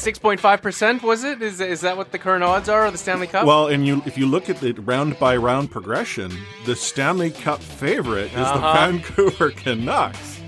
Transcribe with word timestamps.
Six 0.00 0.18
point 0.18 0.40
five 0.40 0.62
percent 0.62 1.02
was 1.02 1.24
it? 1.24 1.42
Is 1.42 1.60
is 1.60 1.82
that 1.82 1.94
what 1.98 2.10
the 2.10 2.18
current 2.18 2.42
odds 2.42 2.70
are 2.70 2.86
of 2.86 2.92
the 2.92 2.98
Stanley 2.98 3.26
Cup? 3.26 3.44
Well, 3.46 3.66
and 3.68 3.86
you 3.86 4.02
if 4.06 4.16
you 4.16 4.26
look 4.26 4.48
at 4.48 4.58
the 4.60 4.72
round 4.72 5.18
by 5.18 5.36
round 5.36 5.70
progression, 5.70 6.32
the 6.64 6.74
Stanley 6.74 7.30
Cup 7.30 7.60
favorite 7.60 8.26
is 8.28 8.32
the 8.32 8.40
Uh-huh. 8.40 8.86
Vancouver 8.92 9.50
Canucks. 9.50 10.40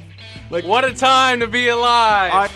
Like 0.48 0.64
what 0.64 0.86
a 0.86 0.94
time 0.94 1.40
to 1.40 1.46
be 1.46 1.68
alive! 1.68 2.32
I, 2.32 2.48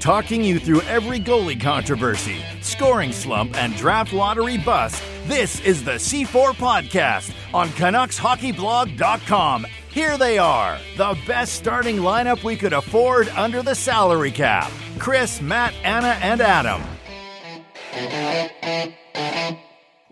Talking 0.00 0.42
you 0.42 0.58
through 0.58 0.80
every 0.82 1.20
goalie 1.20 1.60
controversy, 1.60 2.42
scoring 2.60 3.12
slump, 3.12 3.56
and 3.56 3.76
draft 3.76 4.12
lottery 4.12 4.58
bust, 4.58 5.00
this 5.28 5.60
is 5.60 5.84
the 5.84 5.92
C4 5.92 6.54
Podcast 6.54 7.32
on 7.54 7.68
CanucksHockeyBlog.com. 7.68 9.64
Here 9.92 10.18
they 10.18 10.38
are, 10.38 10.76
the 10.96 11.16
best 11.24 11.52
starting 11.54 11.98
lineup 11.98 12.42
we 12.42 12.56
could 12.56 12.72
afford 12.72 13.28
under 13.28 13.62
the 13.62 13.76
salary 13.76 14.32
cap 14.32 14.72
Chris, 14.98 15.40
Matt, 15.40 15.74
Anna, 15.82 16.18
and 16.22 16.40
Adam. 16.40 16.82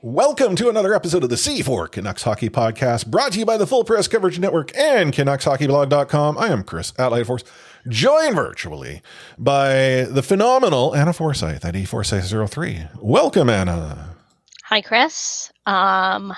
Welcome 0.02 0.56
to 0.56 0.68
another 0.70 0.94
episode 0.94 1.22
of 1.22 1.30
the 1.30 1.36
C4 1.36 1.91
Canucks 1.91 2.22
Hockey 2.22 2.48
Podcast, 2.48 3.06
brought 3.06 3.32
to 3.32 3.38
you 3.38 3.44
by 3.44 3.56
the 3.58 3.66
Full 3.66 3.84
Press 3.84 4.08
Coverage 4.08 4.38
Network 4.38 4.76
and 4.76 5.12
CanucksHockeyBlog.com. 5.12 6.38
I 6.38 6.48
am 6.48 6.62
Chris 6.64 6.94
at 6.98 7.08
Light 7.12 7.26
Force, 7.26 7.44
joined 7.88 8.34
virtually 8.34 9.02
by 9.38 10.06
the 10.08 10.22
phenomenal 10.22 10.94
Anna 10.97 11.12
Forsyth 11.12 11.64
at 11.64 11.74
eForsyth03. 11.74 13.00
Welcome, 13.02 13.50
Anna. 13.50 14.16
Hi, 14.64 14.80
Chris. 14.80 15.52
Um, 15.66 16.32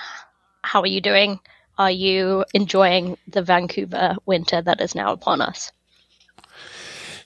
how 0.63 0.81
are 0.81 0.87
you 0.87 0.99
doing? 1.01 1.39
Are 1.77 1.91
you 1.91 2.43
enjoying 2.53 3.17
the 3.27 3.41
Vancouver 3.41 4.15
winter 4.25 4.61
that 4.61 4.81
is 4.81 4.93
now 4.93 5.13
upon 5.13 5.39
us? 5.41 5.71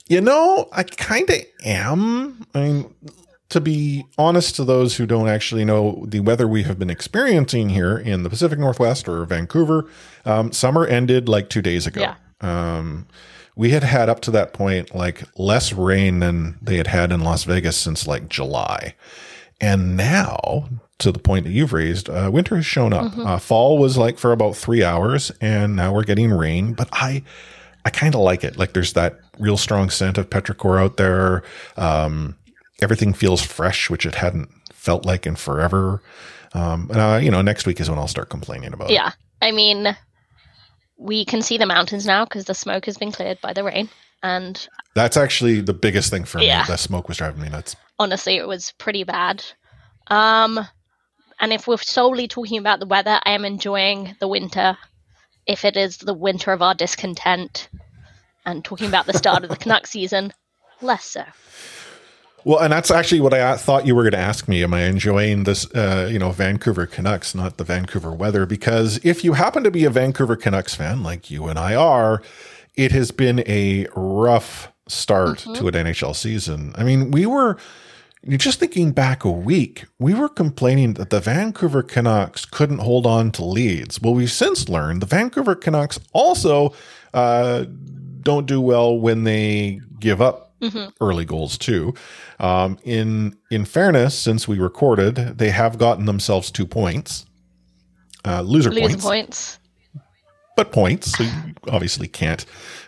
You 0.08 0.20
know, 0.22 0.68
I 0.72 0.82
kind 0.84 1.28
of 1.28 1.36
am. 1.64 2.46
I 2.54 2.60
mean, 2.60 2.94
to 3.50 3.60
be 3.60 4.04
honest 4.16 4.56
to 4.56 4.64
those 4.64 4.96
who 4.96 5.06
don't 5.06 5.28
actually 5.28 5.64
know 5.64 6.04
the 6.08 6.20
weather 6.20 6.48
we 6.48 6.62
have 6.64 6.78
been 6.78 6.90
experiencing 6.90 7.68
here 7.68 7.96
in 7.96 8.22
the 8.22 8.30
Pacific 8.30 8.58
Northwest 8.58 9.08
or 9.08 9.24
Vancouver, 9.24 9.88
um, 10.24 10.52
summer 10.52 10.86
ended 10.86 11.28
like 11.28 11.48
two 11.50 11.62
days 11.62 11.86
ago. 11.86 12.00
Yeah. 12.00 12.14
Um, 12.40 13.06
we 13.54 13.70
had 13.70 13.82
had 13.82 14.08
up 14.08 14.20
to 14.20 14.30
that 14.30 14.52
point 14.52 14.94
like 14.94 15.24
less 15.36 15.72
rain 15.72 16.20
than 16.20 16.58
they 16.62 16.76
had 16.76 16.86
had 16.86 17.12
in 17.12 17.20
Las 17.20 17.44
Vegas 17.44 17.76
since 17.76 18.06
like 18.06 18.28
July. 18.28 18.94
And 19.60 19.96
now, 19.96 20.68
to 20.98 21.10
the 21.10 21.18
point 21.18 21.44
that 21.44 21.50
you've 21.50 21.72
raised, 21.72 22.08
uh, 22.08 22.30
winter 22.32 22.56
has 22.56 22.66
shown 22.66 22.92
up. 22.92 23.12
Mhm. 23.12 23.26
Uh, 23.26 23.38
fall 23.38 23.78
was 23.78 23.98
like 23.98 24.18
for 24.18 24.30
about 24.32 24.56
three 24.56 24.84
hours, 24.84 25.32
and 25.40 25.74
now 25.74 25.92
we're 25.92 26.04
getting 26.04 26.30
rain. 26.30 26.74
But 26.74 26.88
I, 26.92 27.24
I 27.84 27.90
kind 27.90 28.14
of 28.14 28.20
like 28.20 28.44
it. 28.44 28.56
Like 28.56 28.72
there's 28.72 28.92
that 28.92 29.18
real 29.38 29.56
strong 29.56 29.90
scent 29.90 30.18
of 30.18 30.30
petrichor 30.30 30.80
out 30.80 30.96
there. 30.96 31.42
Um, 31.76 32.36
everything 32.80 33.12
feels 33.14 33.42
fresh, 33.42 33.90
which 33.90 34.06
it 34.06 34.16
hadn't 34.16 34.50
felt 34.72 35.04
like 35.04 35.26
in 35.26 35.36
forever. 35.36 36.02
Um, 36.54 36.88
and, 36.90 36.98
uh, 37.00 37.18
you 37.22 37.30
know, 37.30 37.42
next 37.42 37.66
week 37.66 37.80
is 37.80 37.90
when 37.90 37.98
I'll 37.98 38.08
start 38.08 38.30
complaining 38.30 38.72
about 38.72 38.90
it. 38.90 38.94
Yeah. 38.94 39.12
I 39.42 39.50
mean, 39.52 39.96
we 40.96 41.24
can 41.24 41.42
see 41.42 41.58
the 41.58 41.66
mountains 41.66 42.06
now 42.06 42.24
because 42.24 42.44
the 42.46 42.54
smoke 42.54 42.86
has 42.86 42.96
been 42.98 43.12
cleared 43.12 43.40
by 43.40 43.52
the 43.52 43.62
rain. 43.64 43.88
And 44.22 44.66
That's 44.94 45.16
actually 45.16 45.60
the 45.60 45.74
biggest 45.74 46.10
thing 46.10 46.24
for 46.24 46.40
Yeah. 46.40 46.62
me. 46.62 46.66
The 46.68 46.76
smoke 46.78 47.06
was 47.08 47.18
driving 47.18 47.40
me 47.42 47.48
nuts. 47.48 47.76
honestly, 48.00 48.36
it 48.36 48.46
was 48.48 48.72
pretty 48.78 49.02
bad. 49.04 49.44
Um, 50.08 50.66
and 51.40 51.52
if 51.52 51.66
we're 51.66 51.76
solely 51.78 52.26
talking 52.28 52.58
about 52.58 52.80
the 52.80 52.86
weather, 52.86 53.20
I 53.24 53.32
am 53.32 53.44
enjoying 53.44 54.16
the 54.20 54.28
winter. 54.28 54.76
If 55.46 55.64
it 55.64 55.76
is 55.76 55.98
the 55.98 56.14
winter 56.14 56.52
of 56.52 56.62
our 56.62 56.74
discontent, 56.74 57.68
and 58.48 58.64
talking 58.64 58.88
about 58.88 59.06
the 59.06 59.12
start 59.16 59.44
of 59.44 59.50
the 59.50 59.56
Canuck 59.56 59.86
season, 59.94 60.32
less 60.80 61.04
so. 61.04 61.24
Well, 62.44 62.60
and 62.60 62.72
that's 62.72 62.90
actually 62.90 63.20
what 63.20 63.34
I 63.34 63.56
thought 63.56 63.86
you 63.86 63.94
were 63.94 64.02
going 64.02 64.12
to 64.12 64.18
ask 64.18 64.48
me. 64.48 64.62
Am 64.62 64.72
I 64.72 64.82
enjoying 64.84 65.44
this, 65.44 65.70
uh, 65.74 66.08
you 66.10 66.18
know, 66.18 66.30
Vancouver 66.30 66.86
Canucks, 66.86 67.34
not 67.34 67.56
the 67.58 67.64
Vancouver 67.64 68.12
weather? 68.12 68.46
Because 68.46 68.98
if 69.04 69.24
you 69.24 69.34
happen 69.34 69.64
to 69.64 69.70
be 69.70 69.84
a 69.84 69.90
Vancouver 69.90 70.36
Canucks 70.36 70.74
fan, 70.74 71.02
like 71.02 71.30
you 71.30 71.46
and 71.46 71.58
I 71.58 71.74
are, 71.74 72.22
it 72.76 72.92
has 72.92 73.10
been 73.10 73.40
a 73.46 73.86
rough 73.94 74.72
start 74.86 75.38
Mm-hmm. 75.40 75.54
to 75.54 75.68
an 75.68 75.74
NHL 75.74 76.16
season. 76.16 76.72
I 76.76 76.84
mean, 76.84 77.10
we 77.10 77.26
were 77.26 77.58
just 78.28 78.60
thinking 78.60 78.92
back 78.92 79.24
a 79.24 79.30
week, 79.30 79.84
we 79.98 80.14
were 80.14 80.28
complaining 80.28 80.94
that 80.94 81.10
the 81.10 81.20
Vancouver 81.20 81.82
Canucks 81.82 82.44
couldn't 82.46 82.78
hold 82.78 83.04
on 83.04 83.30
to 83.32 83.44
leads. 83.44 84.00
Well, 84.00 84.14
we've 84.14 84.30
since 84.30 84.68
learned 84.68 85.02
the 85.02 85.06
Vancouver 85.06 85.54
Canucks 85.54 86.00
also 86.14 86.72
uh, 87.12 87.64
don't 88.22 88.46
do 88.46 88.60
well 88.60 88.98
when 88.98 89.24
they 89.24 89.80
give 90.00 90.20
up 90.22 90.52
Mhm. 90.60 90.92
early 91.00 91.24
goals 91.24 91.56
too. 91.58 91.94
Um, 92.40 92.78
in 92.84 93.36
in 93.50 93.64
fairness, 93.64 94.18
since 94.18 94.48
we 94.48 94.58
recorded, 94.58 95.38
they 95.38 95.50
have 95.50 95.78
gotten 95.78 96.06
themselves 96.06 96.50
two 96.50 96.66
points, 96.66 97.26
uh, 98.24 98.40
loser, 98.42 98.70
Loser 98.70 98.80
points, 98.88 99.04
points. 99.04 99.58
but 100.56 100.72
points. 100.72 101.12
So 101.16 101.22
you 101.24 101.30
obviously 101.70 102.08
can't 102.08 102.44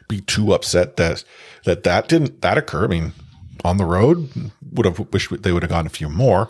be 0.09 0.21
too 0.21 0.53
upset 0.53 0.97
that 0.97 1.23
that 1.65 1.85
that 1.85 2.09
didn't 2.09 2.41
that 2.43 2.59
occur. 2.59 2.85
I 2.85 2.89
mean, 2.89 3.13
on 3.65 3.77
the 3.77 3.85
road, 3.85 4.29
would 4.73 4.87
have 4.87 4.99
wished 5.13 5.43
they 5.43 5.53
would 5.53 5.63
have 5.63 5.71
gotten 5.71 5.87
a 5.87 5.91
few 5.91 6.09
more. 6.09 6.49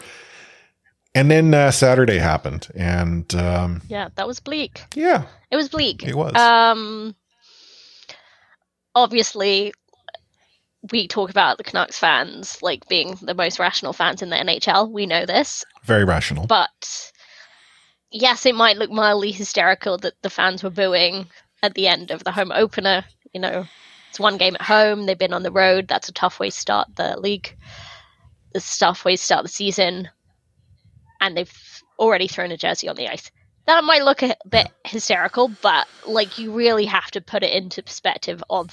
And 1.15 1.29
then 1.29 1.53
uh, 1.53 1.73
Saturday 1.73 2.19
happened, 2.19 2.69
and 2.77 3.35
um, 3.35 3.83
Yeah, 3.89 4.11
that 4.15 4.29
was 4.29 4.39
bleak. 4.39 4.83
yeah, 4.95 5.25
It 5.51 5.57
was 5.57 5.69
bleak. 5.69 6.05
It 6.05 6.15
was. 6.15 6.37
Um, 6.37 7.17
obviously, 8.95 9.73
we 10.91 11.07
talk 11.09 11.31
about 11.31 11.59
the 11.59 11.65
Canucks 11.65 11.99
fans 11.99 12.61
like 12.63 12.89
being 12.89 13.17
the 13.23 13.35
most 13.35 13.59
rational 13.59 13.93
fans 13.93 14.23
in 14.23 14.31
the 14.31 14.37
NHL. 14.37 14.91
We 14.91 15.07
know 15.07 15.27
this, 15.27 15.65
very 15.85 16.05
rational. 16.05 16.47
but 16.47 17.13
yes, 18.11 18.47
it 18.47 18.55
might 18.55 18.79
look 18.79 18.91
mildly 18.91 19.33
hysterical 19.33 19.99
that 19.99 20.15
the 20.23 20.31
fans 20.31 20.63
were 20.63 20.71
booing 20.71 21.27
at 21.63 21.75
the 21.75 21.87
end 21.87 22.11
of 22.11 22.25
the 22.25 22.33
home 22.33 22.53
opener. 22.53 23.05
You 23.33 23.41
know, 23.41 23.67
it's 24.09 24.21
one 24.21 24.39
game 24.39 24.55
at 24.55 24.63
home. 24.63 25.07
They've 25.07 25.19
been 25.19 25.35
on 25.35 25.43
the 25.43 25.53
road. 25.53 25.87
That's 25.87 26.09
a 26.09 26.13
tough 26.13 26.41
way 26.41 26.51
to 26.51 26.57
start 26.57 26.89
the 26.97 27.19
league. 27.19 27.57
It's 28.55 28.77
a 28.77 28.79
tough 28.81 29.05
way 29.05 29.17
to 29.17 29.23
start 29.23 29.45
the 29.45 29.49
season, 29.49 30.09
and 31.21 31.37
they've 31.37 31.83
already 31.99 32.27
thrown 32.27 32.51
a 32.51 32.57
jersey 32.57 32.89
on 32.89 32.97
the 32.97 33.09
ice. 33.09 33.31
That 33.71 33.85
might 33.85 34.03
look 34.03 34.25
a 34.25 34.35
bit 34.49 34.69
hysterical, 34.85 35.49
but 35.63 35.87
like 36.05 36.39
you 36.39 36.53
really 36.53 36.87
have 36.87 37.09
to 37.13 37.21
put 37.21 37.45
it 37.45 37.53
into 37.53 37.85
perspective 37.85 38.43
of 38.51 38.69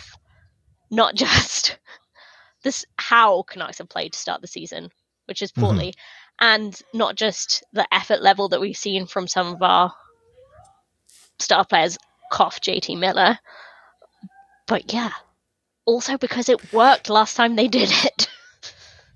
not 0.90 1.14
just 1.24 1.78
this 2.64 2.84
how 2.98 3.44
Canucks 3.44 3.78
have 3.78 3.90
played 3.90 4.14
to 4.14 4.20
start 4.20 4.42
the 4.42 4.48
season, 4.48 4.90
which 5.26 5.44
is 5.44 5.52
poorly, 5.52 5.90
mm-hmm. 5.90 6.46
and 6.46 6.82
not 6.96 7.16
just 7.16 7.64
the 7.74 7.88
effort 7.94 8.24
level 8.24 8.50
that 8.50 8.60
we've 8.60 8.76
seen 8.76 9.06
from 9.06 9.28
some 9.28 9.54
of 9.54 9.62
our 9.62 9.94
star 11.38 11.64
players, 11.64 12.00
cough 12.32 12.60
JT 12.60 12.98
Miller. 12.98 13.38
But 14.66 14.92
yeah, 14.92 15.12
also 15.86 16.18
because 16.18 16.50
it 16.50 16.74
worked 16.74 17.08
last 17.08 17.36
time 17.36 17.56
they 17.56 17.68
did 17.68 17.92
it. 17.92 18.27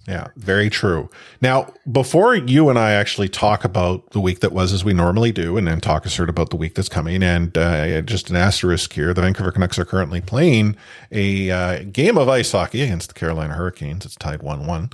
Yeah, 0.07 0.29
very 0.35 0.69
true. 0.69 1.09
Now, 1.41 1.71
before 1.89 2.33
you 2.33 2.69
and 2.69 2.79
I 2.79 2.91
actually 2.91 3.29
talk 3.29 3.63
about 3.63 4.09
the 4.11 4.19
week 4.19 4.39
that 4.39 4.51
was, 4.51 4.73
as 4.73 4.83
we 4.83 4.93
normally 4.93 5.31
do, 5.31 5.57
and 5.57 5.67
then 5.67 5.79
talk 5.79 6.05
a 6.05 6.09
sort 6.09 6.29
about 6.29 6.49
the 6.49 6.55
week 6.55 6.73
that's 6.73 6.89
coming, 6.89 7.21
and 7.21 7.55
uh, 7.55 8.01
just 8.01 8.31
an 8.31 8.35
asterisk 8.35 8.93
here, 8.93 9.13
the 9.13 9.21
Vancouver 9.21 9.51
Canucks 9.51 9.77
are 9.77 9.85
currently 9.85 10.19
playing 10.19 10.75
a 11.11 11.51
uh, 11.51 11.83
game 11.83 12.17
of 12.17 12.27
ice 12.27 12.51
hockey 12.51 12.81
against 12.81 13.09
the 13.09 13.13
Carolina 13.13 13.53
Hurricanes. 13.53 14.05
It's 14.05 14.15
tied 14.15 14.41
1 14.41 14.65
1. 14.65 14.89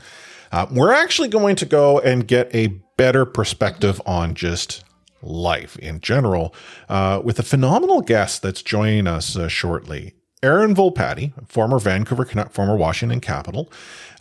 Uh, 0.52 0.66
we're 0.72 0.94
actually 0.94 1.30
going 1.30 1.56
to 1.56 1.66
go 1.66 2.00
and 2.00 2.28
get 2.28 2.54
a 2.54 2.68
better 2.98 3.26
perspective 3.26 4.02
on 4.06 4.36
just 4.36 4.84
life 5.22 5.78
in 5.78 6.02
general 6.02 6.54
uh, 6.90 7.22
with 7.24 7.40
a 7.40 7.44
phenomenal 7.44 8.02
guest 8.02 8.42
that's 8.42 8.62
joining 8.62 9.08
us 9.08 9.38
uh, 9.38 9.48
shortly. 9.48 10.17
Aaron 10.48 10.74
Volpatti, 10.74 11.34
former 11.48 11.78
Vancouver 11.78 12.24
Canuck, 12.24 12.54
former 12.54 12.78
Washington 12.78 13.20
Capital. 13.20 13.70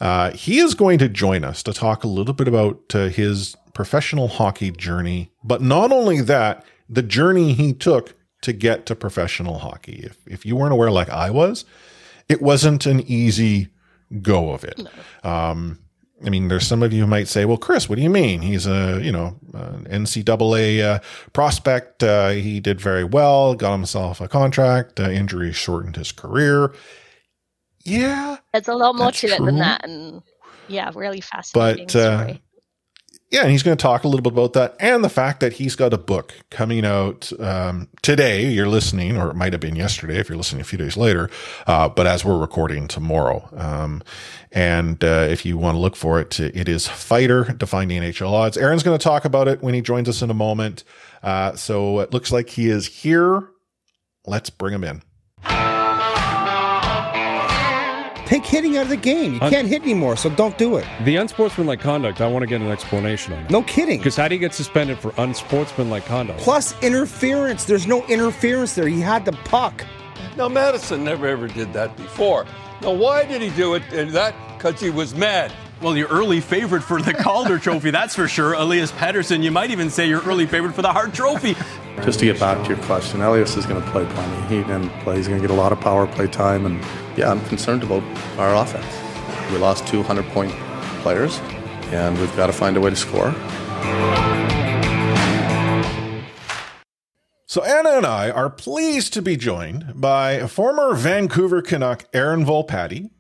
Uh, 0.01 0.33
he 0.33 0.59
is 0.59 0.75
going 0.75 0.99
to 0.99 1.09
join 1.09 1.45
us 1.45 1.63
to 1.63 1.73
talk 1.73 2.03
a 2.03 2.09
little 2.09 2.35
bit 2.35 2.49
about 2.49 2.95
uh, 2.95 3.07
his 3.07 3.57
professional 3.75 4.27
hockey 4.27 4.73
journey, 4.73 5.31
but 5.45 5.63
not 5.63 5.93
only 5.93 6.21
that, 6.21 6.65
the 6.89 7.03
journey 7.03 7.53
he 7.53 7.73
took 7.73 8.15
to 8.43 8.53
get 8.53 8.87
to 8.87 8.97
professional 8.97 9.59
hockey. 9.61 10.01
If, 10.03 10.19
if 10.27 10.45
you 10.45 10.57
weren't 10.57 10.73
aware, 10.73 10.91
like 10.91 11.11
I 11.11 11.31
was, 11.31 11.65
it 12.29 12.43
wasn't 12.43 12.87
an 12.87 13.01
easy 13.03 13.69
go 14.21 14.51
of 14.51 14.65
it. 14.65 14.81
No. 15.23 15.31
Um, 15.31 15.79
I 16.25 16.31
mean, 16.31 16.49
there's 16.49 16.67
some 16.67 16.83
of 16.83 16.93
you 16.93 17.03
who 17.03 17.07
might 17.07 17.29
say, 17.29 17.45
well, 17.45 17.59
Chris, 17.59 17.89
what 17.89 17.97
do 17.97 18.03
you 18.03 18.09
mean? 18.09 18.41
He's 18.41 18.67
a, 18.67 19.01
you 19.03 19.13
know, 19.13 19.39
an 19.53 19.85
NCAA 19.85 20.83
uh, 20.83 20.99
prospect. 21.35 22.03
Uh, 22.03 22.31
he 22.31 22.59
did 22.59 22.81
very 22.81 23.05
well, 23.05 23.55
got 23.55 23.73
himself 23.73 24.21
a 24.21 24.29
contract. 24.29 24.99
Uh, 24.99 25.11
injury 25.11 25.53
shortened 25.53 25.97
his 25.97 26.13
career. 26.13 26.73
Yeah. 27.85 28.39
There's 28.53 28.69
a 28.69 28.75
lot 28.75 28.97
more 28.97 29.13
to 29.13 29.27
true. 29.27 29.37
it 29.37 29.45
than 29.45 29.59
that. 29.59 29.85
And 29.85 30.23
yeah, 30.69 30.91
really 30.95 31.21
fascinating 31.21 31.87
but, 31.87 31.97
uh, 31.97 32.25
story 32.25 32.43
yeah, 33.31 33.43
and 33.43 33.51
he's 33.51 33.65
going 33.65 33.77
to 33.77 33.83
talk 33.83 34.05
a 34.05 34.09
little 34.09 34.23
bit 34.23 34.33
about 34.33 34.53
that 34.53 34.77
and 34.79 35.03
the 35.03 35.09
fact 35.09 35.41
that 35.41 35.55
he's 35.55 35.75
got 35.75 35.93
a 35.93 35.99
book 35.99 36.35
coming 36.51 36.85
out 36.85 37.33
um, 37.41 37.89
today. 38.01 38.47
You're 38.47 38.69
listening, 38.69 39.17
or 39.17 39.31
it 39.31 39.35
might 39.35 39.53
have 39.53 39.61
been 39.61 39.75
yesterday 39.75 40.19
if 40.19 40.29
you're 40.29 40.39
listening 40.39 40.61
a 40.61 40.65
few 40.65 40.79
days 40.79 40.97
later, 40.97 41.29
uh, 41.67 41.89
but 41.89 42.07
as 42.07 42.25
we're 42.25 42.39
recording 42.39 42.87
tomorrow. 42.87 43.49
Um, 43.57 44.03
and 44.53 45.03
uh, 45.03 45.27
if 45.29 45.45
you 45.45 45.59
want 45.59 45.75
to 45.75 45.81
look 45.81 45.97
for 45.97 46.21
it, 46.21 46.39
it 46.39 46.69
is 46.69 46.87
Fighter 46.87 47.45
Defying 47.45 47.89
the 47.89 47.99
NHL 47.99 48.31
Odds. 48.31 48.57
Aaron's 48.57 48.85
going 48.85 48.97
to 48.97 49.03
talk 49.03 49.25
about 49.25 49.49
it 49.49 49.61
when 49.61 49.75
he 49.75 49.81
joins 49.81 50.09
us 50.09 50.23
in 50.23 50.31
a 50.31 50.35
moment. 50.35 50.85
Uh, 51.21 51.57
so 51.57 51.99
it 51.99 52.13
looks 52.13 52.31
like 52.31 52.51
he 52.51 52.69
is 52.69 52.87
here. 52.87 53.49
Let's 54.25 54.51
bring 54.51 54.73
him 54.73 54.85
in. 54.85 55.03
Take 58.27 58.45
hitting 58.45 58.77
out 58.77 58.83
of 58.83 58.89
the 58.89 58.97
game. 58.97 59.35
You 59.35 59.41
Un- 59.41 59.51
can't 59.51 59.69
hit 59.69 59.83
anymore, 59.83 60.17
so 60.17 60.29
don't 60.31 60.59
do 60.59 60.77
it. 60.77 60.87
The 61.05 61.17
unsportsmanlike 61.17 61.81
conduct, 61.81 62.21
I 62.21 62.27
want 62.27 62.43
to 62.43 62.47
get 62.47 62.61
an 62.61 62.69
explanation 62.71 63.33
on. 63.35 63.47
No 63.49 63.63
kidding. 63.63 63.99
Because 63.99 64.17
how 64.17 64.27
do 64.29 64.35
you 64.35 64.41
get 64.41 64.53
suspended 64.53 64.99
for 64.99 65.15
unsportsmanlike 65.17 66.05
conduct? 66.07 66.41
Plus 66.41 66.75
interference. 66.83 67.65
There's 67.65 67.87
no 67.87 68.05
interference 68.07 68.75
there. 68.75 68.89
He 68.89 69.01
had 69.01 69.25
the 69.25 69.33
puck. 69.33 69.85
Now, 70.37 70.49
Madison 70.49 71.05
never 71.05 71.27
ever 71.27 71.47
did 71.49 71.73
that 71.73 71.97
before. 71.97 72.47
Now, 72.83 72.93
why 72.93 73.25
did 73.25 73.41
he 73.43 73.51
do 73.51 73.75
it? 73.75 73.83
And 73.93 74.11
that 74.11 74.35
because 74.59 74.81
he 74.81 74.91
was 74.91 75.15
mad. 75.15 75.53
Well, 75.81 75.97
your 75.97 76.09
early 76.09 76.41
favorite 76.41 76.83
for 76.83 77.01
the 77.01 77.15
Calder 77.15 77.59
Trophy, 77.61 77.91
that's 77.91 78.15
for 78.17 78.27
sure. 78.29 78.55
Elias 78.55 78.91
Pettersson. 78.93 79.43
You 79.43 79.51
might 79.51 79.71
even 79.71 79.89
say 79.89 80.09
your 80.09 80.23
early 80.23 80.47
favorite 80.47 80.75
for 80.75 80.83
the 80.83 80.93
Hart 80.93 81.15
Trophy. 81.15 81.55
Just 82.05 82.21
to 82.21 82.25
get 82.25 82.39
back 82.39 82.63
to 82.63 82.69
your 82.69 82.83
question, 82.85 83.21
Elias 83.21 83.57
is 83.57 83.67
going 83.67 83.83
to 83.83 83.91
play 83.91 84.05
plenty. 84.07 84.57
He 84.57 84.63
can 84.63 84.89
play. 85.01 85.17
He's 85.17 85.29
going 85.29 85.41
to 85.41 85.47
get 85.47 85.53
a 85.53 85.59
lot 85.59 85.73
of 85.73 85.81
power 85.81 86.07
play 86.07 86.27
time 86.27 86.67
and 86.67 86.85
yeah, 87.17 87.31
I'm 87.31 87.41
concerned 87.47 87.83
about 87.83 88.03
our 88.39 88.55
offense. 88.55 88.87
We 89.51 89.59
lost 89.59 89.87
200 89.87 90.25
point 90.27 90.53
players, 91.03 91.39
and 91.93 92.19
we've 92.19 92.37
got 92.37 92.49
to 92.49 92.53
find 92.53 92.77
a 92.77 92.81
way 92.81 92.91
to 92.91 92.97
score. 92.97 93.33
So 97.47 97.63
Anna 97.63 97.91
and 97.91 98.05
I 98.05 98.31
are 98.31 98.51
pleased 98.51 99.15
to 99.15 99.23
be 99.23 99.37
joined 99.37 99.93
by 99.95 100.47
former 100.47 100.95
Vancouver 100.95 101.63
Canuck 101.63 102.05
Aaron 102.13 102.45
Volpatti, 102.45 103.11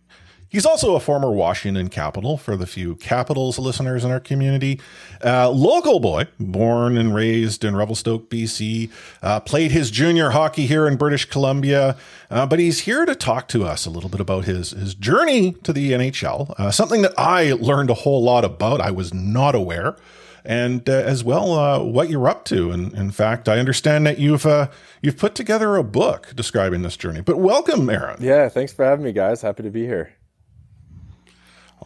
He's 0.48 0.64
also 0.64 0.94
a 0.94 1.00
former 1.00 1.30
Washington 1.30 1.88
Capital 1.88 2.36
for 2.36 2.56
the 2.56 2.66
few 2.66 2.94
Capitals 2.96 3.58
listeners 3.58 4.04
in 4.04 4.12
our 4.12 4.20
community. 4.20 4.80
Uh, 5.24 5.50
local 5.50 5.98
boy, 5.98 6.28
born 6.38 6.96
and 6.96 7.14
raised 7.14 7.64
in 7.64 7.74
Revelstoke, 7.74 8.30
BC, 8.30 8.90
uh, 9.22 9.40
played 9.40 9.72
his 9.72 9.90
junior 9.90 10.30
hockey 10.30 10.66
here 10.66 10.86
in 10.86 10.96
British 10.96 11.24
Columbia, 11.24 11.96
uh, 12.30 12.46
but 12.46 12.60
he's 12.60 12.80
here 12.80 13.04
to 13.04 13.16
talk 13.16 13.48
to 13.48 13.64
us 13.64 13.86
a 13.86 13.90
little 13.90 14.08
bit 14.08 14.20
about 14.20 14.44
his, 14.44 14.70
his 14.70 14.94
journey 14.94 15.52
to 15.64 15.72
the 15.72 15.92
NHL, 15.92 16.54
uh, 16.58 16.70
something 16.70 17.02
that 17.02 17.14
I 17.18 17.52
learned 17.52 17.90
a 17.90 17.94
whole 17.94 18.22
lot 18.22 18.44
about. 18.44 18.80
I 18.80 18.92
was 18.92 19.12
not 19.12 19.54
aware. 19.54 19.96
And 20.44 20.88
uh, 20.88 20.92
as 20.92 21.24
well, 21.24 21.54
uh, 21.54 21.82
what 21.82 22.08
you're 22.08 22.28
up 22.28 22.44
to. 22.44 22.70
And 22.70 22.94
in 22.94 23.10
fact, 23.10 23.48
I 23.48 23.58
understand 23.58 24.06
that 24.06 24.20
you've 24.20 24.46
you've 25.02 25.16
put 25.16 25.34
together 25.34 25.74
a 25.74 25.82
book 25.82 26.28
describing 26.36 26.82
this 26.82 26.96
journey. 26.96 27.20
But 27.20 27.38
welcome, 27.38 27.90
Aaron. 27.90 28.18
Yeah, 28.20 28.48
thanks 28.48 28.72
for 28.72 28.84
having 28.84 29.04
me, 29.04 29.10
guys. 29.10 29.42
Happy 29.42 29.64
to 29.64 29.70
be 29.70 29.86
here. 29.86 30.15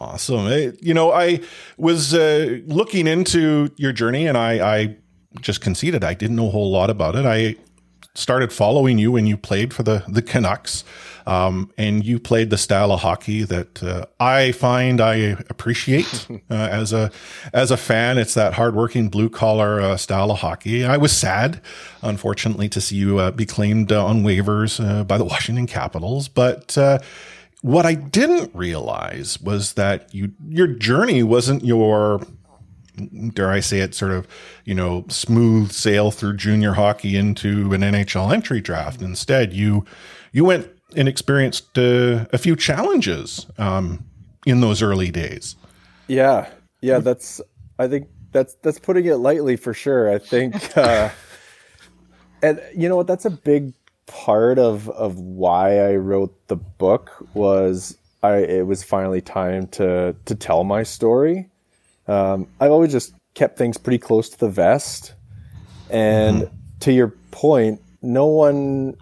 Awesome. 0.01 0.47
you 0.81 0.95
know, 0.95 1.13
I 1.13 1.41
was 1.77 2.15
uh, 2.15 2.61
looking 2.67 3.07
into 3.07 3.71
your 3.77 3.93
journey 3.93 4.27
and 4.27 4.39
I, 4.39 4.77
I 4.77 4.97
just 5.43 5.61
conceded 5.61 6.03
I 6.03 6.15
didn't 6.15 6.37
know 6.37 6.49
a 6.49 6.51
whole 6.51 6.71
lot 6.71 6.89
about 6.89 7.17
it. 7.17 7.27
I 7.27 7.57
started 8.15 8.51
following 8.51 8.99
you 8.99 9.13
when 9.13 9.27
you 9.27 9.37
played 9.37 9.75
for 9.75 9.83
the, 9.83 10.03
the 10.09 10.23
Canucks. 10.23 10.85
Um, 11.27 11.71
and 11.77 12.05
you 12.05 12.19
played 12.19 12.49
the 12.51 12.57
style 12.57 12.91
of 12.91 13.01
hockey 13.01 13.45
that 13.45 13.83
uh, 13.83 14.07
I 14.19 14.53
find 14.53 15.01
I 15.03 15.15
appreciate 15.51 16.27
uh, 16.51 16.55
as 16.55 16.93
a 16.95 17.13
as 17.53 17.71
a 17.71 17.77
fan. 17.77 18.17
It's 18.17 18.35
that 18.35 18.55
hardworking 18.55 19.11
blue 19.11 19.29
collar 19.29 19.81
uh, 19.81 19.97
style 19.99 20.31
of 20.31 20.39
hockey. 20.39 20.85
I 20.85 20.97
was 20.97 21.13
sad, 21.13 21.61
unfortunately, 22.03 22.69
to 22.71 22.81
see 22.81 22.97
you 22.97 23.19
uh, 23.19 23.31
be 23.31 23.47
claimed 23.47 23.93
uh, 23.93 24.05
on 24.05 24.23
waivers 24.25 24.85
uh, 24.85 25.05
by 25.05 25.19
the 25.19 25.25
Washington 25.33 25.67
Capitals, 25.67 26.27
but 26.27 26.77
what 27.63 27.85
I 27.85 27.95
didn't 27.95 28.55
realize 28.55 29.41
was 29.41 29.75
that 29.75 30.15
you 30.15 30.33
your 30.49 30.67
journey 30.67 31.23
wasn't 31.23 31.65
your 31.65 32.21
dare 33.35 33.51
I 33.51 33.61
say 33.61 33.81
it 33.81 33.95
sort 33.95 34.13
of, 34.13 34.27
you 34.65 34.75
know, 34.75 35.05
smooth 35.09 35.73
sail 35.73 36.11
through 36.11 36.37
junior 36.37 36.75
hockey 36.75 37.17
into 37.17 37.73
an 37.73 37.81
NHL 37.81 38.33
entry 38.33 38.61
draft. 38.61 39.03
Instead, 39.03 39.53
you 39.53 39.85
you 40.33 40.45
went 40.45 40.69
and 40.97 41.09
experienced 41.09 41.79
uh, 41.79 42.27
a 42.33 42.39
few 42.39 42.57
challenges 42.57 43.47
um, 43.59 44.05
in 44.47 44.61
those 44.61 44.83
early 44.83 45.11
days. 45.11 45.57
Yeah, 46.09 46.49
yeah, 46.81 46.99
that's 46.99 47.41
I 47.79 47.89
think 47.89 48.09
that's 48.33 48.55
that's 48.63 48.79
putting 48.79 49.07
it 49.07 49.17
lightly 49.17 49.57
for 49.57 49.75
sure. 49.75 50.13
I 50.13 50.19
think, 50.19 50.77
uh, 50.77 51.11
and 52.43 52.61
you 52.77 52.89
know 52.89 52.97
what, 52.97 53.07
that's 53.07 53.25
a 53.25 53.31
big 53.31 53.73
part 54.11 54.59
of 54.59 54.89
of 54.91 55.21
why 55.21 55.79
I 55.79 55.95
wrote 55.95 56.35
the 56.49 56.57
book 56.57 57.25
was 57.33 57.97
I 58.25 58.39
it 58.39 58.67
was 58.67 58.83
finally 58.83 59.21
time 59.21 59.69
to 59.69 60.17
to 60.25 60.35
tell 60.35 60.65
my 60.65 60.83
story. 60.83 61.49
Um, 62.09 62.49
I've 62.61 62.73
always 62.73 62.91
just 62.91 63.15
kept 63.35 63.57
things 63.57 63.79
pretty 63.79 63.99
close 63.99 64.29
to 64.31 64.39
the 64.39 64.49
vest, 64.49 65.15
and 65.91 66.43
mm-hmm. 66.43 66.55
to 66.81 66.93
your 66.93 67.09
point, 67.31 67.81
no 68.03 68.27
one 68.27 68.97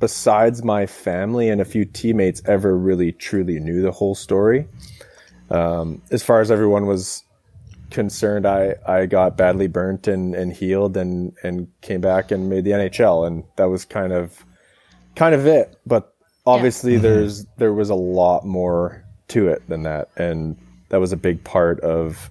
besides 0.00 0.64
my 0.64 0.86
family 0.86 1.50
and 1.50 1.60
a 1.60 1.64
few 1.64 1.84
teammates 1.84 2.40
ever 2.46 2.76
really 2.76 3.12
truly 3.12 3.60
knew 3.60 3.82
the 3.82 3.92
whole 3.92 4.14
story. 4.14 4.66
Um, 5.50 6.00
as 6.10 6.22
far 6.22 6.40
as 6.40 6.50
everyone 6.50 6.86
was 6.86 7.22
concerned, 7.90 8.46
I, 8.46 8.76
I 8.86 9.06
got 9.06 9.36
badly 9.36 9.66
burnt 9.66 10.08
and, 10.08 10.34
and 10.34 10.52
healed 10.52 10.96
and, 10.96 11.34
and 11.42 11.68
came 11.82 12.00
back 12.00 12.30
and 12.30 12.48
made 12.48 12.64
the 12.64 12.72
NHL. 12.72 13.26
And 13.26 13.44
that 13.56 13.66
was 13.66 13.84
kind 13.84 14.12
of 14.12 14.44
kind 15.14 15.34
of 15.34 15.46
it. 15.46 15.76
But 15.86 16.14
obviously, 16.46 16.92
yeah. 16.92 16.98
Mm-hmm. 16.98 17.02
there's 17.06 17.46
there 17.58 17.72
was 17.72 17.90
a 17.90 17.94
lot 17.94 18.44
more 18.44 19.04
to 19.28 19.48
it 19.48 19.66
than 19.68 19.82
that, 19.84 20.08
and 20.16 20.56
that 20.88 21.00
was 21.00 21.12
a 21.12 21.16
big 21.16 21.44
part 21.44 21.80
of 21.80 22.30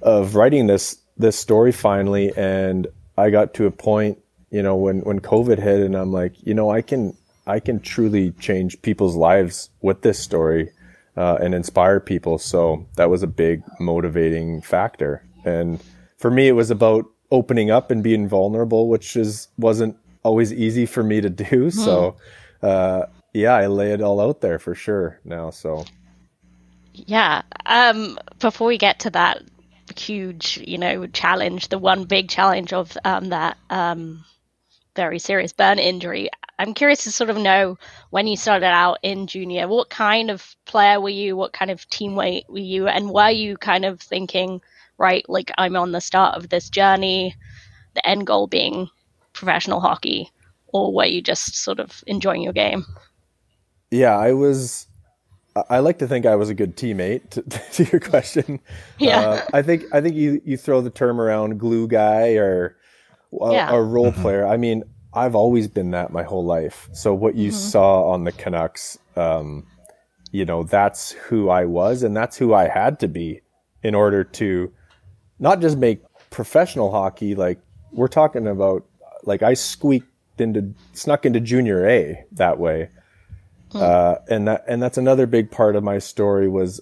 of 0.00 0.34
writing 0.34 0.66
this 0.66 0.98
this 1.16 1.36
story 1.36 1.72
finally. 1.72 2.32
And 2.36 2.86
I 3.16 3.30
got 3.30 3.54
to 3.54 3.66
a 3.66 3.70
point, 3.70 4.18
you 4.50 4.62
know, 4.62 4.76
when 4.76 5.00
when 5.00 5.20
COVID 5.20 5.58
hit, 5.58 5.80
and 5.80 5.94
I'm 5.94 6.12
like, 6.12 6.34
you 6.46 6.54
know, 6.54 6.70
I 6.70 6.82
can 6.82 7.16
I 7.46 7.60
can 7.60 7.80
truly 7.80 8.32
change 8.32 8.80
people's 8.82 9.16
lives 9.16 9.70
with 9.80 10.02
this 10.02 10.18
story. 10.18 10.70
Uh, 11.14 11.36
and 11.42 11.54
inspire 11.54 12.00
people. 12.00 12.38
So 12.38 12.86
that 12.96 13.10
was 13.10 13.22
a 13.22 13.26
big 13.26 13.62
motivating 13.78 14.62
factor. 14.62 15.22
And 15.44 15.78
for 16.16 16.30
me, 16.30 16.48
it 16.48 16.52
was 16.52 16.70
about 16.70 17.04
opening 17.30 17.70
up 17.70 17.90
and 17.90 18.02
being 18.02 18.28
vulnerable, 18.28 18.88
which 18.88 19.16
is 19.16 19.48
wasn't 19.58 19.96
always 20.22 20.52
easy 20.52 20.86
for 20.86 21.02
me 21.02 21.20
to 21.20 21.30
do. 21.30 21.70
So, 21.70 22.16
uh, 22.62 23.06
yeah, 23.32 23.54
I 23.54 23.66
lay 23.66 23.92
it 23.92 24.00
all 24.00 24.20
out 24.20 24.40
there 24.40 24.58
for 24.58 24.74
sure 24.74 25.18
now. 25.24 25.50
So, 25.50 25.84
Yeah. 26.92 27.42
Um, 27.66 28.18
before 28.38 28.68
we 28.68 28.78
get 28.78 29.00
to 29.00 29.10
that 29.10 29.42
huge, 29.96 30.58
you 30.66 30.78
know, 30.78 31.06
challenge, 31.06 31.68
the 31.68 31.78
one 31.78 32.04
big 32.04 32.28
challenge 32.28 32.72
of 32.72 32.96
um, 33.04 33.30
that 33.30 33.56
um, 33.70 34.24
very 34.94 35.18
serious 35.18 35.52
burn 35.52 35.78
injury, 35.78 36.28
I'm 36.58 36.74
curious 36.74 37.04
to 37.04 37.12
sort 37.12 37.30
of 37.30 37.36
know 37.38 37.78
when 38.10 38.26
you 38.26 38.36
started 38.36 38.66
out 38.66 38.98
in 39.02 39.26
junior, 39.26 39.66
what 39.66 39.90
kind 39.90 40.30
of 40.30 40.54
player 40.66 41.00
were 41.00 41.08
you? 41.08 41.36
What 41.36 41.52
kind 41.52 41.70
of 41.70 41.88
teammate 41.88 42.48
were 42.48 42.58
you? 42.58 42.86
And 42.86 43.10
were 43.10 43.30
you 43.30 43.56
kind 43.56 43.84
of 43.84 44.00
thinking, 44.00 44.60
right, 44.98 45.28
like 45.28 45.50
I'm 45.58 45.76
on 45.76 45.92
the 45.92 46.00
start 46.00 46.36
of 46.36 46.50
this 46.50 46.68
journey, 46.70 47.34
the 47.94 48.06
end 48.06 48.26
goal 48.26 48.46
being 48.46 48.88
professional 49.42 49.80
hockey? 49.80 50.30
Or 50.68 50.92
were 50.94 51.04
you 51.04 51.20
just 51.20 51.54
sort 51.56 51.80
of 51.80 52.02
enjoying 52.06 52.42
your 52.42 52.52
game? 52.52 52.84
yeah, 53.90 54.16
I 54.16 54.32
was. 54.32 54.86
I- 55.54 55.64
I 55.68 55.78
like 55.80 55.98
to 55.98 56.08
think 56.08 56.24
I 56.24 56.34
was 56.36 56.48
a 56.48 56.54
good 56.54 56.76
teammate. 56.76 57.22
To, 57.30 57.42
to 57.84 57.84
your 57.92 58.00
question, 58.00 58.58
Yeah. 58.98 59.20
Uh, 59.20 59.44
I 59.52 59.60
think 59.62 59.84
I 59.92 60.00
think 60.00 60.14
you 60.16 60.40
you 60.46 60.56
throw 60.56 60.80
the 60.80 60.90
term 60.90 61.20
around 61.20 61.58
glue 61.58 61.86
guy 61.88 62.34
or 62.36 62.76
a, 63.40 63.52
Yeah. 63.52 63.70
a 63.70 63.82
role 63.82 64.12
player. 64.12 64.46
I 64.46 64.56
mean, 64.56 64.82
I've 65.12 65.34
always 65.34 65.68
been 65.68 65.90
that 65.90 66.10
my 66.10 66.22
whole 66.22 66.44
life. 66.46 66.88
So 66.92 67.12
what 67.12 67.34
you 67.34 67.50
Mhm. 67.50 67.54
saw 67.72 68.10
on 68.12 68.24
the 68.24 68.32
Canucks, 68.32 68.96
um, 69.16 69.66
you 70.30 70.46
know, 70.46 70.62
that's 70.62 71.10
who 71.12 71.50
I 71.50 71.66
was, 71.66 72.02
and 72.02 72.16
that's 72.16 72.38
who 72.38 72.54
I 72.54 72.68
had 72.68 72.98
to 73.00 73.08
be 73.08 73.42
in 73.82 73.94
order 73.94 74.24
to 74.40 74.72
not 75.38 75.60
just 75.60 75.76
make 75.76 76.00
professional 76.30 76.90
hockey. 76.90 77.34
Like 77.34 77.58
we're 77.92 78.08
talking 78.08 78.46
about, 78.46 78.84
like 79.24 79.42
I 79.42 79.54
squeaked 79.54 80.06
into, 80.38 80.74
snuck 80.92 81.26
into 81.26 81.40
junior 81.40 81.86
A 81.88 82.24
that 82.32 82.58
way. 82.58 82.90
Uh, 83.74 84.16
and 84.28 84.48
that 84.48 84.64
and 84.68 84.82
that's 84.82 84.98
another 84.98 85.26
big 85.26 85.50
part 85.50 85.76
of 85.76 85.82
my 85.82 85.98
story 85.98 86.46
was 86.46 86.78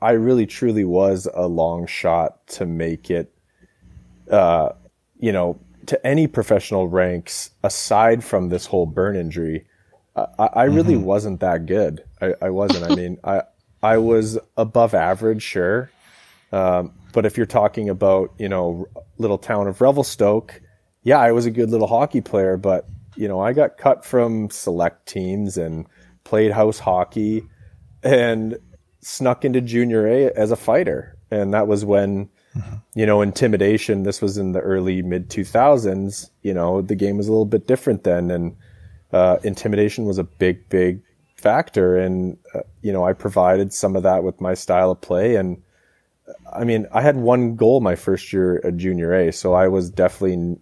I 0.00 0.12
really 0.12 0.46
truly 0.46 0.84
was 0.84 1.26
a 1.34 1.48
long 1.48 1.88
shot 1.88 2.46
to 2.48 2.64
make 2.64 3.10
it 3.10 3.34
uh, 4.30 4.68
you 5.18 5.32
know 5.32 5.58
to 5.86 6.06
any 6.06 6.28
professional 6.28 6.86
ranks 6.86 7.50
aside 7.64 8.22
from 8.22 8.50
this 8.50 8.66
whole 8.66 8.86
burn 8.86 9.16
injury 9.16 9.66
I, 10.38 10.46
I 10.46 10.64
really 10.64 10.96
wasn't 10.96 11.40
that 11.40 11.66
good. 11.66 12.02
I, 12.20 12.34
I 12.42 12.50
wasn't. 12.50 12.90
I 12.90 12.94
mean 12.94 13.18
I 13.24 13.42
I 13.82 13.98
was 13.98 14.38
above 14.56 14.94
average 14.94 15.42
sure. 15.42 15.90
Um, 16.50 16.92
but 17.12 17.26
if 17.26 17.36
you're 17.36 17.46
talking 17.46 17.88
about 17.88 18.32
you 18.38 18.48
know 18.48 18.88
little 19.18 19.38
town 19.38 19.68
of 19.68 19.80
Revelstoke 19.80 20.60
yeah 21.08 21.18
I 21.18 21.32
was 21.32 21.46
a 21.46 21.50
good 21.50 21.70
little 21.70 21.86
hockey 21.86 22.20
player 22.20 22.56
but 22.56 22.88
you 23.16 23.28
know 23.28 23.40
I 23.40 23.52
got 23.52 23.78
cut 23.78 24.04
from 24.04 24.50
select 24.50 25.06
teams 25.06 25.56
and 25.56 25.86
played 26.24 26.52
house 26.52 26.78
hockey 26.78 27.42
and 28.02 28.58
snuck 29.00 29.44
into 29.44 29.60
junior 29.60 30.06
A 30.06 30.30
as 30.32 30.50
a 30.50 30.56
fighter. 30.56 31.16
And 31.30 31.54
that 31.54 31.66
was 31.66 31.84
when, 31.84 32.28
you 32.94 33.06
know, 33.06 33.22
intimidation, 33.22 34.02
this 34.02 34.20
was 34.20 34.38
in 34.38 34.52
the 34.52 34.60
early 34.60 35.02
mid 35.02 35.28
2000s, 35.30 36.30
you 36.42 36.54
know, 36.54 36.82
the 36.82 36.94
game 36.94 37.16
was 37.16 37.28
a 37.28 37.32
little 37.32 37.44
bit 37.44 37.66
different 37.66 38.04
then. 38.04 38.30
And 38.30 38.56
uh, 39.12 39.38
intimidation 39.42 40.04
was 40.04 40.18
a 40.18 40.24
big, 40.24 40.68
big 40.68 41.00
factor. 41.36 41.96
And, 41.96 42.36
uh, 42.54 42.60
you 42.82 42.92
know, 42.92 43.04
I 43.04 43.12
provided 43.12 43.72
some 43.72 43.96
of 43.96 44.02
that 44.02 44.24
with 44.24 44.40
my 44.40 44.54
style 44.54 44.90
of 44.90 45.00
play. 45.00 45.36
And 45.36 45.62
I 46.52 46.64
mean, 46.64 46.86
I 46.92 47.00
had 47.00 47.16
one 47.16 47.56
goal 47.56 47.80
my 47.80 47.94
first 47.94 48.32
year 48.32 48.60
at 48.64 48.76
junior 48.76 49.14
A. 49.14 49.32
So 49.32 49.54
I 49.54 49.68
was 49.68 49.90
definitely, 49.90 50.58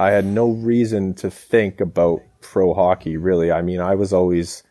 I 0.00 0.10
had 0.10 0.24
no 0.26 0.50
reason 0.50 1.14
to 1.14 1.30
think 1.30 1.80
about 1.80 2.20
pro 2.40 2.74
hockey, 2.74 3.16
really. 3.16 3.50
I 3.52 3.62
mean, 3.62 3.80
I 3.80 3.94
was 3.94 4.12
always, 4.12 4.62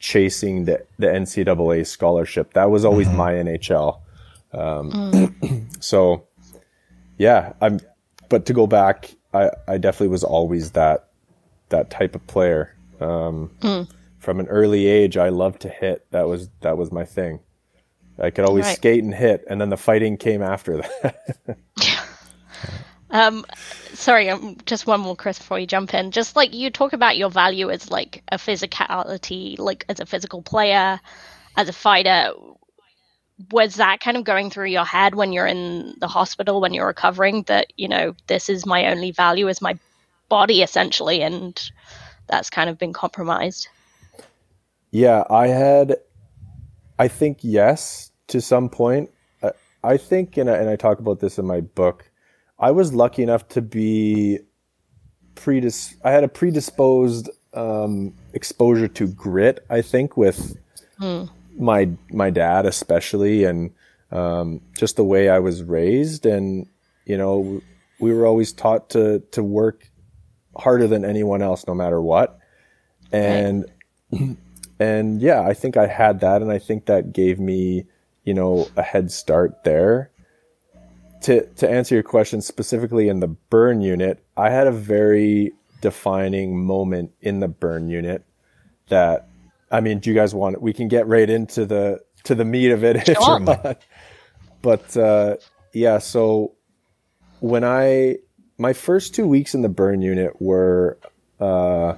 chasing 0.00 0.64
the, 0.64 0.84
the 0.98 1.08
NCAA 1.08 1.84
scholarship. 1.84 2.52
That 2.54 2.70
was 2.70 2.84
always 2.84 3.08
my 3.08 3.32
NHL. 3.32 3.98
Um, 4.52 5.68
so 5.80 6.24
yeah, 7.16 7.52
I'm, 7.60 7.80
but 8.28 8.46
to 8.46 8.52
go 8.52 8.68
back, 8.68 9.10
I, 9.34 9.50
I 9.66 9.78
definitely 9.78 10.08
was 10.08 10.22
always 10.22 10.70
that, 10.72 11.08
that 11.70 11.90
type 11.90 12.14
of 12.14 12.24
player. 12.28 12.74
Um, 13.00 13.50
Mm. 13.60 13.88
from 14.18 14.38
an 14.40 14.46
early 14.46 14.86
age, 14.86 15.16
I 15.16 15.28
loved 15.30 15.62
to 15.62 15.68
hit. 15.68 16.06
That 16.12 16.28
was, 16.28 16.48
that 16.60 16.78
was 16.78 16.92
my 16.92 17.04
thing. 17.04 17.40
I 18.20 18.30
could 18.30 18.44
always 18.44 18.66
Right. 18.66 18.76
skate 18.76 19.02
and 19.02 19.14
hit. 19.14 19.44
And 19.48 19.60
then 19.60 19.68
the 19.70 19.76
fighting 19.76 20.16
came 20.16 20.42
after 20.42 20.76
that. 20.78 21.26
Um, 23.10 23.44
sorry, 23.94 24.28
um, 24.28 24.56
just 24.66 24.86
one 24.86 25.00
more, 25.00 25.16
Chris, 25.16 25.38
before 25.38 25.58
you 25.58 25.66
jump 25.66 25.94
in. 25.94 26.10
Just 26.10 26.36
like 26.36 26.52
you 26.52 26.70
talk 26.70 26.92
about 26.92 27.16
your 27.16 27.30
value 27.30 27.70
as 27.70 27.90
like 27.90 28.22
a 28.30 28.36
physicality, 28.36 29.58
like 29.58 29.84
as 29.88 30.00
a 30.00 30.06
physical 30.06 30.42
player, 30.42 31.00
as 31.56 31.68
a 31.68 31.72
fighter. 31.72 32.32
Was 33.52 33.76
that 33.76 34.00
kind 34.00 34.16
of 34.16 34.24
going 34.24 34.50
through 34.50 34.66
your 34.66 34.84
head 34.84 35.14
when 35.14 35.32
you're 35.32 35.46
in 35.46 35.94
the 36.00 36.08
hospital 36.08 36.60
when 36.60 36.74
you're 36.74 36.88
recovering? 36.88 37.44
That 37.44 37.72
you 37.76 37.88
know 37.88 38.14
this 38.26 38.48
is 38.48 38.66
my 38.66 38.86
only 38.86 39.12
value 39.12 39.48
is 39.48 39.62
my 39.62 39.78
body 40.28 40.62
essentially, 40.62 41.22
and 41.22 41.70
that's 42.26 42.50
kind 42.50 42.68
of 42.68 42.78
been 42.78 42.92
compromised. 42.92 43.68
Yeah, 44.90 45.24
I 45.28 45.48
had, 45.48 45.96
I 46.98 47.08
think 47.08 47.38
yes 47.42 48.10
to 48.28 48.40
some 48.40 48.68
point. 48.68 49.10
I, 49.42 49.52
I 49.82 49.96
think, 49.96 50.36
and 50.36 50.50
I, 50.50 50.56
and 50.56 50.70
I 50.70 50.76
talk 50.76 50.98
about 50.98 51.20
this 51.20 51.38
in 51.38 51.46
my 51.46 51.60
book. 51.60 52.10
I 52.58 52.70
was 52.72 52.92
lucky 52.94 53.22
enough 53.22 53.48
to 53.50 53.62
be 53.62 54.40
predis. 55.34 55.94
I 56.04 56.10
had 56.10 56.24
a 56.24 56.28
predisposed 56.28 57.30
um, 57.54 58.14
exposure 58.32 58.88
to 58.88 59.06
grit. 59.08 59.64
I 59.70 59.82
think 59.82 60.16
with 60.16 60.56
Hmm. 60.98 61.24
my 61.56 61.90
my 62.10 62.30
dad 62.30 62.66
especially, 62.66 63.44
and 63.44 63.70
um, 64.10 64.60
just 64.76 64.96
the 64.96 65.04
way 65.04 65.28
I 65.28 65.38
was 65.38 65.62
raised, 65.62 66.26
and 66.26 66.66
you 67.06 67.16
know, 67.16 67.62
we 68.00 68.12
were 68.12 68.26
always 68.26 68.52
taught 68.52 68.90
to 68.90 69.20
to 69.32 69.42
work 69.42 69.88
harder 70.56 70.88
than 70.88 71.04
anyone 71.04 71.40
else, 71.42 71.66
no 71.68 71.74
matter 71.74 72.00
what, 72.02 72.38
and 73.12 73.64
and 74.80 75.22
yeah, 75.22 75.42
I 75.42 75.54
think 75.54 75.76
I 75.76 75.86
had 75.86 76.20
that, 76.20 76.42
and 76.42 76.50
I 76.50 76.58
think 76.58 76.86
that 76.86 77.12
gave 77.12 77.38
me, 77.38 77.86
you 78.24 78.34
know, 78.34 78.68
a 78.76 78.82
head 78.82 79.12
start 79.12 79.62
there. 79.64 80.10
To 81.22 81.46
to 81.46 81.68
answer 81.68 81.94
your 81.94 82.04
question 82.04 82.40
specifically 82.40 83.08
in 83.08 83.20
the 83.20 83.28
burn 83.28 83.80
unit, 83.80 84.24
I 84.36 84.50
had 84.50 84.66
a 84.66 84.72
very 84.72 85.52
defining 85.80 86.64
moment 86.64 87.12
in 87.20 87.40
the 87.40 87.48
burn 87.48 87.88
unit 87.88 88.24
that 88.88 89.28
I 89.70 89.80
mean, 89.80 89.98
do 89.98 90.10
you 90.10 90.16
guys 90.16 90.34
want 90.34 90.60
we 90.62 90.72
can 90.72 90.88
get 90.88 91.06
right 91.06 91.28
into 91.28 91.66
the 91.66 92.00
to 92.24 92.34
the 92.34 92.44
meat 92.44 92.70
of 92.70 92.84
it 92.84 93.08
if 93.08 93.18
you're 93.18 93.40
not. 93.40 93.82
But 94.62 94.96
uh 94.96 95.36
yeah, 95.72 95.98
so 95.98 96.54
when 97.40 97.64
I 97.64 98.16
my 98.56 98.72
first 98.72 99.14
two 99.14 99.26
weeks 99.26 99.54
in 99.54 99.62
the 99.62 99.68
burn 99.68 100.02
unit 100.02 100.40
were 100.40 100.98
uh 101.40 101.94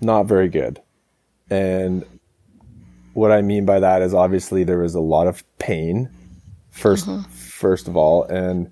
not 0.00 0.26
very 0.26 0.48
good. 0.48 0.80
And 1.50 2.04
what 3.12 3.32
I 3.32 3.42
mean 3.42 3.64
by 3.64 3.80
that 3.80 4.02
is 4.02 4.14
obviously 4.14 4.64
there 4.64 4.78
was 4.78 4.94
a 4.94 5.00
lot 5.00 5.26
of 5.26 5.44
pain 5.58 6.10
1st 6.74 7.26
first 7.64 7.88
of 7.88 7.96
all 7.96 8.24
and 8.24 8.70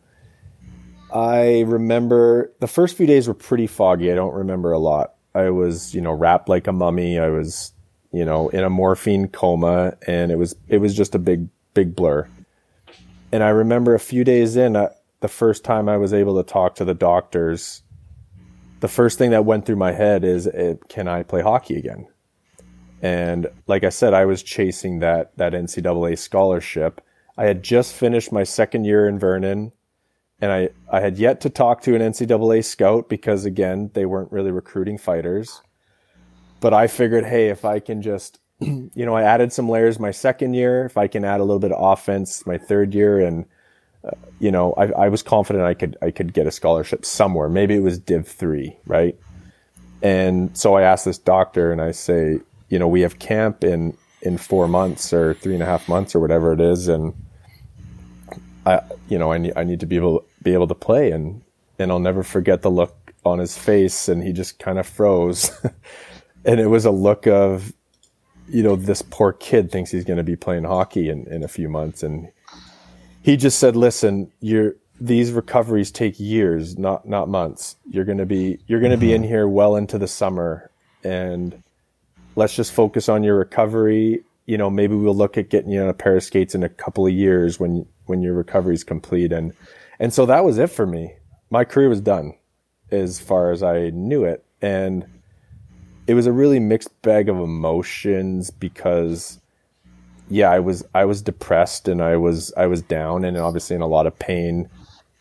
I 1.13 1.61
remember 1.61 2.53
the 2.61 2.67
first 2.67 2.97
few 2.97 3.07
days 3.07 3.29
were 3.29 3.35
pretty 3.35 3.67
foggy. 3.67 4.11
I 4.11 4.15
don't 4.15 4.33
remember 4.33 4.73
a 4.73 4.79
lot. 4.79 5.13
I 5.35 5.51
was, 5.51 5.95
you 5.95 6.01
know, 6.01 6.13
wrapped 6.13 6.49
like 6.49 6.67
a 6.67 6.73
mummy. 6.73 7.19
I 7.19 7.29
was, 7.29 7.75
you 8.13 8.25
know, 8.25 8.49
in 8.49 8.65
a 8.65 8.71
morphine 8.71 9.29
coma 9.29 9.95
and 10.07 10.33
it 10.33 10.37
was 10.37 10.57
it 10.69 10.79
was 10.79 10.97
just 10.97 11.15
a 11.15 11.19
big 11.19 11.49
big 11.75 11.95
blur. 11.95 12.27
And 13.31 13.43
I 13.43 13.51
remember 13.51 13.95
a 13.95 14.01
few 14.01 14.25
days 14.25 14.57
in 14.57 14.73
the 14.73 15.29
first 15.29 15.65
time 15.65 15.87
I 15.87 15.99
was 15.99 16.15
able 16.15 16.43
to 16.43 16.51
talk 16.51 16.77
to 16.77 16.85
the 16.85 16.95
doctors 16.95 17.83
the 18.83 18.89
first 18.89 19.17
thing 19.17 19.31
that 19.31 19.45
went 19.45 19.65
through 19.65 19.77
my 19.77 19.93
head 19.93 20.25
is 20.25 20.49
eh, 20.49 20.75
can 20.89 21.07
I 21.07 21.23
play 21.23 21.41
hockey 21.41 21.77
again? 21.77 22.09
And 23.01 23.47
like 23.69 23.85
I 23.85 23.91
said, 23.91 24.13
I 24.13 24.25
was 24.25 24.43
chasing 24.43 24.99
that 24.99 25.37
that 25.37 25.53
NCAA 25.53 26.19
scholarship. 26.19 27.01
I 27.37 27.45
had 27.45 27.63
just 27.63 27.95
finished 27.95 28.33
my 28.33 28.45
second 28.45 28.85
year 28.85 29.09
in 29.09 29.19
Vernon, 29.19 29.73
and 30.41 30.53
I 30.53 30.71
I 30.91 31.01
had 31.01 31.19
yet 31.19 31.41
to 31.43 31.51
talk 31.51 31.83
to 31.83 31.95
an 31.95 32.03
NCAA 32.03 32.65
scout 32.65 33.09
because 33.09 33.45
again 33.45 33.91
they 33.95 34.07
weren't 34.07 34.33
really 34.33 34.51
recruiting 34.51 34.99
fighters. 34.99 35.63
But 36.61 36.73
I 36.73 36.87
figured, 36.87 37.25
hey, 37.25 37.49
if 37.49 37.65
I 37.65 37.81
can 37.81 38.03
just, 38.03 38.39
you 38.61 38.91
know, 38.95 39.15
I 39.15 39.23
added 39.23 39.53
some 39.53 39.69
layers 39.69 39.99
my 39.99 40.13
second 40.13 40.55
year. 40.55 40.85
If 40.85 40.97
I 40.97 41.09
can 41.09 41.25
add 41.25 41.41
a 41.41 41.45
little 41.45 41.59
bit 41.59 41.73
of 41.73 41.83
offense 41.83 42.47
my 42.47 42.57
third 42.59 42.95
year, 42.95 43.19
and 43.21 43.47
uh, 44.05 44.11
you 44.39 44.51
know, 44.51 44.73
I, 44.75 44.87
I 44.93 45.09
was 45.09 45.23
confident 45.23 45.65
I 45.65 45.75
could 45.75 45.97
I 46.03 46.11
could 46.11 46.33
get 46.33 46.47
a 46.47 46.53
scholarship 46.53 47.05
somewhere. 47.05 47.49
Maybe 47.49 47.75
it 47.75 47.83
was 47.83 47.99
Div 47.99 48.29
three, 48.29 48.77
right? 48.87 49.17
And 50.03 50.57
so 50.57 50.75
I 50.75 50.83
asked 50.83 51.05
this 51.05 51.19
doctor, 51.19 51.73
and 51.73 51.81
I 51.81 51.93
say, 51.93 52.41
you 52.69 52.79
know, 52.79 52.89
we 52.89 53.03
have 53.03 53.19
camp 53.19 53.65
in 53.65 53.97
in 54.23 54.39
four 54.39 54.69
months 54.69 55.13
or 55.13 55.35
three 55.35 55.55
and 55.55 55.63
a 55.63 55.67
half 55.67 55.89
months 55.89 56.15
or 56.15 56.21
whatever 56.21 56.53
it 56.53 56.61
is, 56.61 56.89
and 56.89 57.13
I, 58.65 58.81
you 59.09 59.19
know, 59.19 59.33
I 59.33 59.39
need 59.39 59.53
I 59.57 59.65
need 59.65 59.81
to 59.81 59.87
be 59.87 59.97
able 59.97 60.25
be 60.43 60.55
able 60.55 60.69
to 60.69 60.75
play. 60.75 61.11
And 61.11 61.43
and 61.79 61.91
I'll 61.91 61.99
never 61.99 62.23
forget 62.23 62.63
the 62.63 62.71
look 62.71 63.13
on 63.25 63.39
his 63.39 63.59
face, 63.59 64.09
and 64.09 64.23
he 64.23 64.33
just 64.33 64.59
kind 64.59 64.79
of 64.79 64.87
froze, 64.87 65.51
and 66.45 66.61
it 66.61 66.69
was 66.69 66.85
a 66.85 66.91
look 66.91 67.27
of, 67.27 67.73
you 68.49 68.63
know, 68.63 68.77
this 68.77 69.03
poor 69.03 69.33
kid 69.33 69.71
thinks 69.71 69.91
he's 69.91 70.05
going 70.05 70.17
to 70.17 70.25
be 70.25 70.37
playing 70.37 70.65
hockey 70.65 71.09
in 71.09 71.27
in 71.27 71.43
a 71.43 71.49
few 71.49 71.69
months, 71.69 72.03
and 72.03 72.29
he 73.23 73.37
just 73.37 73.59
said, 73.59 73.77
"Listen, 73.77 74.31
you're." 74.41 74.77
These 75.01 75.33
recoveries 75.33 75.91
take 75.91 76.21
years, 76.21 76.79
not 76.79 77.09
not 77.09 77.29
months. 77.29 77.75
You're 77.91 78.05
gonna 78.05 78.27
be 78.27 78.61
you're 78.69 78.79
gonna 78.79 78.97
be 78.97 79.07
mm-hmm. 79.07 79.25
in 79.25 79.25
here 79.25 79.49
well 79.49 79.75
into 79.75 79.99
the 79.99 80.07
summer, 80.07 80.71
and 81.03 81.61
let's 82.37 82.55
just 82.55 82.73
focus 82.73 83.09
on 83.09 83.23
your 83.23 83.37
recovery. 83.37 84.25
You 84.47 84.59
know, 84.59 84.71
maybe 84.71 84.95
we'll 84.95 85.15
look 85.15 85.39
at 85.39 85.49
getting 85.49 85.71
you 85.71 85.83
on 85.83 85.89
a 85.89 85.95
pair 85.95 86.17
of 86.17 86.23
skates 86.23 86.55
in 86.55 86.63
a 86.63 86.69
couple 86.69 87.07
of 87.07 87.13
years 87.13 87.61
when 87.61 87.87
when 88.07 88.23
your 88.23 88.35
recovery 88.35 88.75
is 88.75 88.85
complete. 88.85 89.33
And 89.33 89.53
and 89.99 90.13
so 90.13 90.27
that 90.27 90.45
was 90.45 90.59
it 90.59 90.71
for 90.71 90.87
me. 90.87 91.15
My 91.51 91.65
career 91.65 91.89
was 91.89 92.01
done 92.01 92.35
as 92.91 93.21
far 93.21 93.53
as 93.53 93.63
I 93.63 93.91
knew 93.91 94.25
it. 94.25 94.45
And 94.61 95.07
it 96.07 96.15
was 96.15 96.27
a 96.27 96.33
really 96.33 96.59
mixed 96.59 97.01
bag 97.03 97.29
of 97.29 97.39
emotions 97.39 98.51
because 98.51 99.41
yeah, 100.29 100.51
I 100.51 100.61
was 100.61 100.85
I 100.95 101.05
was 101.05 101.23
depressed 101.23 101.89
and 101.89 102.03
I 102.03 102.17
was 102.17 102.53
I 102.57 102.67
was 102.67 102.83
down 102.83 103.25
and 103.25 103.37
obviously 103.37 103.77
in 103.77 103.83
a 103.83 103.87
lot 103.87 104.07
of 104.07 104.19
pain 104.19 104.69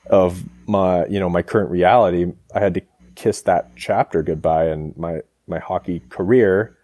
of 0.09 0.43
my 0.67 1.05
you 1.07 1.19
know 1.19 1.29
my 1.29 1.41
current 1.41 1.69
reality. 1.69 2.31
I 2.55 2.59
had 2.59 2.73
to 2.75 2.81
kiss 3.15 3.41
that 3.43 3.71
chapter 3.75 4.23
goodbye 4.23 4.65
and 4.65 4.95
my 4.97 5.21
my 5.47 5.59
hockey 5.59 6.01
career 6.09 6.77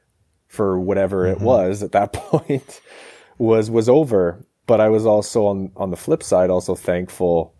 for 0.48 0.80
whatever 0.80 1.26
it 1.26 1.40
was 1.42 1.84
at 1.84 1.92
that 1.92 2.14
point 2.14 2.82
was 3.38 3.70
was 3.70 3.90
over. 3.90 4.44
But 4.66 4.82
I 4.82 4.90
was 4.90 5.06
also 5.06 5.46
on 5.48 5.72
on 5.76 5.92
the 5.92 5.98
flip 5.98 6.24
side 6.24 6.50
also 6.50 6.76
thankful. 6.76 7.54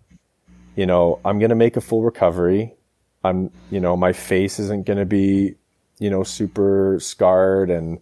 You 0.76 0.86
know, 0.86 1.20
I'm 1.26 1.40
going 1.40 1.50
to 1.50 1.56
make 1.56 1.76
a 1.78 1.82
full 1.82 2.04
recovery. 2.04 2.74
I'm 3.24 3.52
you 3.72 3.80
know 3.80 3.96
my 3.96 4.14
face 4.14 4.60
isn't 4.60 4.86
going 4.86 5.00
to 5.00 5.06
be 5.06 5.56
you 6.00 6.10
know 6.10 6.24
super 6.24 6.98
scarred 7.00 7.70
and 7.70 8.00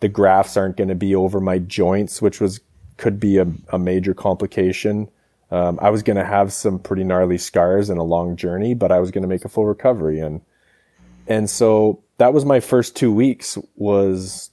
the 0.00 0.08
grafts 0.08 0.56
aren't 0.56 0.76
going 0.76 0.88
to 0.88 0.94
be 0.94 1.14
over 1.14 1.40
my 1.40 1.58
joints, 1.58 2.20
which 2.20 2.40
was 2.40 2.60
could 2.96 3.20
be 3.20 3.38
a, 3.38 3.46
a 3.70 3.78
major 3.78 4.14
complication. 4.14 5.08
Um, 5.50 5.78
I 5.80 5.90
was 5.90 6.02
going 6.02 6.16
to 6.16 6.24
have 6.24 6.52
some 6.52 6.78
pretty 6.78 7.04
gnarly 7.04 7.38
scars 7.38 7.88
and 7.88 8.00
a 8.00 8.04
long 8.04 8.36
journey, 8.36 8.74
but 8.74 8.90
I 8.90 8.98
was 8.98 9.10
going 9.10 9.22
to 9.22 9.28
make 9.28 9.44
a 9.44 9.48
full 9.48 9.66
recovery 9.66 10.18
and 10.18 10.40
and 11.26 11.48
so 11.50 12.02
that 12.18 12.32
was 12.32 12.44
my 12.44 12.60
first 12.60 12.96
two 12.96 13.12
weeks 13.12 13.58
was 13.76 14.50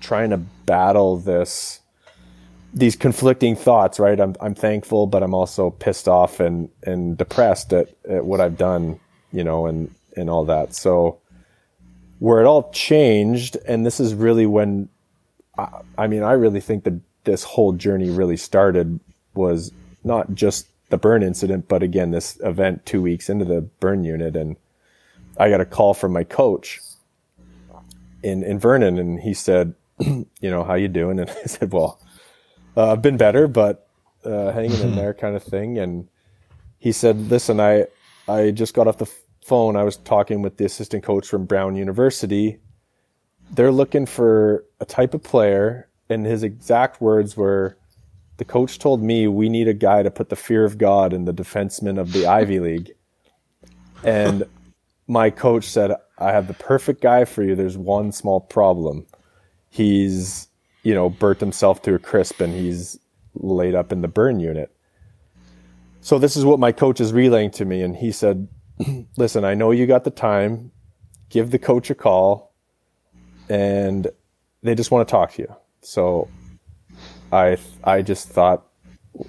trying 0.00 0.30
to 0.30 0.36
battle 0.36 1.16
this 1.16 1.80
these 2.74 2.96
conflicting 2.96 3.56
thoughts 3.56 3.98
right? 3.98 4.20
I'm, 4.20 4.34
I'm 4.40 4.54
thankful 4.54 5.06
but 5.06 5.22
i'm 5.22 5.34
also 5.34 5.70
pissed 5.70 6.08
off 6.08 6.40
and 6.40 6.68
and 6.82 7.16
depressed 7.16 7.72
at, 7.72 7.88
at 8.08 8.24
what 8.24 8.40
i've 8.40 8.58
done 8.58 9.00
you 9.32 9.44
know 9.44 9.66
and 9.66 9.94
and 10.16 10.30
all 10.30 10.46
that. 10.46 10.74
So 10.74 11.18
where 12.18 12.40
it 12.40 12.46
all 12.46 12.70
changed 12.70 13.56
and 13.68 13.84
this 13.84 14.00
is 14.00 14.14
really 14.14 14.46
when 14.46 14.88
i, 15.58 15.68
I 15.98 16.06
mean 16.06 16.22
i 16.22 16.32
really 16.32 16.60
think 16.60 16.84
that 16.84 16.98
this 17.24 17.44
whole 17.44 17.72
journey 17.72 18.08
really 18.08 18.38
started 18.38 18.98
was 19.34 19.70
not 20.02 20.34
just 20.34 20.68
the 20.88 20.96
burn 20.96 21.22
incident 21.22 21.68
but 21.68 21.82
again 21.82 22.10
this 22.12 22.38
event 22.42 22.86
two 22.86 23.02
weeks 23.02 23.28
into 23.28 23.44
the 23.44 23.60
burn 23.60 24.04
unit. 24.04 24.36
And 24.36 24.56
i 25.38 25.50
got 25.50 25.60
a 25.60 25.64
call 25.64 25.94
from 25.94 26.12
my 26.12 26.24
coach 26.24 26.80
in 28.22 28.42
in 28.42 28.58
Vernon, 28.58 28.98
and 28.98 29.20
he 29.20 29.32
said, 29.32 29.74
you 30.00 30.26
know, 30.42 30.64
how 30.64 30.74
you 30.74 30.88
doing? 30.88 31.20
And 31.20 31.30
I 31.44 31.46
said, 31.46 31.72
well, 31.72 32.00
uh, 32.76 32.92
I've 32.92 33.02
been 33.02 33.16
better, 33.16 33.46
but 33.46 33.88
uh, 34.24 34.50
hanging 34.52 34.80
in 34.80 34.96
there, 34.96 35.14
kind 35.14 35.36
of 35.36 35.42
thing. 35.42 35.78
And 35.78 36.08
he 36.78 36.92
said, 36.92 37.30
listen, 37.30 37.60
I 37.60 37.86
I 38.28 38.50
just 38.50 38.74
got 38.74 38.88
off 38.88 38.98
the 38.98 39.10
phone. 39.44 39.76
I 39.76 39.84
was 39.84 39.96
talking 39.96 40.42
with 40.42 40.56
the 40.56 40.64
assistant 40.64 41.04
coach 41.04 41.28
from 41.28 41.46
Brown 41.46 41.76
University. 41.76 42.58
They're 43.52 43.72
looking 43.72 44.06
for 44.06 44.64
a 44.80 44.84
type 44.84 45.14
of 45.14 45.22
player, 45.22 45.88
and 46.08 46.26
his 46.26 46.42
exact 46.42 47.00
words 47.00 47.36
were, 47.36 47.78
"The 48.38 48.44
coach 48.44 48.80
told 48.80 49.02
me 49.02 49.28
we 49.28 49.48
need 49.48 49.68
a 49.68 49.74
guy 49.74 50.02
to 50.02 50.10
put 50.10 50.30
the 50.30 50.36
fear 50.36 50.64
of 50.64 50.78
God 50.78 51.12
in 51.12 51.26
the 51.26 51.32
defenseman 51.32 51.98
of 51.98 52.12
the 52.12 52.26
Ivy 52.26 52.58
League." 52.58 52.92
And 54.02 54.42
my 55.06 55.30
coach 55.30 55.64
said, 55.64 55.92
I 56.18 56.32
have 56.32 56.48
the 56.48 56.54
perfect 56.54 57.00
guy 57.00 57.24
for 57.24 57.42
you. 57.42 57.54
There's 57.54 57.78
one 57.78 58.12
small 58.12 58.40
problem. 58.40 59.06
He's, 59.70 60.48
you 60.82 60.94
know, 60.94 61.10
burnt 61.10 61.40
himself 61.40 61.82
to 61.82 61.94
a 61.94 61.98
crisp 61.98 62.40
and 62.40 62.54
he's 62.54 62.98
laid 63.34 63.74
up 63.74 63.92
in 63.92 64.02
the 64.02 64.08
burn 64.08 64.40
unit. 64.40 64.74
So 66.00 66.18
this 66.18 66.36
is 66.36 66.44
what 66.44 66.58
my 66.58 66.72
coach 66.72 67.00
is 67.00 67.12
relaying 67.12 67.50
to 67.52 67.64
me. 67.64 67.82
And 67.82 67.96
he 67.96 68.12
said, 68.12 68.48
listen, 69.16 69.44
I 69.44 69.54
know 69.54 69.70
you 69.70 69.86
got 69.86 70.04
the 70.04 70.10
time. 70.10 70.70
Give 71.28 71.50
the 71.50 71.58
coach 71.58 71.90
a 71.90 71.94
call 71.94 72.54
and 73.48 74.06
they 74.62 74.74
just 74.74 74.90
want 74.90 75.06
to 75.06 75.10
talk 75.10 75.32
to 75.34 75.42
you. 75.42 75.56
So 75.82 76.28
I, 77.32 77.58
I 77.84 78.02
just 78.02 78.28
thought, 78.28 78.66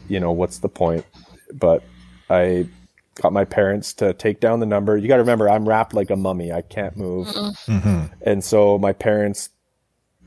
you 0.08 0.20
know, 0.20 0.32
what's 0.32 0.60
the 0.60 0.70
point? 0.70 1.06
But 1.54 1.84
I 2.30 2.68
got 3.18 3.34
my 3.34 3.46
parents 3.46 3.94
to 3.96 4.14
take 4.14 4.40
down 4.40 4.60
the 4.60 4.66
number. 4.66 4.98
You 4.98 5.08
got 5.08 5.16
to 5.16 5.24
remember, 5.24 5.50
I'm 5.50 5.68
wrapped 5.68 5.94
like 5.94 6.10
a 6.10 6.16
mummy. 6.16 6.52
I 6.52 6.62
can't 6.62 6.96
move. 6.96 7.28
Mm-hmm. 7.28 8.14
And 8.22 8.44
so 8.44 8.78
my 8.78 8.94
parents 8.94 9.50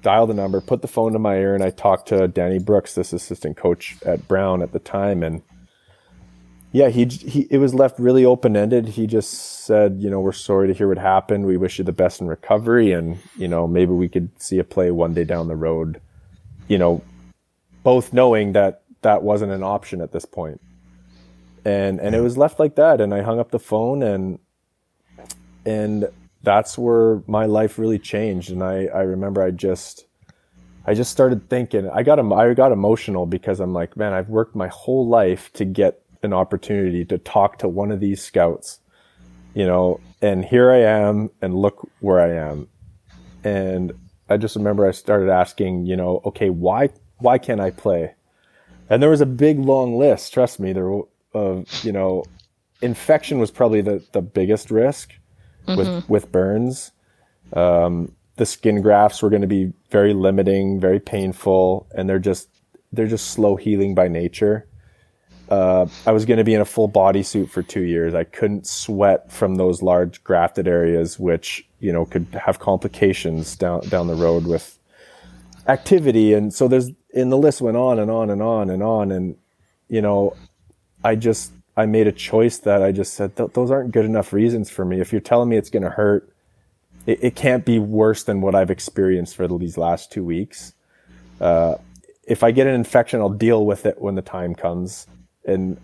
dialed 0.02 0.30
the 0.30 0.34
number, 0.34 0.60
put 0.60 0.82
the 0.82 0.88
phone 0.88 1.12
to 1.12 1.18
my 1.18 1.36
ear, 1.36 1.54
and 1.54 1.62
I 1.62 1.70
talked 1.70 2.08
to 2.08 2.28
Danny 2.28 2.58
Brooks, 2.58 2.94
this 2.94 3.12
assistant 3.12 3.56
coach 3.56 3.96
at 4.04 4.26
Brown 4.26 4.62
at 4.62 4.72
the 4.72 4.78
time. 4.78 5.22
And 5.22 5.42
yeah, 6.72 6.88
he, 6.88 7.04
he 7.04 7.46
it 7.50 7.58
was 7.58 7.74
left 7.74 7.98
really 7.98 8.24
open 8.24 8.56
ended. 8.56 8.88
He 8.88 9.06
just 9.06 9.64
said, 9.64 9.96
you 10.00 10.08
know, 10.08 10.20
we're 10.20 10.32
sorry 10.32 10.68
to 10.68 10.74
hear 10.74 10.88
what 10.88 10.98
happened. 10.98 11.46
We 11.46 11.56
wish 11.56 11.78
you 11.78 11.84
the 11.84 11.92
best 11.92 12.20
in 12.20 12.28
recovery. 12.28 12.92
And, 12.92 13.18
you 13.36 13.48
know, 13.48 13.66
maybe 13.66 13.92
we 13.92 14.08
could 14.08 14.30
see 14.40 14.58
a 14.58 14.64
play 14.64 14.90
one 14.90 15.12
day 15.12 15.24
down 15.24 15.48
the 15.48 15.56
road, 15.56 16.00
you 16.68 16.78
know, 16.78 17.02
both 17.82 18.12
knowing 18.12 18.52
that 18.52 18.82
that 19.02 19.22
wasn't 19.22 19.52
an 19.52 19.62
option 19.62 20.00
at 20.00 20.12
this 20.12 20.24
point 20.24 20.60
and 21.64 22.00
and 22.00 22.14
it 22.14 22.20
was 22.20 22.38
left 22.38 22.58
like 22.58 22.76
that 22.76 23.00
and 23.00 23.12
i 23.12 23.20
hung 23.20 23.38
up 23.38 23.50
the 23.50 23.58
phone 23.58 24.02
and 24.02 24.38
and 25.66 26.08
that's 26.42 26.78
where 26.78 27.22
my 27.26 27.44
life 27.44 27.78
really 27.78 27.98
changed 27.98 28.50
and 28.50 28.62
i 28.62 28.86
i 28.86 29.00
remember 29.00 29.42
i 29.42 29.50
just 29.50 30.06
i 30.86 30.94
just 30.94 31.10
started 31.10 31.48
thinking. 31.50 31.88
I 31.90 32.02
got 32.02 32.18
i 32.18 32.54
got 32.54 32.72
emotional 32.72 33.26
because 33.26 33.60
i'm 33.60 33.72
like 33.72 33.96
man 33.96 34.12
i've 34.12 34.28
worked 34.28 34.54
my 34.54 34.68
whole 34.68 35.06
life 35.06 35.52
to 35.54 35.64
get 35.64 36.02
an 36.22 36.32
opportunity 36.32 37.04
to 37.06 37.18
talk 37.18 37.58
to 37.58 37.68
one 37.68 37.90
of 37.90 38.00
these 38.00 38.22
scouts 38.22 38.80
you 39.54 39.66
know 39.66 40.00
and 40.22 40.44
here 40.44 40.70
i 40.70 40.78
am 40.78 41.30
and 41.42 41.54
look 41.54 41.88
where 42.00 42.20
i 42.20 42.50
am. 42.50 42.68
And 43.44 43.92
i 44.28 44.36
just 44.36 44.56
remember 44.56 44.86
i 44.86 44.92
started 44.92 45.30
asking 45.30 45.86
you 45.86 45.96
know 45.96 46.22
okay 46.24 46.50
why 46.50 46.90
why 47.18 47.36
can't 47.36 47.60
i 47.60 47.70
play? 47.70 48.14
And 48.88 49.02
there 49.02 49.10
was 49.10 49.20
a 49.20 49.26
big 49.26 49.58
long 49.58 49.98
list 49.98 50.32
trust 50.32 50.58
me 50.58 50.72
there 50.72 50.90
of 51.34 51.66
you 51.84 51.92
know 51.92 52.24
infection 52.82 53.38
was 53.38 53.50
probably 53.50 53.80
the, 53.80 54.02
the 54.12 54.22
biggest 54.22 54.70
risk 54.70 55.12
Mm-hmm. 55.66 55.76
with 55.76 56.08
with 56.08 56.32
burns. 56.32 56.92
Um, 57.52 58.12
the 58.36 58.46
skin 58.46 58.80
grafts 58.80 59.22
were 59.22 59.28
going 59.30 59.42
to 59.42 59.48
be 59.48 59.72
very 59.90 60.14
limiting 60.14 60.80
very 60.80 61.00
painful 61.00 61.86
and 61.94 62.08
they're 62.08 62.18
just 62.18 62.48
they're 62.92 63.06
just 63.06 63.28
slow 63.28 63.56
healing 63.56 63.94
by 63.94 64.08
nature. 64.08 64.66
Uh, 65.50 65.86
i 66.06 66.12
was 66.12 66.24
going 66.24 66.38
to 66.38 66.44
be 66.44 66.54
in 66.54 66.60
a 66.60 66.64
full 66.64 66.86
body 66.86 67.24
suit 67.24 67.50
for 67.50 67.62
two 67.62 67.82
years. 67.82 68.14
I 68.14 68.22
couldn't 68.22 68.68
sweat 68.68 69.32
from 69.32 69.56
those 69.56 69.82
large 69.82 70.22
grafted 70.22 70.68
areas 70.68 71.18
which 71.18 71.68
you 71.80 71.92
know 71.92 72.06
could 72.06 72.26
have 72.40 72.58
complications 72.58 73.56
down 73.56 73.80
down 73.88 74.06
the 74.06 74.14
road 74.14 74.46
with 74.46 74.78
activity. 75.68 76.32
And 76.32 76.54
so 76.54 76.68
there's 76.68 76.90
and 77.14 77.30
the 77.30 77.38
list 77.38 77.60
went 77.60 77.76
on 77.76 77.98
and 77.98 78.10
on 78.10 78.30
and 78.30 78.40
on 78.40 78.70
and 78.70 78.82
on. 78.82 79.12
And 79.12 79.36
you 79.88 80.00
know 80.00 80.34
I 81.04 81.14
just 81.14 81.52
I 81.76 81.86
made 81.86 82.06
a 82.06 82.12
choice 82.12 82.58
that 82.58 82.82
I 82.82 82.92
just 82.92 83.14
said 83.14 83.36
those 83.36 83.70
aren't 83.70 83.92
good 83.92 84.04
enough 84.04 84.32
reasons 84.32 84.70
for 84.70 84.84
me. 84.84 85.00
If 85.00 85.12
you're 85.12 85.20
telling 85.20 85.48
me 85.48 85.56
it's 85.56 85.70
going 85.70 85.82
to 85.82 85.90
hurt, 85.90 86.30
it, 87.06 87.24
it, 87.24 87.36
can't 87.36 87.64
be 87.64 87.78
worse 87.78 88.24
than 88.24 88.40
what 88.40 88.54
I've 88.54 88.70
experienced 88.70 89.36
for 89.36 89.48
these 89.48 89.78
last 89.78 90.12
two 90.12 90.24
weeks. 90.24 90.74
Uh, 91.40 91.76
if 92.24 92.42
I 92.42 92.50
get 92.50 92.66
an 92.66 92.74
infection, 92.74 93.20
I'll 93.20 93.30
deal 93.30 93.64
with 93.64 93.86
it 93.86 94.00
when 94.00 94.14
the 94.14 94.22
time 94.22 94.54
comes. 94.54 95.06
And 95.46 95.78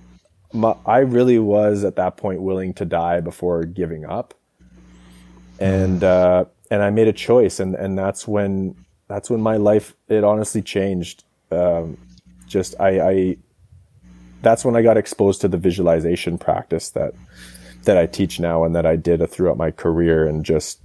my, 0.52 0.76
I 0.84 0.98
really 0.98 1.38
was 1.38 1.82
at 1.84 1.96
that 1.96 2.16
point 2.16 2.42
willing 2.42 2.74
to 2.74 2.84
die 2.84 3.20
before 3.20 3.64
giving 3.64 4.04
up. 4.04 4.34
And 5.58 6.04
uh, 6.04 6.44
and 6.70 6.82
I 6.82 6.90
made 6.90 7.08
a 7.08 7.12
choice, 7.12 7.60
and 7.60 7.74
and 7.74 7.96
that's 7.96 8.28
when 8.28 8.76
that's 9.08 9.30
when 9.30 9.40
my 9.40 9.56
life 9.56 9.94
it 10.08 10.22
honestly 10.22 10.60
changed. 10.60 11.24
Um, 11.50 11.96
just 12.46 12.74
I, 12.78 13.00
I 13.00 13.36
that's 14.46 14.64
when 14.64 14.76
I 14.76 14.82
got 14.82 14.96
exposed 14.96 15.40
to 15.40 15.48
the 15.48 15.58
visualization 15.58 16.38
practice 16.38 16.90
that 16.90 17.14
that 17.82 17.96
I 17.96 18.06
teach 18.06 18.40
now 18.40 18.64
and 18.64 18.74
that 18.74 18.86
I 18.86 18.96
did 18.96 19.28
throughout 19.30 19.56
my 19.56 19.70
career, 19.70 20.26
and 20.26 20.44
just 20.44 20.80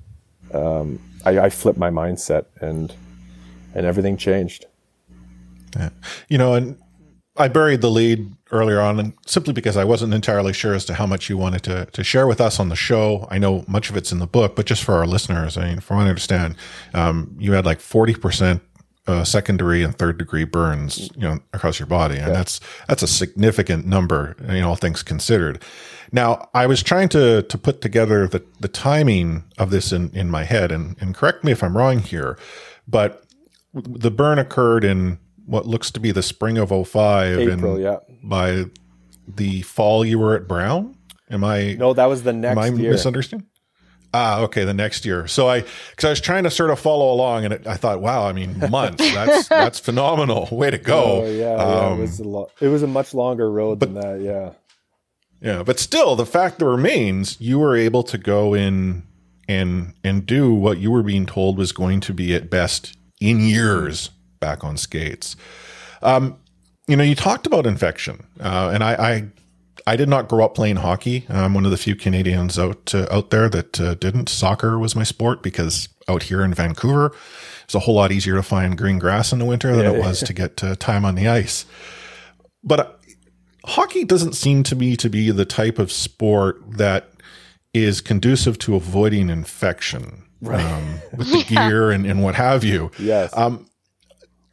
um, 0.54 1.00
I, 1.26 1.39
I 1.39 1.50
flipped 1.50 1.78
my 1.78 1.89
mindset 1.89 2.45
and 2.60 2.93
and 3.76 3.86
everything 3.86 4.17
changed. 4.17 4.65
Yeah. 5.76 5.89
You 6.28 6.38
know, 6.38 6.54
and 6.54 6.78
I 7.38 7.47
buried 7.47 7.82
the 7.82 7.89
lead 7.89 8.30
earlier 8.52 8.82
on, 8.82 9.00
and 9.00 9.13
simply 9.26 9.54
because 9.54 9.78
I 9.78 9.84
wasn't 9.84 10.13
entirely 10.13 10.54
sure 10.54 10.74
as 10.74 10.84
to 10.86 10.93
how 10.93 11.06
much 11.06 11.30
you 11.30 11.38
wanted 11.38 11.63
to 11.63 11.86
to 11.86 12.04
share 12.04 12.28
with 12.28 12.41
us 12.41 12.60
on 12.60 12.69
the 12.69 12.76
show. 12.76 13.28
I 13.32 13.38
know 13.38 13.63
much 13.67 13.89
of 13.89 13.95
it's 13.95 14.12
in 14.12 14.19
the 14.19 14.28
book, 14.28 14.56
but 14.56 14.65
just 14.65 14.84
for 14.84 14.95
our 14.95 15.08
listeners, 15.08 15.58
I 15.58 15.69
mean, 15.69 15.80
from 15.80 15.97
what 15.97 16.08
I 16.08 16.10
understand, 16.10 16.56
um, 16.93 17.36
you 17.39 17.54
had 17.54 17.65
like 17.65 17.80
forty 17.80 18.15
percent 18.15 18.62
uh, 19.08 19.24
secondary 19.24 19.84
and 19.84 19.98
third 19.98 20.18
degree 20.18 20.44
burns, 20.44 21.10
you 21.16 21.22
know, 21.22 21.40
across 21.54 21.80
your 21.80 21.88
body, 21.88 22.18
and 22.18 22.34
that's 22.36 22.60
that's 22.88 23.02
a 23.02 23.08
significant 23.08 23.86
number, 23.86 24.36
you 24.42 24.62
know, 24.62 24.70
all 24.70 24.76
things 24.76 25.02
considered. 25.04 25.62
Now, 26.12 26.50
I 26.54 26.68
was 26.68 26.84
trying 26.84 27.10
to 27.10 27.42
to 27.42 27.58
put 27.58 27.82
together 27.82 28.28
the 28.28 28.44
the 28.60 28.68
timing 28.68 29.44
of 29.58 29.72
this 29.72 29.92
in 29.92 30.12
in 30.12 30.30
my 30.30 30.44
head, 30.44 30.72
and 30.72 30.96
and 31.02 31.16
correct 31.16 31.44
me 31.44 31.52
if 31.52 31.64
I'm 31.64 31.76
wrong 31.76 32.00
here, 32.00 32.38
but 32.88 33.24
the 33.74 34.12
burn 34.12 34.38
occurred 34.38 34.84
in 34.84 35.18
what 35.46 35.66
looks 35.66 35.92
to 35.92 36.00
be 36.00 36.12
the 36.12 36.24
spring 36.24 36.58
of 36.58 36.70
05 36.70 37.40
April, 37.40 37.76
and 37.76 37.84
yeah. 37.84 37.98
by 38.24 38.66
the 39.28 39.62
fall 39.64 40.06
you 40.06 40.20
were 40.20 40.36
at 40.36 40.48
Brown. 40.48 40.96
Am 41.30 41.44
I 41.44 41.74
No, 41.74 41.94
that 41.94 42.06
was 42.06 42.24
the 42.24 42.34
next 42.34 42.52
am 42.52 42.60
I 42.60 42.68
year. 42.68 42.92
misunderstanding? 42.92 43.48
Ah, 44.13 44.41
okay, 44.41 44.65
the 44.65 44.74
next 44.74 45.06
year. 45.06 45.26
So 45.28 45.47
I, 45.47 45.62
because 45.62 46.06
I 46.06 46.10
was 46.10 46.19
trying 46.19 46.43
to 46.43 46.52
sort 46.52 46.69
of 46.69 46.80
follow 46.80 47.13
along, 47.13 47.45
and 47.45 47.54
it, 47.54 47.65
I 47.65 47.76
thought, 47.76 48.02
wow, 48.02 48.28
I 48.28 48.34
mean, 48.34 48.60
months. 48.69 49.10
That's 49.13 49.47
that's 49.47 49.80
phenomenal. 49.80 50.50
Way 50.52 50.71
to 50.71 50.78
go. 50.78 51.21
Oh, 51.24 51.26
yeah, 51.26 51.56
yeah, 51.56 51.56
Um, 51.56 52.00
it 52.00 52.02
was 52.02 52.19
a 52.19 52.24
lot. 52.26 52.52
It 52.60 52.67
was 52.67 52.84
a 52.84 52.88
much 52.88 53.13
longer 53.13 53.50
road 53.50 53.80
than 53.80 53.93
that. 53.93 54.19
Yeah. 54.19 54.52
Yeah, 55.41 55.63
but 55.63 55.80
still, 55.80 56.15
the 56.15 56.26
fact 56.26 56.60
that 56.60 56.65
remains, 56.65 57.39
you 57.41 57.58
were 57.58 57.76
able 57.76 58.04
to 58.04 58.17
go 58.17 58.54
in 58.54 59.04
and 59.47 59.93
and 60.04 60.26
do 60.26 60.54
what 60.54 60.78
you 60.78 60.91
were 60.91 61.04
being 61.04 61.26
told 61.26 61.58
was 61.58 61.71
going 61.71 62.00
to 62.02 62.13
be 62.13 62.36
at 62.36 62.50
best 62.50 62.95
in 63.19 63.39
years 63.39 64.10
back 64.39 64.63
on 64.63 64.78
skates. 64.78 65.36
Um, 66.04 66.38
you 66.88 66.95
know, 66.95 67.04
you 67.04 67.15
talked 67.15 67.47
about 67.47 67.65
infection, 67.65 68.26
uh, 68.39 68.71
and 68.74 68.84
I, 68.84 68.93
I 68.93 69.28
I 69.88 69.96
did 69.96 70.08
not 70.10 70.28
grow 70.30 70.46
up 70.46 70.56
playing 70.56 70.78
hockey. 70.78 71.26
I'm 71.30 71.54
one 71.54 71.65
of 71.65 71.72
the 71.72 71.78
few 71.78 71.96
Canadians 71.96 72.60
out 72.60 72.94
uh, 72.94 73.08
out 73.12 73.30
there 73.32 73.50
that 73.50 73.80
uh, 73.80 73.96
didn't. 73.96 74.30
Soccer 74.30 74.78
was 74.78 74.96
my 74.96 75.04
sport 75.04 75.41
because 75.41 75.89
out 76.08 76.24
here 76.24 76.44
in 76.44 76.54
Vancouver, 76.54 77.13
it's 77.63 77.76
a 77.76 77.80
whole 77.80 77.96
lot 77.96 78.12
easier 78.12 78.36
to 78.36 78.44
find 78.44 78.78
green 78.78 79.00
grass 79.00 79.32
in 79.34 79.39
the 79.39 79.46
winter 79.46 79.76
than 79.76 79.86
Yeah, 79.86 79.91
it 79.91 79.98
yeah. 80.00 80.08
was 80.08 80.20
to 80.22 80.34
get 80.34 80.63
uh, 80.63 80.76
time 80.76 81.04
on 81.06 81.15
the 81.15 81.28
ice. 81.28 81.65
But 82.63 82.80
uh, 82.80 82.91
hockey 83.65 84.04
doesn't 84.04 84.34
seem 84.34 84.63
to 84.63 84.76
me 84.76 84.96
to 84.98 85.10
be 85.10 85.32
the 85.32 85.46
type 85.46 85.80
of 85.80 85.91
sport 85.91 86.62
that 86.78 87.10
is 87.74 88.02
conducive 88.02 88.60
to 88.60 88.76
avoiding 88.76 89.30
infection 89.30 90.24
Right. 90.41 90.63
um, 90.65 91.00
with 91.15 91.32
the 91.32 91.44
gear 91.48 91.91
and, 91.91 92.06
and 92.06 92.22
what 92.24 92.36
have 92.36 92.63
you. 92.63 92.91
Yes. 93.00 93.36
Um, 93.38 93.67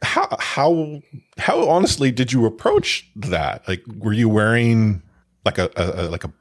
how 0.01 0.27
how 0.39 1.01
how 1.37 1.67
honestly 1.67 2.11
did 2.11 2.31
you 2.31 2.45
approach 2.45 3.09
that? 3.15 3.67
Like, 3.67 3.83
were 3.97 4.13
you 4.13 4.29
wearing 4.29 5.01
like 5.57 5.77
a, 5.77 5.81
a, 5.81 6.05
a 6.05 6.09
like 6.09 6.23
a 6.23 6.33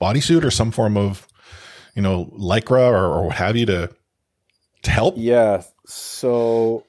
bodysuit 0.00 0.44
or 0.44 0.50
some 0.50 0.70
form 0.70 0.96
of 0.96 1.26
you 1.94 2.02
know 2.02 2.26
lycra 2.38 2.90
or, 2.90 3.06
or 3.06 3.26
what 3.26 3.36
have 3.36 3.56
you 3.56 3.66
to 3.66 3.90
to 4.82 4.90
help? 4.90 5.14
Yeah. 5.16 5.62
So 5.86 6.84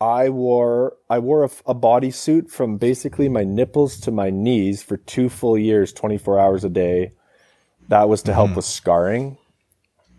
I 0.00 0.28
wore 0.28 0.96
I 1.10 1.18
wore 1.18 1.44
a, 1.44 1.50
a 1.66 1.74
bodysuit 1.74 2.50
from 2.50 2.76
basically 2.76 3.28
my 3.28 3.44
nipples 3.44 3.98
to 4.00 4.10
my 4.10 4.30
knees 4.30 4.82
for 4.82 4.96
two 4.96 5.28
full 5.28 5.58
years, 5.58 5.92
24 5.92 6.38
hours 6.38 6.64
a 6.64 6.68
day. 6.68 7.12
That 7.88 8.08
was 8.08 8.22
to 8.24 8.34
help 8.34 8.48
mm-hmm. 8.48 8.56
with 8.56 8.64
scarring. 8.64 9.38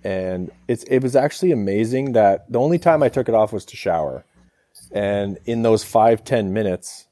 And 0.03 0.49
it's 0.67 0.83
it 0.83 0.99
was 0.99 1.15
actually 1.15 1.51
amazing 1.51 2.13
that 2.13 2.51
the 2.51 2.59
only 2.59 2.79
time 2.79 3.03
I 3.03 3.09
took 3.09 3.29
it 3.29 3.35
off 3.35 3.53
was 3.53 3.65
to 3.65 3.77
shower. 3.77 4.25
And 4.91 5.37
in 5.45 5.61
those 5.61 5.83
five, 5.83 6.23
ten 6.23 6.53
minutes, 6.53 7.05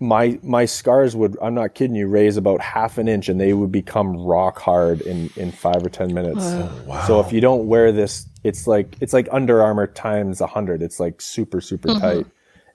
my 0.00 0.38
my 0.42 0.64
scars 0.64 1.16
would 1.16 1.36
I'm 1.42 1.54
not 1.54 1.74
kidding 1.74 1.96
you, 1.96 2.06
raise 2.06 2.36
about 2.36 2.60
half 2.60 2.98
an 2.98 3.08
inch 3.08 3.28
and 3.28 3.40
they 3.40 3.52
would 3.52 3.72
become 3.72 4.16
rock 4.16 4.58
hard 4.58 5.00
in, 5.00 5.30
in 5.36 5.50
five 5.50 5.84
or 5.84 5.88
ten 5.88 6.14
minutes. 6.14 6.44
Wow. 6.86 7.04
So 7.06 7.20
if 7.20 7.32
you 7.32 7.40
don't 7.40 7.66
wear 7.66 7.90
this, 7.90 8.26
it's 8.44 8.66
like 8.66 8.96
it's 9.00 9.12
like 9.12 9.28
Under 9.32 9.60
Armour 9.62 9.88
times 9.88 10.40
a 10.40 10.46
hundred. 10.46 10.82
It's 10.82 11.00
like 11.00 11.20
super 11.20 11.60
super 11.60 11.88
Mhm. 11.88 12.00
tight, 12.00 12.26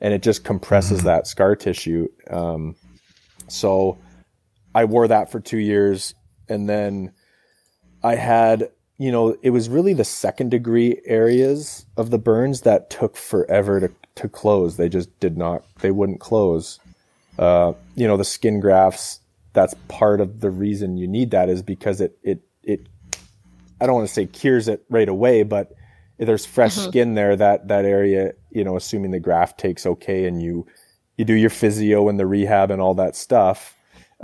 and 0.02 0.14
it 0.14 0.22
just 0.22 0.44
compresses 0.44 1.04
that 1.04 1.26
scar 1.28 1.56
tissue. 1.56 2.10
Um, 2.30 2.76
so 3.48 3.98
I 4.76 4.86
wore 4.86 5.08
that 5.08 5.32
for 5.32 5.40
two 5.40 5.60
years, 5.60 6.14
and 6.50 6.68
then 6.68 7.12
I 8.04 8.16
had 8.16 8.70
you 8.98 9.12
know 9.14 9.38
it 9.42 9.52
was 9.52 9.70
really 9.70 9.94
the 9.94 10.04
second 10.04 10.52
degree 10.52 11.02
areas 11.06 11.86
of 11.96 12.10
the 12.10 12.20
burns 12.20 12.62
that 12.62 12.90
took 12.90 13.16
forever 13.16 13.80
to 13.80 13.90
to 14.16 14.28
close. 14.28 14.76
They 14.76 14.90
just 14.90 15.18
did 15.22 15.38
not. 15.38 15.64
They 15.80 15.92
wouldn't 15.92 16.20
close. 16.20 16.80
Uh, 17.38 17.74
you 17.96 18.08
know 18.08 18.18
the 18.18 18.26
skin 18.26 18.60
grafts. 18.60 19.20
That's 19.54 19.76
part 19.88 20.20
of 20.22 20.40
the 20.42 20.50
reason 20.50 20.98
you 20.98 21.08
need 21.08 21.32
that 21.32 21.50
is 21.50 21.62
because 21.62 22.02
it 22.02 22.18
it 22.24 22.42
it 22.64 22.88
I 23.82 23.86
don't 23.86 23.96
want 23.96 24.08
to 24.08 24.14
say 24.14 24.26
cures 24.26 24.68
it 24.68 24.84
right 24.90 25.10
away, 25.10 25.44
but 25.44 25.74
if 26.20 26.28
there's 26.28 26.46
fresh 26.46 26.76
Mhm. 26.78 26.88
skin 26.90 27.14
there, 27.16 27.36
that 27.36 27.68
that 27.68 27.86
area, 27.86 28.34
you 28.52 28.64
know, 28.64 28.76
assuming 28.78 29.12
the 29.12 29.20
graft 29.20 29.60
takes 29.60 29.86
okay 29.86 30.26
and 30.26 30.42
you 30.42 30.66
you 31.18 31.26
do 31.26 31.34
your 31.34 31.50
physio 31.50 32.10
and 32.10 32.20
the 32.20 32.26
rehab 32.26 32.72
and 32.72 32.82
all 32.82 32.94
that 32.96 33.16
stuff, 33.16 33.76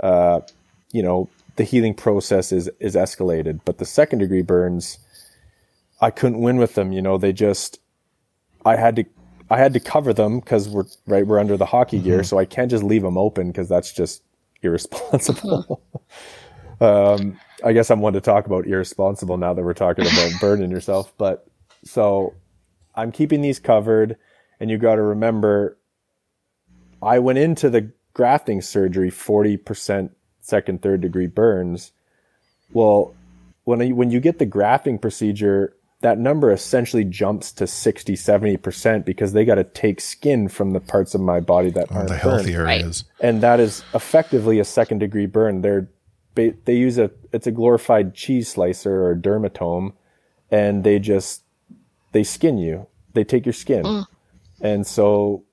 uh, 0.02 0.40
you 0.92 1.02
know, 1.02 1.28
the 1.56 1.64
healing 1.64 1.94
process 1.94 2.52
is 2.52 2.70
is 2.80 2.94
escalated. 2.94 3.60
But 3.64 3.78
the 3.78 3.84
second 3.84 4.20
degree 4.20 4.42
burns, 4.42 4.98
I 6.00 6.10
couldn't 6.10 6.40
win 6.40 6.56
with 6.58 6.74
them. 6.74 6.92
You 6.92 7.02
know, 7.02 7.18
they 7.18 7.32
just 7.32 7.80
I 8.64 8.76
had 8.76 8.96
to 8.96 9.04
I 9.50 9.58
had 9.58 9.72
to 9.72 9.80
cover 9.80 10.12
them 10.12 10.38
because 10.38 10.68
we're 10.68 10.84
right 11.06 11.26
we're 11.26 11.40
under 11.40 11.56
the 11.56 11.66
hockey 11.66 11.98
gear, 11.98 12.22
so 12.22 12.38
I 12.38 12.44
can't 12.44 12.70
just 12.70 12.84
leave 12.84 13.02
them 13.02 13.18
open 13.18 13.48
because 13.48 13.68
that's 13.68 13.92
just 13.92 14.22
irresponsible. 14.62 15.82
um, 16.80 17.38
I 17.64 17.72
guess 17.72 17.90
I'm 17.90 18.00
one 18.00 18.12
to 18.12 18.20
talk 18.20 18.46
about 18.46 18.66
irresponsible 18.66 19.36
now 19.36 19.52
that 19.52 19.62
we're 19.62 19.74
talking 19.74 20.06
about 20.06 20.30
burning 20.40 20.70
yourself. 20.70 21.12
But 21.18 21.46
so 21.84 22.34
I'm 22.94 23.10
keeping 23.10 23.42
these 23.42 23.58
covered, 23.58 24.16
and 24.60 24.70
you 24.70 24.78
got 24.78 24.94
to 24.96 25.02
remember, 25.02 25.76
I 27.02 27.18
went 27.18 27.38
into 27.38 27.70
the 27.70 27.90
grafting 28.14 28.60
surgery 28.60 29.10
40% 29.10 30.10
second, 30.40 30.82
third 30.82 31.00
degree 31.00 31.26
burns. 31.26 31.92
Well, 32.72 33.14
when 33.64 33.80
you, 33.80 33.96
when 33.96 34.10
you 34.10 34.20
get 34.20 34.38
the 34.38 34.46
grafting 34.46 34.98
procedure, 34.98 35.74
that 36.00 36.18
number 36.18 36.50
essentially 36.50 37.04
jumps 37.04 37.52
to 37.52 37.66
60, 37.66 38.14
70% 38.14 39.04
because 39.04 39.32
they 39.32 39.44
got 39.44 39.56
to 39.56 39.64
take 39.64 40.00
skin 40.00 40.48
from 40.48 40.72
the 40.72 40.80
parts 40.80 41.14
of 41.14 41.20
my 41.20 41.40
body 41.40 41.70
that 41.70 41.92
aren't 41.92 42.08
the 42.08 42.16
healthy 42.16 42.54
burned. 42.54 42.70
areas. 42.70 43.04
And 43.20 43.42
that 43.42 43.60
is 43.60 43.84
effectively 43.92 44.58
a 44.58 44.64
second 44.64 44.98
degree 44.98 45.26
burn. 45.26 45.60
They're, 45.60 45.90
ba- 46.34 46.54
they 46.64 46.76
use 46.76 46.96
a, 46.96 47.10
it's 47.32 47.46
a 47.46 47.50
glorified 47.50 48.14
cheese 48.14 48.48
slicer 48.48 49.06
or 49.06 49.14
dermatome 49.14 49.92
and 50.50 50.84
they 50.84 50.98
just, 50.98 51.42
they 52.12 52.24
skin 52.24 52.56
you. 52.56 52.86
They 53.12 53.24
take 53.24 53.44
your 53.44 53.52
skin. 53.52 53.84
Mm. 53.84 54.06
And 54.62 54.86
so, 54.86 55.44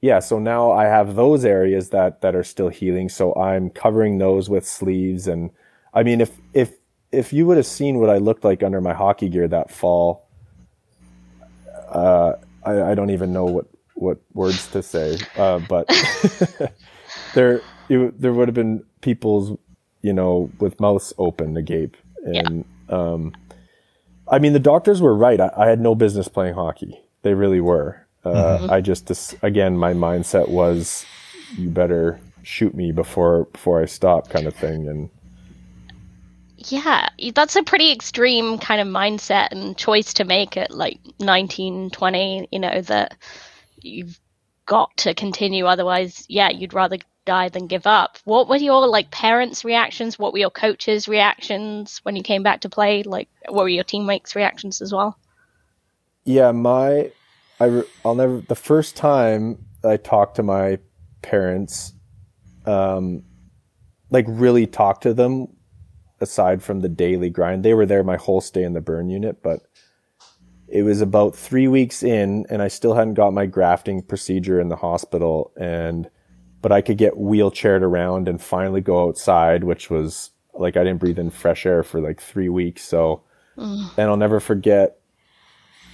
yeah, 0.00 0.18
so 0.18 0.40
now 0.40 0.72
I 0.72 0.84
have 0.84 1.14
those 1.14 1.44
areas 1.44 1.90
that, 1.90 2.20
that 2.22 2.34
are 2.34 2.42
still 2.42 2.68
healing. 2.68 3.08
So 3.08 3.32
I'm 3.36 3.70
covering 3.70 4.18
those 4.18 4.50
with 4.50 4.66
sleeves. 4.66 5.28
And 5.28 5.50
I 5.94 6.02
mean, 6.02 6.20
if, 6.20 6.36
if, 6.52 6.72
if 7.14 7.32
you 7.32 7.46
would 7.46 7.56
have 7.56 7.66
seen 7.66 7.98
what 7.98 8.10
I 8.10 8.18
looked 8.18 8.44
like 8.44 8.62
under 8.62 8.80
my 8.80 8.92
hockey 8.92 9.28
gear 9.28 9.48
that 9.48 9.70
fall, 9.70 10.26
uh, 11.88 12.32
I, 12.64 12.82
I 12.90 12.94
don't 12.94 13.10
even 13.10 13.32
know 13.32 13.44
what, 13.44 13.66
what 13.94 14.18
words 14.32 14.66
to 14.68 14.82
say. 14.82 15.18
Uh, 15.36 15.60
but 15.68 15.88
there, 17.34 17.60
it, 17.88 18.20
there 18.20 18.32
would 18.32 18.48
have 18.48 18.54
been 18.54 18.84
people's, 19.00 19.56
you 20.02 20.12
know, 20.12 20.50
with 20.58 20.80
mouths 20.80 21.12
open 21.18 21.56
agape. 21.56 21.96
And, 22.24 22.64
um, 22.88 23.32
I 24.28 24.38
mean, 24.38 24.52
the 24.52 24.58
doctors 24.60 25.00
were 25.00 25.14
right. 25.14 25.40
I, 25.40 25.50
I 25.56 25.68
had 25.68 25.80
no 25.80 25.94
business 25.94 26.28
playing 26.28 26.54
hockey. 26.54 26.98
They 27.22 27.34
really 27.34 27.60
were. 27.60 28.06
Uh, 28.24 28.58
Mhm. 28.58 28.70
I 28.70 28.80
just, 28.80 29.06
dis- 29.06 29.36
again, 29.42 29.76
my 29.76 29.92
mindset 29.92 30.48
was, 30.48 31.04
you 31.58 31.68
better 31.68 32.18
shoot 32.42 32.74
me 32.74 32.90
before 32.92 33.44
before 33.52 33.82
I 33.82 33.84
stop, 33.86 34.28
kind 34.30 34.46
of 34.46 34.54
thing. 34.54 34.88
And 34.88 35.10
Yeah, 36.66 37.08
that's 37.34 37.56
a 37.56 37.62
pretty 37.62 37.92
extreme 37.92 38.58
kind 38.58 38.80
of 38.80 38.88
mindset 38.88 39.48
and 39.52 39.76
choice 39.76 40.14
to 40.14 40.24
make 40.24 40.56
at 40.56 40.70
like 40.70 41.00
19, 41.20 41.90
20, 41.90 42.48
you 42.50 42.58
know, 42.58 42.80
that 42.82 43.16
you've 43.76 44.18
got 44.66 44.96
to 44.98 45.14
continue. 45.14 45.66
Otherwise, 45.66 46.24
yeah, 46.28 46.50
you'd 46.50 46.74
rather 46.74 46.98
die 47.24 47.48
than 47.48 47.66
give 47.66 47.86
up. 47.86 48.18
What 48.24 48.48
were 48.48 48.56
your 48.56 48.86
like 48.86 49.10
parents' 49.10 49.64
reactions? 49.64 50.18
What 50.18 50.32
were 50.32 50.38
your 50.38 50.50
coaches' 50.50 51.08
reactions 51.08 52.00
when 52.02 52.16
you 52.16 52.22
came 52.22 52.42
back 52.42 52.62
to 52.62 52.68
play? 52.68 53.02
Like, 53.02 53.28
what 53.48 53.62
were 53.64 53.68
your 53.68 53.84
teammates' 53.84 54.36
reactions 54.36 54.80
as 54.80 54.92
well? 54.92 55.18
yeah, 56.24 56.52
my, 56.52 57.12
I, 57.60 57.82
I'll 58.04 58.14
never. 58.14 58.40
The 58.40 58.54
first 58.54 58.96
time 58.96 59.64
I 59.84 59.98
talked 59.98 60.36
to 60.36 60.42
my 60.42 60.78
parents, 61.22 61.92
um, 62.66 63.22
like 64.10 64.24
really 64.28 64.66
talked 64.66 65.02
to 65.02 65.14
them, 65.14 65.48
aside 66.24 66.60
from 66.64 66.80
the 66.80 66.88
daily 66.88 67.30
grind, 67.30 67.64
they 67.64 67.74
were 67.74 67.86
there 67.86 68.02
my 68.02 68.16
whole 68.16 68.40
stay 68.40 68.64
in 68.64 68.72
the 68.72 68.80
burn 68.80 69.08
unit, 69.08 69.40
but 69.42 69.60
it 70.66 70.82
was 70.82 71.00
about 71.00 71.36
three 71.36 71.68
weeks 71.68 72.02
in 72.02 72.46
and 72.50 72.60
I 72.60 72.66
still 72.68 72.94
hadn't 72.94 73.14
got 73.14 73.32
my 73.32 73.46
grafting 73.46 74.02
procedure 74.02 74.58
in 74.60 74.68
the 74.70 74.76
hospital. 74.76 75.52
And 75.56 76.10
but 76.62 76.72
I 76.72 76.80
could 76.80 76.98
get 76.98 77.14
wheelchaired 77.14 77.82
around 77.82 78.26
and 78.26 78.42
finally 78.42 78.80
go 78.80 79.06
outside, 79.06 79.62
which 79.62 79.90
was 79.90 80.30
like 80.54 80.76
I 80.76 80.82
didn't 80.82 80.98
breathe 81.00 81.18
in 81.20 81.30
fresh 81.30 81.64
air 81.66 81.82
for 81.84 82.00
like 82.00 82.20
three 82.20 82.48
weeks. 82.48 82.82
So, 82.82 83.22
Mm. 83.56 83.90
and 83.96 84.10
I'll 84.10 84.16
never 84.16 84.40
forget 84.40 84.98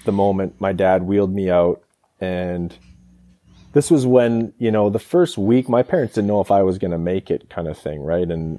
the 0.07 0.13
moment 0.13 0.59
my 0.61 0.73
dad 0.73 1.03
wheeled 1.03 1.35
me 1.35 1.51
out 1.51 1.83
and 2.21 2.75
this 3.75 3.91
was 3.91 4.07
when 4.07 4.53
you 4.59 4.71
know 4.71 4.89
the 4.91 4.99
first 4.99 5.37
week 5.37 5.69
my 5.69 5.83
parents 5.83 6.15
didn't 6.15 6.29
know 6.29 6.41
if 6.41 6.51
i 6.51 6.63
was 6.63 6.79
going 6.79 6.91
to 6.91 6.99
make 6.99 7.31
it 7.31 7.51
kind 7.51 7.69
of 7.69 7.77
thing 7.77 8.01
right 8.01 8.31
and 8.31 8.59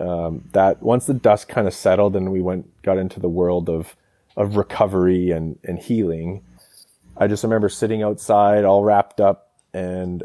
um, 0.00 0.44
that 0.52 0.82
once 0.82 1.06
the 1.06 1.14
dust 1.14 1.48
kind 1.48 1.66
of 1.66 1.74
settled 1.74 2.16
and 2.16 2.32
we 2.32 2.40
went 2.40 2.82
got 2.82 2.98
into 2.98 3.20
the 3.20 3.28
world 3.28 3.68
of 3.68 3.96
of 4.36 4.56
recovery 4.56 5.30
and 5.30 5.58
and 5.64 5.78
healing 5.78 6.42
i 7.16 7.26
just 7.26 7.44
remember 7.44 7.68
sitting 7.68 8.02
outside 8.02 8.64
all 8.64 8.84
wrapped 8.84 9.20
up 9.20 9.52
and 9.74 10.24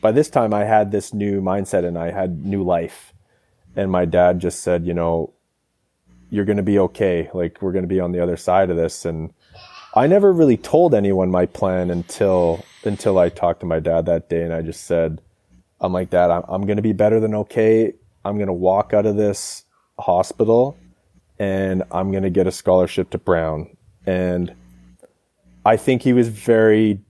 by 0.00 0.12
this 0.12 0.30
time 0.30 0.54
i 0.54 0.64
had 0.64 0.90
this 0.90 1.12
new 1.12 1.40
mindset 1.40 1.84
and 1.84 1.98
i 1.98 2.10
had 2.10 2.44
new 2.44 2.62
life. 2.62 3.12
And 3.76 3.92
my 3.92 4.06
dad 4.06 4.40
just 4.40 4.60
said 4.60 4.86
you 4.86 4.94
know 4.94 5.34
you're 6.30 6.44
going 6.44 6.56
to 6.56 6.62
be 6.62 6.78
okay. 6.78 7.30
Like 7.32 7.60
we're 7.62 7.72
going 7.72 7.84
to 7.84 7.88
be 7.88 8.00
on 8.00 8.12
the 8.12 8.22
other 8.22 8.36
side 8.36 8.70
of 8.70 8.76
this. 8.76 9.04
And 9.04 9.32
I 9.94 10.06
never 10.06 10.32
really 10.32 10.56
told 10.56 10.94
anyone 10.94 11.30
my 11.30 11.46
plan 11.46 11.90
until 11.90 12.64
until 12.84 13.18
I 13.18 13.28
talked 13.28 13.60
to 13.60 13.66
my 13.66 13.80
dad 13.80 14.06
that 14.06 14.28
day, 14.28 14.42
and 14.42 14.52
I 14.52 14.62
just 14.62 14.84
said, 14.84 15.20
"I'm 15.80 15.92
like 15.92 16.10
Dad, 16.10 16.30
I'm, 16.30 16.42
I'm 16.48 16.66
going 16.66 16.76
to 16.76 16.82
be 16.82 16.92
better 16.92 17.20
than 17.20 17.34
okay. 17.34 17.94
I'm 18.24 18.36
going 18.36 18.48
to 18.48 18.52
walk 18.52 18.92
out 18.92 19.06
of 19.06 19.16
this 19.16 19.64
hospital, 19.98 20.76
and 21.38 21.82
I'm 21.90 22.10
going 22.10 22.22
to 22.22 22.30
get 22.30 22.46
a 22.46 22.52
scholarship 22.52 23.10
to 23.10 23.18
Brown." 23.18 23.76
And 24.06 24.54
I 25.64 25.76
think 25.76 26.02
he 26.02 26.12
was 26.12 26.28
very, 26.28 27.00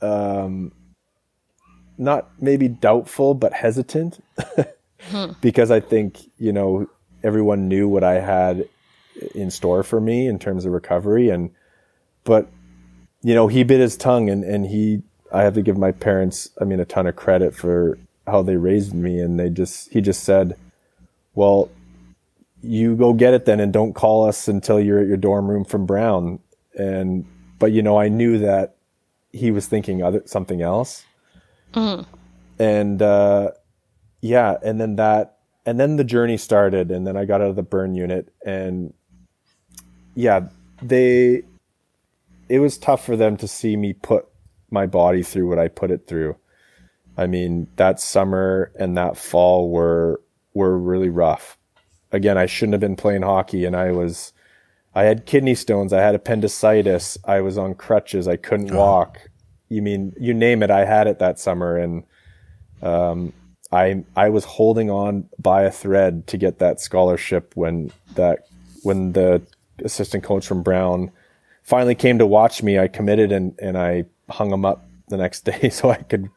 um, 0.00 0.72
not 1.98 2.30
maybe 2.40 2.68
doubtful, 2.68 3.34
but 3.34 3.52
hesitant, 3.52 4.22
because 5.40 5.70
I 5.70 5.80
think 5.80 6.18
you 6.38 6.52
know 6.52 6.88
everyone 7.22 7.68
knew 7.68 7.88
what 7.88 8.04
I 8.04 8.20
had 8.20 8.68
in 9.34 9.50
store 9.50 9.82
for 9.82 10.00
me 10.00 10.26
in 10.26 10.38
terms 10.38 10.64
of 10.64 10.72
recovery. 10.72 11.28
And 11.28 11.50
but 12.24 12.48
you 13.22 13.34
know 13.34 13.48
he 13.48 13.62
bit 13.62 13.80
his 13.80 13.96
tongue 13.96 14.28
and 14.28 14.44
and 14.44 14.66
he 14.66 15.02
i 15.32 15.42
have 15.42 15.54
to 15.54 15.62
give 15.62 15.76
my 15.76 15.92
parents 15.92 16.50
i 16.60 16.64
mean 16.64 16.80
a 16.80 16.84
ton 16.84 17.06
of 17.06 17.16
credit 17.16 17.54
for 17.54 17.98
how 18.30 18.42
they 18.42 18.56
raised 18.56 18.94
me 18.94 19.20
and 19.20 19.38
they 19.38 19.50
just 19.50 19.92
he 19.92 20.00
just 20.00 20.24
said 20.24 20.56
well 21.34 21.70
you 22.62 22.96
go 22.96 23.12
get 23.12 23.34
it 23.34 23.44
then 23.46 23.60
and 23.60 23.72
don't 23.72 23.94
call 23.94 24.26
us 24.28 24.48
until 24.48 24.80
you're 24.80 25.00
at 25.00 25.08
your 25.08 25.16
dorm 25.16 25.48
room 25.48 25.64
from 25.64 25.86
brown 25.86 26.38
and 26.78 27.24
but 27.58 27.72
you 27.72 27.82
know 27.82 27.98
i 27.98 28.08
knew 28.08 28.38
that 28.38 28.76
he 29.32 29.50
was 29.50 29.66
thinking 29.66 30.02
other 30.02 30.22
something 30.26 30.62
else 30.62 31.04
Mm. 31.74 32.04
and 32.58 33.00
uh 33.02 33.52
yeah 34.22 34.56
and 34.64 34.80
then 34.80 34.96
that 34.96 35.38
and 35.64 35.78
then 35.78 35.96
the 35.96 36.04
journey 36.04 36.36
started 36.36 36.90
and 36.90 37.06
then 37.06 37.16
i 37.16 37.24
got 37.24 37.40
out 37.40 37.50
of 37.50 37.56
the 37.56 37.62
burn 37.62 37.94
unit 37.94 38.32
and 38.44 38.92
yeah 40.16 40.48
they 40.82 41.42
it 42.48 42.58
was 42.60 42.78
tough 42.78 43.04
for 43.04 43.16
them 43.16 43.36
to 43.38 43.48
see 43.48 43.76
me 43.76 43.92
put 43.92 44.26
my 44.70 44.86
body 44.86 45.22
through 45.22 45.48
what 45.48 45.58
I 45.58 45.68
put 45.68 45.90
it 45.90 46.06
through. 46.06 46.36
I 47.16 47.26
mean, 47.26 47.68
that 47.76 48.00
summer 48.00 48.72
and 48.78 48.96
that 48.96 49.16
fall 49.16 49.70
were 49.70 50.20
were 50.54 50.78
really 50.78 51.08
rough. 51.08 51.58
Again, 52.12 52.36
I 52.36 52.46
shouldn't 52.46 52.74
have 52.74 52.80
been 52.80 52.96
playing 52.96 53.22
hockey 53.22 53.64
and 53.64 53.76
I 53.76 53.92
was 53.92 54.32
I 54.94 55.04
had 55.04 55.26
kidney 55.26 55.54
stones, 55.54 55.92
I 55.92 56.00
had 56.00 56.14
appendicitis, 56.14 57.16
I 57.24 57.40
was 57.40 57.56
on 57.56 57.74
crutches, 57.74 58.26
I 58.26 58.36
couldn't 58.36 58.74
walk. 58.74 59.20
You 59.68 59.82
mean 59.82 60.12
you 60.18 60.34
name 60.34 60.62
it, 60.62 60.70
I 60.70 60.84
had 60.84 61.06
it 61.06 61.18
that 61.20 61.38
summer 61.38 61.76
and 61.76 62.04
um 62.82 63.32
I 63.72 64.04
I 64.16 64.30
was 64.30 64.44
holding 64.44 64.90
on 64.90 65.28
by 65.38 65.62
a 65.62 65.70
thread 65.70 66.26
to 66.28 66.36
get 66.36 66.58
that 66.58 66.80
scholarship 66.80 67.52
when 67.54 67.92
that 68.14 68.46
when 68.82 69.12
the 69.12 69.42
assistant 69.84 70.24
coach 70.24 70.46
from 70.46 70.62
Brown 70.62 71.10
finally 71.62 71.94
came 71.94 72.18
to 72.18 72.26
watch 72.26 72.62
me, 72.62 72.78
I 72.78 72.88
committed 72.88 73.32
and, 73.32 73.54
and 73.60 73.78
I 73.78 74.04
hung 74.28 74.52
him 74.52 74.64
up 74.64 74.88
the 75.08 75.16
next 75.16 75.44
day 75.44 75.70
so 75.70 75.90
I 75.90 75.96
could 75.96 76.30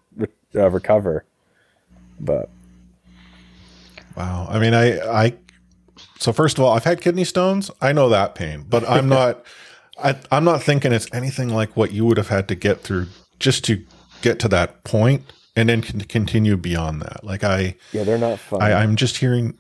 uh, 0.55 0.69
recover. 0.69 1.25
But 2.19 2.49
Wow. 4.15 4.47
I 4.49 4.59
mean, 4.59 4.73
I, 4.73 4.99
I, 4.99 5.33
so 6.19 6.31
first 6.31 6.57
of 6.57 6.63
all, 6.63 6.73
I've 6.73 6.83
had 6.83 7.01
kidney 7.01 7.23
stones. 7.23 7.71
I 7.81 7.91
know 7.91 8.09
that 8.09 8.35
pain, 8.35 8.65
but 8.67 8.87
I'm 8.87 9.09
not, 9.19 9.43
I, 10.01 10.15
I'm 10.31 10.43
not 10.43 10.61
thinking 10.61 10.91
it's 10.91 11.07
anything 11.13 11.49
like 11.49 11.75
what 11.75 11.91
you 11.91 12.05
would 12.05 12.17
have 12.17 12.29
had 12.29 12.47
to 12.49 12.55
get 12.55 12.81
through 12.81 13.07
just 13.39 13.63
to 13.65 13.83
get 14.21 14.39
to 14.39 14.47
that 14.49 14.83
point 14.83 15.31
and 15.55 15.69
then 15.69 15.81
con- 15.81 16.01
continue 16.01 16.57
beyond 16.57 17.01
that. 17.01 17.23
Like 17.23 17.43
I, 17.43 17.75
yeah, 17.91 18.03
they're 18.03 18.17
not 18.17 18.39
fun. 18.39 18.61
I, 18.61 18.73
I'm 18.73 18.95
just 18.95 19.17
hearing, 19.17 19.57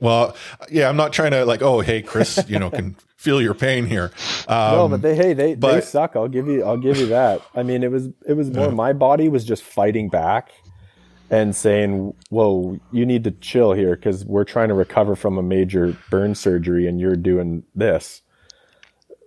well, 0.00 0.36
yeah, 0.70 0.88
I'm 0.88 0.96
not 0.96 1.12
trying 1.12 1.30
to 1.32 1.44
like, 1.44 1.62
oh, 1.62 1.80
hey, 1.80 2.02
Chris, 2.02 2.44
you 2.48 2.58
know, 2.58 2.70
can 2.70 2.96
feel 3.22 3.40
your 3.40 3.54
pain 3.54 3.86
here. 3.86 4.10
Um, 4.48 4.76
no, 4.76 4.88
but 4.88 5.02
they 5.02 5.14
hey 5.14 5.32
they 5.32 5.54
they 5.54 5.80
suck. 5.80 6.16
I'll 6.16 6.28
give 6.28 6.48
you 6.48 6.64
I'll 6.64 6.76
give 6.76 6.96
you 6.96 7.06
that. 7.06 7.40
I 7.54 7.62
mean, 7.62 7.84
it 7.84 7.90
was 7.90 8.08
it 8.26 8.34
was 8.34 8.50
more 8.50 8.72
my 8.72 8.92
body 8.92 9.28
was 9.28 9.44
just 9.44 9.62
fighting 9.62 10.08
back 10.08 10.50
and 11.30 11.54
saying, 11.54 12.14
"Whoa, 12.30 12.80
you 12.90 13.06
need 13.06 13.24
to 13.24 13.30
chill 13.30 13.72
here 13.72 13.94
because 13.94 14.24
we're 14.24 14.44
trying 14.44 14.68
to 14.68 14.74
recover 14.74 15.14
from 15.14 15.38
a 15.38 15.42
major 15.42 15.96
burn 16.10 16.34
surgery, 16.34 16.88
and 16.88 17.00
you're 17.00 17.16
doing 17.16 17.62
this." 17.74 18.22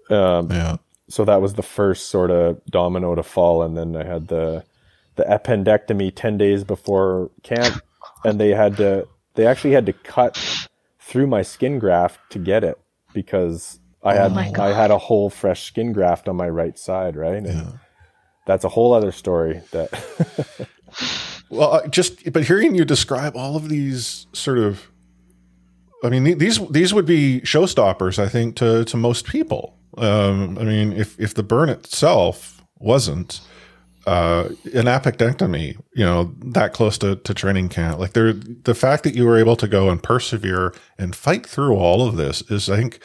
Um, 0.10 0.52
yeah. 0.52 0.78
So 1.08 1.24
that 1.24 1.42
was 1.42 1.54
the 1.54 1.64
first 1.64 2.10
sort 2.10 2.32
of 2.32 2.64
domino 2.66 3.16
to 3.16 3.24
fall, 3.24 3.64
and 3.64 3.78
then 3.78 3.96
I 3.96 4.04
had 4.04 4.28
the 4.28 4.66
the 5.16 5.24
appendectomy 5.24 6.14
ten 6.14 6.38
days 6.38 6.66
before 6.66 7.32
camp, 7.44 7.82
and 8.26 8.40
they 8.40 8.50
had 8.50 8.76
to 8.78 9.08
they 9.36 9.48
actually 9.48 9.72
had 9.72 9.86
to 9.86 9.94
cut 9.94 10.38
through 11.00 11.28
my 11.28 11.44
skin 11.44 11.80
graft 11.80 12.20
to 12.32 12.40
get 12.40 12.64
it 12.64 12.78
because 13.14 13.80
I 14.06 14.15
Oh 14.15 14.22
had 14.22 14.34
my 14.34 14.52
I 14.58 14.72
had 14.74 14.91
a 14.91 14.98
whole 14.98 15.30
fresh 15.30 15.63
skin 15.63 15.91
graft 15.91 16.30
on 16.30 16.36
my 16.36 16.48
right 16.48 16.78
side, 16.78 17.15
right? 17.15 17.44
And 17.44 17.80
that's 18.46 18.63
a 18.63 18.70
whole 18.70 18.94
other 18.94 19.12
story 19.12 19.62
that 19.72 19.89
Well, 21.50 21.74
uh, 21.74 21.88
just 21.88 22.32
but 22.34 22.44
hearing 22.44 22.76
you 22.76 22.86
describe 22.86 23.36
all 23.36 23.56
of 23.56 23.70
these 23.70 24.28
sort 24.34 24.58
of, 24.58 24.89
I 26.04 26.10
mean, 26.10 26.38
these 26.38 26.65
these 26.68 26.94
would 26.94 27.06
be 27.06 27.41
showstoppers, 27.41 28.20
I 28.20 28.28
think, 28.28 28.56
to 28.58 28.84
to 28.86 28.98
most 28.98 29.26
people. 29.26 29.78
Um, 29.98 30.58
I 30.58 30.63
mean, 30.63 30.94
if 30.94 31.20
if 31.20 31.34
the 31.34 31.44
burn 31.44 31.70
itself 31.70 32.62
wasn't 32.80 33.41
uh, 34.06 34.50
an 34.74 34.86
appendectomy, 34.86 35.78
you 35.94 36.06
know, 36.06 36.34
that 36.39 36.74
close 36.74 36.98
to, 37.00 37.15
to 37.15 37.34
training 37.34 37.70
camp, 37.70 38.00
like 38.00 38.13
there, 38.13 38.34
the 38.34 38.76
fact 38.76 39.04
that 39.04 39.15
you 39.15 39.26
were 39.26 39.38
able 39.38 39.56
to 39.56 39.68
go 39.68 39.89
and 39.89 40.04
persevere 40.04 40.74
and 40.98 41.15
fight 41.15 41.46
through 41.46 41.76
all 41.76 42.08
of 42.08 42.18
this 42.18 42.41
is, 42.52 42.70
I 42.70 42.78
think, 42.78 43.00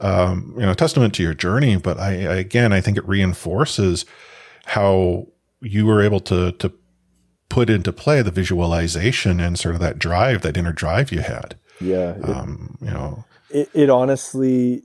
um, 0.00 0.54
you 0.56 0.62
know, 0.62 0.72
a 0.72 0.74
testament 0.74 1.14
to 1.14 1.22
your 1.22 1.34
journey. 1.34 1.76
But 1.76 1.98
I, 1.98 2.10
I 2.26 2.36
again, 2.36 2.72
I 2.72 2.80
think 2.80 2.96
it 2.96 3.06
reinforces 3.06 4.04
how 4.66 5.26
you 5.60 5.86
were 5.86 6.02
able 6.02 6.20
to 6.20 6.52
to 6.52 6.72
put 7.48 7.70
into 7.70 7.92
play 7.92 8.22
the 8.22 8.30
visualization 8.30 9.40
and 9.40 9.58
sort 9.58 9.74
of 9.74 9.80
that 9.80 9.98
drive, 9.98 10.42
that 10.42 10.56
inner 10.56 10.72
drive 10.72 11.10
you 11.10 11.20
had. 11.20 11.56
yeah, 11.80 12.10
it, 12.12 12.28
Um, 12.28 12.76
you 12.80 12.90
know, 12.90 13.24
it, 13.50 13.70
it 13.74 13.90
honestly 13.90 14.82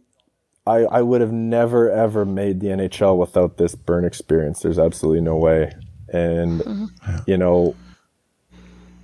I 0.66 0.80
I 0.84 1.02
would 1.02 1.22
have 1.22 1.34
never 1.34 1.90
ever 1.92 2.26
made 2.26 2.60
the 2.60 2.68
NHL 2.68 3.18
without 3.18 3.58
this 3.58 3.76
burn 3.76 4.06
experience. 4.06 4.62
There's 4.62 4.80
absolutely 4.80 5.22
no 5.22 5.36
way. 5.36 5.74
And 6.10 6.90
you 7.26 7.38
know 7.38 7.76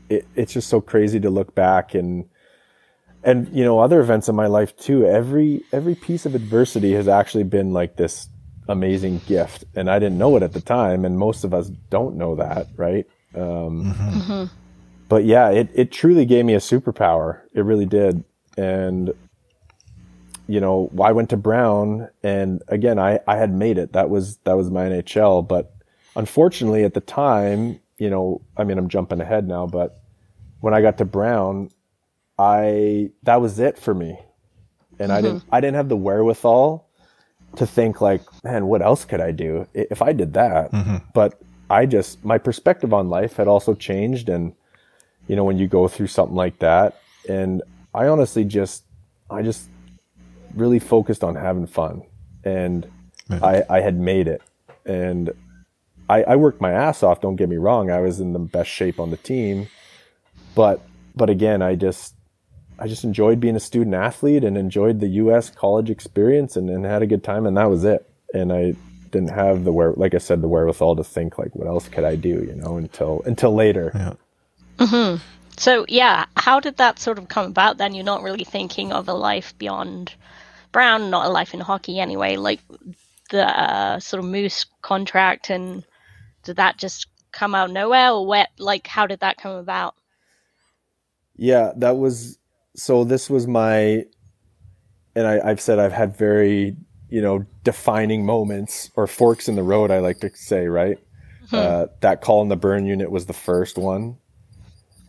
it, 0.09 0.27
it's 0.35 0.53
just 0.53 0.69
so 0.69 0.81
crazy 0.81 1.19
to 1.19 1.29
look 1.29 1.55
back 1.55 1.93
and 1.93 2.25
and 3.23 3.49
you 3.55 3.63
know 3.63 3.79
other 3.79 3.99
events 3.99 4.29
in 4.29 4.35
my 4.35 4.47
life 4.47 4.75
too. 4.77 5.05
Every 5.05 5.63
every 5.71 5.95
piece 5.95 6.25
of 6.25 6.35
adversity 6.35 6.93
has 6.93 7.07
actually 7.07 7.43
been 7.43 7.73
like 7.73 7.95
this 7.95 8.29
amazing 8.67 9.19
gift 9.25 9.65
and 9.75 9.89
I 9.89 9.97
didn't 9.97 10.19
know 10.19 10.37
it 10.37 10.43
at 10.43 10.53
the 10.53 10.61
time 10.61 11.03
and 11.03 11.17
most 11.17 11.43
of 11.43 11.53
us 11.55 11.69
don't 11.89 12.15
know 12.15 12.35
that, 12.35 12.67
right? 12.77 13.07
Um 13.35 14.49
but 15.09 15.25
yeah, 15.25 15.49
it, 15.49 15.69
it 15.73 15.91
truly 15.91 16.25
gave 16.25 16.45
me 16.45 16.53
a 16.53 16.59
superpower. 16.59 17.41
It 17.53 17.61
really 17.61 17.87
did. 17.87 18.23
And, 18.55 19.11
you 20.47 20.61
know, 20.61 20.91
I 21.01 21.11
went 21.11 21.31
to 21.31 21.37
Brown 21.37 22.09
and 22.23 22.61
again, 22.67 22.99
I, 22.99 23.19
I 23.27 23.35
had 23.35 23.51
made 23.51 23.79
it. 23.79 23.93
That 23.93 24.11
was, 24.11 24.37
that 24.43 24.55
was 24.55 24.69
my 24.69 24.85
NHL. 24.85 25.47
But 25.47 25.73
unfortunately 26.15 26.83
at 26.83 26.93
the 26.93 27.01
time, 27.01 27.79
you 27.97 28.09
know, 28.09 28.41
I 28.55 28.63
mean, 28.63 28.77
I'm 28.77 28.87
jumping 28.87 29.19
ahead 29.19 29.47
now, 29.47 29.65
but 29.65 29.99
when 30.59 30.75
I 30.75 30.81
got 30.81 30.99
to 30.99 31.05
Brown, 31.05 31.71
I, 32.39 33.11
that 33.23 33.41
was 33.41 33.59
it 33.59 33.77
for 33.77 33.93
me. 33.93 34.17
And 34.97 35.11
I 35.11 35.21
didn't, 35.21 35.41
mm-hmm. 35.41 35.55
I 35.55 35.59
didn't 35.59 35.75
have 35.75 35.89
the 35.89 35.97
wherewithal 35.97 36.87
to 37.57 37.67
think 37.67 37.99
like, 37.99 38.21
man, 38.43 38.67
what 38.67 38.81
else 38.81 39.05
could 39.05 39.19
I 39.19 39.31
do 39.31 39.67
if 39.73 40.01
I 40.01 40.13
did 40.13 40.33
that? 40.33 40.71
Mm-hmm. 40.71 40.97
But 41.13 41.39
I 41.69 41.85
just, 41.85 42.23
my 42.23 42.37
perspective 42.37 42.93
on 42.93 43.09
life 43.09 43.35
had 43.35 43.47
also 43.47 43.75
changed. 43.75 44.29
And, 44.29 44.53
you 45.27 45.35
know, 45.35 45.43
when 45.43 45.57
you 45.57 45.67
go 45.67 45.87
through 45.87 46.07
something 46.07 46.35
like 46.35 46.59
that, 46.59 46.99
and 47.27 47.61
I 47.93 48.07
honestly 48.07 48.45
just, 48.45 48.83
I 49.29 49.41
just 49.41 49.67
really 50.55 50.79
focused 50.79 51.23
on 51.23 51.35
having 51.35 51.67
fun. 51.67 52.03
And 52.43 52.89
I, 53.29 53.63
I 53.69 53.81
had 53.81 53.99
made 53.99 54.27
it. 54.27 54.41
And 54.85 55.31
I, 56.09 56.23
I 56.23 56.35
worked 56.37 56.61
my 56.61 56.71
ass 56.71 57.03
off. 57.03 57.21
Don't 57.21 57.35
get 57.35 57.49
me 57.49 57.57
wrong. 57.57 57.91
I 57.91 57.99
was 57.99 58.19
in 58.19 58.33
the 58.33 58.39
best 58.39 58.69
shape 58.69 58.99
on 58.99 59.11
the 59.11 59.17
team, 59.17 59.67
but 60.55 60.81
but 61.15 61.29
again, 61.29 61.61
I 61.61 61.75
just 61.75 62.15
I 62.79 62.87
just 62.87 63.03
enjoyed 63.03 63.39
being 63.39 63.55
a 63.55 63.59
student 63.59 63.95
athlete 63.95 64.43
and 64.43 64.57
enjoyed 64.57 64.99
the 64.99 65.07
U.S. 65.07 65.49
college 65.49 65.89
experience 65.89 66.55
and, 66.55 66.69
and 66.69 66.85
had 66.85 67.01
a 67.01 67.07
good 67.07 67.23
time, 67.23 67.45
and 67.45 67.57
that 67.57 67.69
was 67.69 67.83
it. 67.83 68.09
And 68.33 68.53
I 68.53 68.75
didn't 69.11 69.31
have 69.31 69.63
the 69.63 69.71
where, 69.71 69.93
like 69.93 70.13
I 70.13 70.19
said, 70.19 70.41
the 70.41 70.47
wherewithal 70.47 70.95
to 70.95 71.03
think 71.03 71.37
like, 71.37 71.55
what 71.55 71.67
else 71.67 71.87
could 71.89 72.03
I 72.03 72.15
do, 72.15 72.29
you 72.29 72.55
know, 72.55 72.77
until 72.77 73.21
until 73.25 73.53
later. 73.53 73.91
Yeah. 74.79 74.85
hmm 74.85 75.15
So 75.57 75.85
yeah, 75.87 76.25
how 76.37 76.59
did 76.59 76.77
that 76.77 76.99
sort 76.99 77.17
of 77.17 77.27
come 77.27 77.45
about? 77.45 77.77
Then 77.77 77.93
you're 77.93 78.05
not 78.05 78.23
really 78.23 78.43
thinking 78.45 78.91
of 78.91 79.07
a 79.07 79.13
life 79.13 79.57
beyond 79.57 80.13
Brown, 80.71 81.09
not 81.09 81.25
a 81.25 81.29
life 81.29 81.53
in 81.53 81.59
hockey 81.59 81.99
anyway. 81.99 82.35
Like 82.35 82.61
the 83.31 83.45
uh, 83.45 83.99
sort 83.99 84.23
of 84.23 84.29
Moose 84.29 84.65
contract, 84.81 85.49
and 85.49 85.83
did 86.43 86.57
that 86.57 86.77
just 86.77 87.07
come 87.31 87.55
out 87.55 87.69
of 87.69 87.73
nowhere, 87.73 88.11
or 88.11 88.25
what? 88.25 88.49
Like, 88.57 88.87
how 88.87 89.07
did 89.07 89.19
that 89.21 89.37
come 89.37 89.55
about? 89.55 89.95
Yeah, 91.35 91.71
that 91.77 91.97
was 91.97 92.37
so. 92.79 93.03
This 93.03 93.29
was 93.29 93.47
my, 93.47 94.05
and 95.15 95.27
I, 95.27 95.39
I've 95.43 95.61
said 95.61 95.79
I've 95.79 95.93
had 95.93 96.15
very 96.17 96.75
you 97.09 97.21
know 97.21 97.45
defining 97.63 98.25
moments 98.25 98.91
or 98.95 99.07
forks 99.07 99.47
in 99.47 99.55
the 99.55 99.63
road. 99.63 99.91
I 99.91 99.99
like 99.99 100.19
to 100.19 100.29
say, 100.35 100.67
right? 100.67 100.97
Hmm. 101.49 101.55
Uh, 101.55 101.85
that 102.01 102.21
call 102.21 102.43
in 102.43 102.49
the 102.49 102.55
burn 102.55 102.85
unit 102.85 103.09
was 103.09 103.25
the 103.25 103.33
first 103.33 103.79
one, 103.79 104.17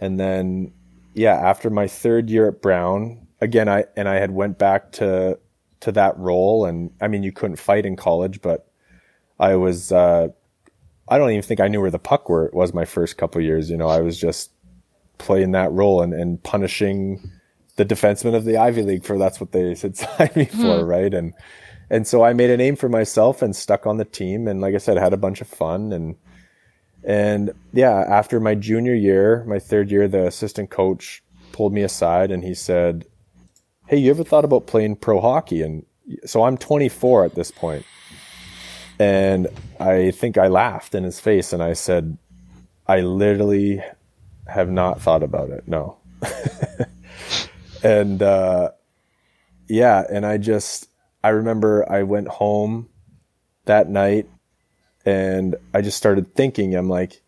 and 0.00 0.18
then 0.18 0.72
yeah, 1.12 1.34
after 1.34 1.68
my 1.68 1.86
third 1.86 2.30
year 2.30 2.48
at 2.48 2.62
Brown, 2.62 3.26
again 3.42 3.68
I 3.68 3.84
and 3.94 4.08
I 4.08 4.14
had 4.14 4.30
went 4.30 4.56
back 4.56 4.90
to 4.92 5.38
to 5.80 5.92
that 5.92 6.16
role, 6.16 6.64
and 6.64 6.92
I 6.98 7.08
mean 7.08 7.22
you 7.22 7.30
couldn't 7.30 7.56
fight 7.56 7.84
in 7.84 7.94
college, 7.94 8.40
but 8.40 8.66
I 9.38 9.56
was. 9.56 9.92
Uh, 9.92 10.28
I 11.08 11.18
don't 11.18 11.30
even 11.30 11.42
think 11.42 11.60
I 11.60 11.68
knew 11.68 11.82
where 11.82 11.90
the 11.90 11.98
puck 11.98 12.30
were. 12.30 12.46
It 12.46 12.54
was 12.54 12.72
my 12.72 12.86
first 12.86 13.18
couple 13.18 13.42
years. 13.42 13.68
You 13.68 13.76
know, 13.76 13.88
I 13.88 14.00
was 14.00 14.18
just 14.18 14.52
playing 15.18 15.50
that 15.50 15.72
role 15.72 16.02
and, 16.02 16.14
and 16.14 16.42
punishing 16.42 17.30
the 17.80 17.94
defenseman 17.94 18.34
of 18.34 18.44
the 18.44 18.58
Ivy 18.58 18.82
League 18.82 19.04
for 19.04 19.16
that's 19.18 19.40
what 19.40 19.52
they 19.52 19.74
said 19.80 19.96
signed 19.96 20.36
me 20.36 20.44
for, 20.44 20.80
Hmm. 20.80 20.84
right? 20.84 21.14
And 21.14 21.32
and 21.88 22.06
so 22.06 22.22
I 22.22 22.34
made 22.34 22.50
a 22.50 22.56
name 22.56 22.76
for 22.76 22.88
myself 22.88 23.42
and 23.42 23.56
stuck 23.56 23.86
on 23.86 23.96
the 23.96 24.04
team. 24.04 24.46
And 24.46 24.60
like 24.60 24.74
I 24.74 24.78
said, 24.78 24.96
had 24.98 25.12
a 25.12 25.16
bunch 25.16 25.40
of 25.40 25.48
fun 25.48 25.92
and 25.92 26.16
and 27.02 27.52
yeah, 27.72 28.04
after 28.06 28.38
my 28.40 28.54
junior 28.54 28.94
year, 28.94 29.42
my 29.48 29.58
third 29.58 29.90
year, 29.90 30.06
the 30.06 30.26
assistant 30.26 30.68
coach 30.70 31.22
pulled 31.52 31.72
me 31.72 31.82
aside 31.82 32.30
and 32.30 32.44
he 32.44 32.54
said, 32.54 33.06
Hey, 33.88 33.96
you 33.96 34.10
ever 34.10 34.24
thought 34.24 34.44
about 34.44 34.66
playing 34.66 34.96
pro 34.96 35.20
hockey? 35.20 35.62
And 35.62 35.84
so 36.26 36.44
I'm 36.44 36.58
24 36.58 37.24
at 37.24 37.34
this 37.34 37.50
point. 37.50 37.86
And 38.98 39.48
I 39.80 40.10
think 40.10 40.36
I 40.36 40.48
laughed 40.48 40.94
in 40.94 41.04
his 41.04 41.18
face 41.18 41.54
and 41.54 41.62
I 41.62 41.72
said, 41.72 42.18
I 42.86 43.00
literally 43.00 43.82
have 44.46 44.70
not 44.70 45.00
thought 45.00 45.22
about 45.22 45.48
it. 45.50 45.66
No. 45.66 45.96
and 47.82 48.22
uh, 48.22 48.70
yeah, 49.68 50.04
and 50.10 50.26
I 50.26 50.38
just, 50.38 50.88
I 51.22 51.30
remember 51.30 51.90
I 51.90 52.02
went 52.02 52.28
home 52.28 52.88
that 53.66 53.88
night 53.88 54.28
and 55.04 55.56
I 55.72 55.82
just 55.82 55.96
started 55.96 56.34
thinking, 56.34 56.74
I'm 56.74 56.88
like, 56.88 57.22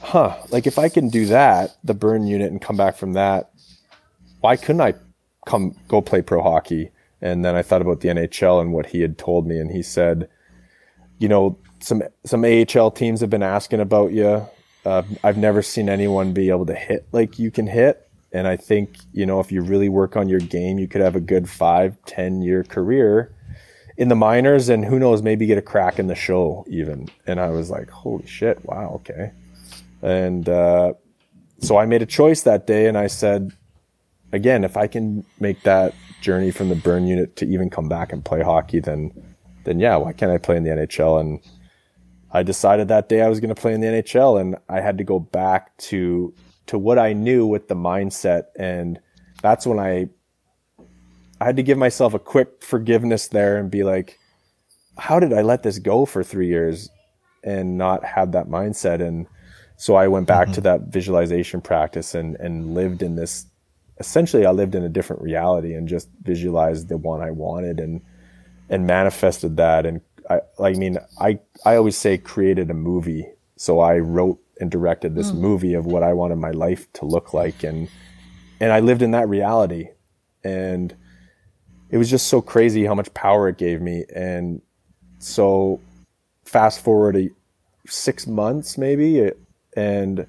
huh, 0.00 0.36
like 0.50 0.66
if 0.66 0.78
I 0.78 0.88
can 0.88 1.08
do 1.08 1.26
that, 1.26 1.76
the 1.84 1.94
burn 1.94 2.26
unit, 2.26 2.50
and 2.50 2.60
come 2.60 2.76
back 2.76 2.96
from 2.96 3.12
that, 3.12 3.50
why 4.40 4.56
couldn't 4.56 4.80
I 4.80 4.94
come 5.46 5.76
go 5.88 6.00
play 6.00 6.22
pro 6.22 6.42
hockey? 6.42 6.90
And 7.20 7.44
then 7.44 7.54
I 7.54 7.62
thought 7.62 7.82
about 7.82 8.00
the 8.00 8.08
NHL 8.08 8.60
and 8.60 8.72
what 8.72 8.86
he 8.86 9.02
had 9.02 9.18
told 9.18 9.46
me, 9.46 9.58
and 9.58 9.70
he 9.70 9.82
said, 9.82 10.28
you 11.18 11.28
know, 11.28 11.58
some 11.80 12.02
some 12.24 12.44
AHL 12.44 12.90
teams 12.90 13.20
have 13.20 13.30
been 13.30 13.42
asking 13.42 13.80
about 13.80 14.12
you. 14.12 14.46
Uh, 14.84 15.02
I've 15.22 15.36
never 15.36 15.60
seen 15.60 15.90
anyone 15.90 16.32
be 16.32 16.48
able 16.48 16.66
to 16.66 16.74
hit 16.74 17.06
like 17.12 17.38
you 17.38 17.50
can 17.50 17.66
hit, 17.66 18.09
and 18.32 18.46
I 18.46 18.56
think 18.56 18.98
you 19.12 19.26
know 19.26 19.40
if 19.40 19.50
you 19.50 19.62
really 19.62 19.88
work 19.88 20.16
on 20.16 20.28
your 20.28 20.40
game, 20.40 20.78
you 20.78 20.88
could 20.88 21.00
have 21.00 21.16
a 21.16 21.20
good 21.20 21.48
five, 21.48 21.96
ten 22.06 22.42
year 22.42 22.64
career 22.64 23.34
in 23.96 24.08
the 24.08 24.16
minors, 24.16 24.70
and 24.70 24.84
who 24.84 24.98
knows, 24.98 25.22
maybe 25.22 25.44
get 25.44 25.58
a 25.58 25.62
crack 25.62 25.98
in 25.98 26.06
the 26.06 26.14
show 26.14 26.64
even. 26.68 27.06
And 27.26 27.38
I 27.38 27.50
was 27.50 27.68
like, 27.68 27.90
holy 27.90 28.26
shit, 28.26 28.64
wow, 28.64 28.92
okay. 28.94 29.32
And 30.00 30.48
uh, 30.48 30.94
so 31.58 31.76
I 31.76 31.84
made 31.84 32.00
a 32.00 32.06
choice 32.06 32.42
that 32.42 32.66
day, 32.66 32.86
and 32.86 32.96
I 32.96 33.08
said, 33.08 33.52
again, 34.32 34.64
if 34.64 34.76
I 34.76 34.86
can 34.86 35.24
make 35.38 35.62
that 35.64 35.94
journey 36.22 36.50
from 36.50 36.70
the 36.70 36.76
burn 36.76 37.06
unit 37.06 37.36
to 37.36 37.46
even 37.46 37.68
come 37.68 37.88
back 37.88 38.12
and 38.12 38.24
play 38.24 38.42
hockey, 38.42 38.80
then 38.80 39.12
then 39.64 39.78
yeah, 39.78 39.96
why 39.96 40.14
can't 40.14 40.32
I 40.32 40.38
play 40.38 40.56
in 40.56 40.64
the 40.64 40.70
NHL? 40.70 41.20
And 41.20 41.40
I 42.32 42.42
decided 42.42 42.88
that 42.88 43.10
day 43.10 43.20
I 43.20 43.28
was 43.28 43.40
going 43.40 43.54
to 43.54 43.60
play 43.60 43.74
in 43.74 43.82
the 43.82 43.88
NHL, 43.88 44.40
and 44.40 44.56
I 44.68 44.80
had 44.80 44.96
to 44.96 45.04
go 45.04 45.18
back 45.18 45.76
to 45.78 46.32
to 46.70 46.78
what 46.78 47.00
I 47.00 47.12
knew 47.12 47.46
with 47.46 47.66
the 47.66 47.74
mindset, 47.74 48.44
and 48.56 49.00
that's 49.42 49.66
when 49.66 49.80
I 49.80 50.08
I 51.40 51.44
had 51.44 51.56
to 51.56 51.64
give 51.64 51.78
myself 51.78 52.14
a 52.14 52.18
quick 52.20 52.62
forgiveness 52.62 53.26
there 53.26 53.56
and 53.56 53.68
be 53.70 53.82
like, 53.82 54.20
how 54.96 55.18
did 55.18 55.32
I 55.32 55.42
let 55.42 55.64
this 55.64 55.80
go 55.80 56.06
for 56.06 56.22
three 56.22 56.46
years 56.46 56.88
and 57.42 57.76
not 57.76 58.04
have 58.04 58.30
that 58.32 58.46
mindset? 58.46 59.00
And 59.00 59.26
so 59.76 59.96
I 59.96 60.06
went 60.06 60.28
back 60.28 60.46
to 60.48 60.52
mm-hmm. 60.52 60.62
that 60.62 60.80
visualization 60.92 61.60
practice 61.60 62.14
and 62.14 62.36
and 62.36 62.72
lived 62.72 63.02
in 63.02 63.16
this. 63.16 63.46
Essentially, 63.98 64.46
I 64.46 64.52
lived 64.52 64.76
in 64.76 64.84
a 64.84 64.88
different 64.88 65.22
reality 65.22 65.74
and 65.74 65.88
just 65.88 66.08
visualized 66.22 66.88
the 66.88 66.98
one 66.98 67.20
I 67.20 67.32
wanted 67.32 67.80
and 67.80 68.00
and 68.68 68.86
manifested 68.86 69.56
that. 69.56 69.86
And 69.86 70.02
I, 70.30 70.40
I 70.62 70.74
mean, 70.74 70.98
I 71.20 71.40
I 71.64 71.74
always 71.74 71.96
say 71.96 72.16
created 72.16 72.70
a 72.70 72.74
movie. 72.74 73.26
So 73.56 73.80
I 73.80 73.98
wrote 73.98 74.38
and 74.60 74.70
directed 74.70 75.14
this 75.14 75.32
Mm. 75.32 75.38
movie 75.38 75.74
of 75.74 75.86
what 75.86 76.02
I 76.02 76.12
wanted 76.12 76.36
my 76.36 76.50
life 76.50 76.92
to 76.94 77.04
look 77.04 77.32
like, 77.34 77.64
and 77.64 77.88
and 78.60 78.72
I 78.72 78.80
lived 78.80 79.02
in 79.02 79.12
that 79.12 79.28
reality, 79.28 79.88
and 80.44 80.94
it 81.90 81.96
was 81.98 82.10
just 82.10 82.28
so 82.28 82.40
crazy 82.42 82.84
how 82.84 82.94
much 82.94 83.12
power 83.14 83.48
it 83.48 83.56
gave 83.56 83.80
me. 83.80 84.04
And 84.14 84.60
so, 85.18 85.80
fast 86.44 86.80
forward 86.80 87.16
a, 87.16 87.30
six 87.86 88.26
months 88.26 88.76
maybe, 88.78 89.30
and 89.76 90.26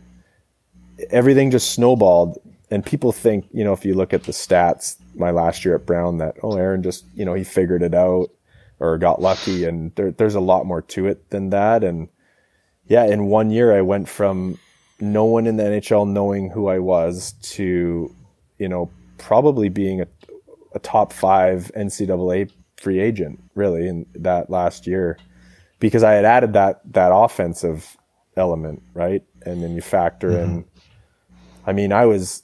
everything 1.09 1.51
just 1.51 1.71
snowballed. 1.71 2.37
And 2.69 2.85
people 2.85 3.11
think, 3.11 3.47
you 3.51 3.65
know, 3.65 3.73
if 3.73 3.83
you 3.83 3.93
look 3.95 4.13
at 4.13 4.23
the 4.23 4.31
stats, 4.31 4.95
my 5.15 5.31
last 5.31 5.65
year 5.65 5.75
at 5.75 5.85
Brown, 5.85 6.19
that 6.19 6.37
oh, 6.41 6.55
Aaron 6.55 6.81
just, 6.83 7.03
you 7.13 7.25
know, 7.25 7.33
he 7.33 7.43
figured 7.43 7.83
it 7.83 7.93
out 7.93 8.29
or 8.79 8.97
got 8.97 9.21
lucky, 9.21 9.65
and 9.65 9.93
there, 9.95 10.11
there's 10.11 10.35
a 10.35 10.39
lot 10.39 10.65
more 10.65 10.81
to 10.81 11.05
it 11.07 11.29
than 11.31 11.49
that. 11.49 11.83
And 11.83 12.07
yeah, 12.87 13.05
in 13.05 13.25
one 13.27 13.51
year, 13.51 13.75
I 13.75 13.81
went 13.81 14.09
from 14.09 14.57
no 14.99 15.25
one 15.25 15.47
in 15.47 15.57
the 15.57 15.63
NHL 15.63 16.07
knowing 16.07 16.49
who 16.49 16.67
I 16.67 16.79
was 16.79 17.33
to, 17.55 18.13
you 18.59 18.67
know, 18.69 18.89
probably 19.17 19.69
being 19.69 20.01
a, 20.01 20.07
a 20.73 20.79
top 20.79 21.13
five 21.13 21.71
NCAA 21.75 22.51
free 22.77 22.99
agent, 22.99 23.39
really, 23.55 23.87
in 23.87 24.05
that 24.15 24.49
last 24.49 24.87
year, 24.87 25.17
because 25.79 26.03
I 26.03 26.13
had 26.13 26.25
added 26.25 26.53
that 26.53 26.81
that 26.93 27.11
offensive 27.13 27.97
element, 28.35 28.81
right? 28.93 29.23
And 29.45 29.63
then 29.63 29.75
you 29.75 29.81
factor 29.81 30.31
in, 30.31 30.65
I 31.65 31.73
mean, 31.73 31.91
I 31.91 32.05
was, 32.05 32.43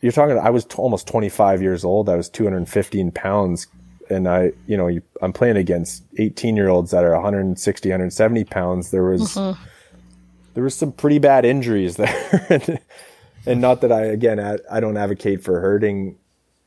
you're 0.00 0.12
talking, 0.12 0.38
I 0.38 0.50
was 0.50 0.64
t- 0.64 0.76
almost 0.76 1.06
25 1.08 1.60
years 1.62 1.84
old. 1.84 2.08
I 2.08 2.16
was 2.16 2.28
215 2.28 3.10
pounds. 3.12 3.66
And 4.08 4.28
I, 4.28 4.52
you 4.66 4.76
know, 4.76 4.86
you, 4.86 5.02
I'm 5.20 5.32
playing 5.32 5.56
against 5.56 6.04
18 6.18 6.54
year 6.56 6.68
olds 6.68 6.92
that 6.92 7.04
are 7.04 7.12
160, 7.12 7.88
170 7.88 8.44
pounds. 8.44 8.90
There 8.92 9.04
was, 9.04 9.34
Mhm. 9.34 9.56
There 10.56 10.64
was 10.64 10.74
some 10.74 10.90
pretty 10.90 11.18
bad 11.18 11.44
injuries 11.44 11.96
there. 11.96 12.80
and, 13.46 13.60
not 13.60 13.82
that 13.82 13.92
I, 13.92 14.06
again, 14.06 14.40
I, 14.40 14.56
I 14.70 14.80
don't 14.80 14.96
advocate 14.96 15.44
for 15.44 15.60
hurting 15.60 16.16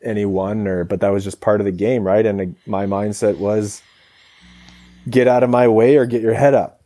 anyone 0.04 0.68
or, 0.68 0.84
but 0.84 1.00
that 1.00 1.10
was 1.10 1.24
just 1.24 1.42
part 1.42 1.60
of 1.60 1.66
the 1.66 1.72
game, 1.72 2.04
right? 2.04 2.24
And 2.24 2.56
my 2.68 2.86
mindset 2.86 3.40
was 3.40 3.82
get 5.10 5.28
out 5.28 5.42
of 5.42 5.50
my 5.50 5.68
way 5.68 5.98
or 5.98 6.06
get 6.06 6.22
your 6.22 6.36
head 6.36 6.54
up. 6.54 6.84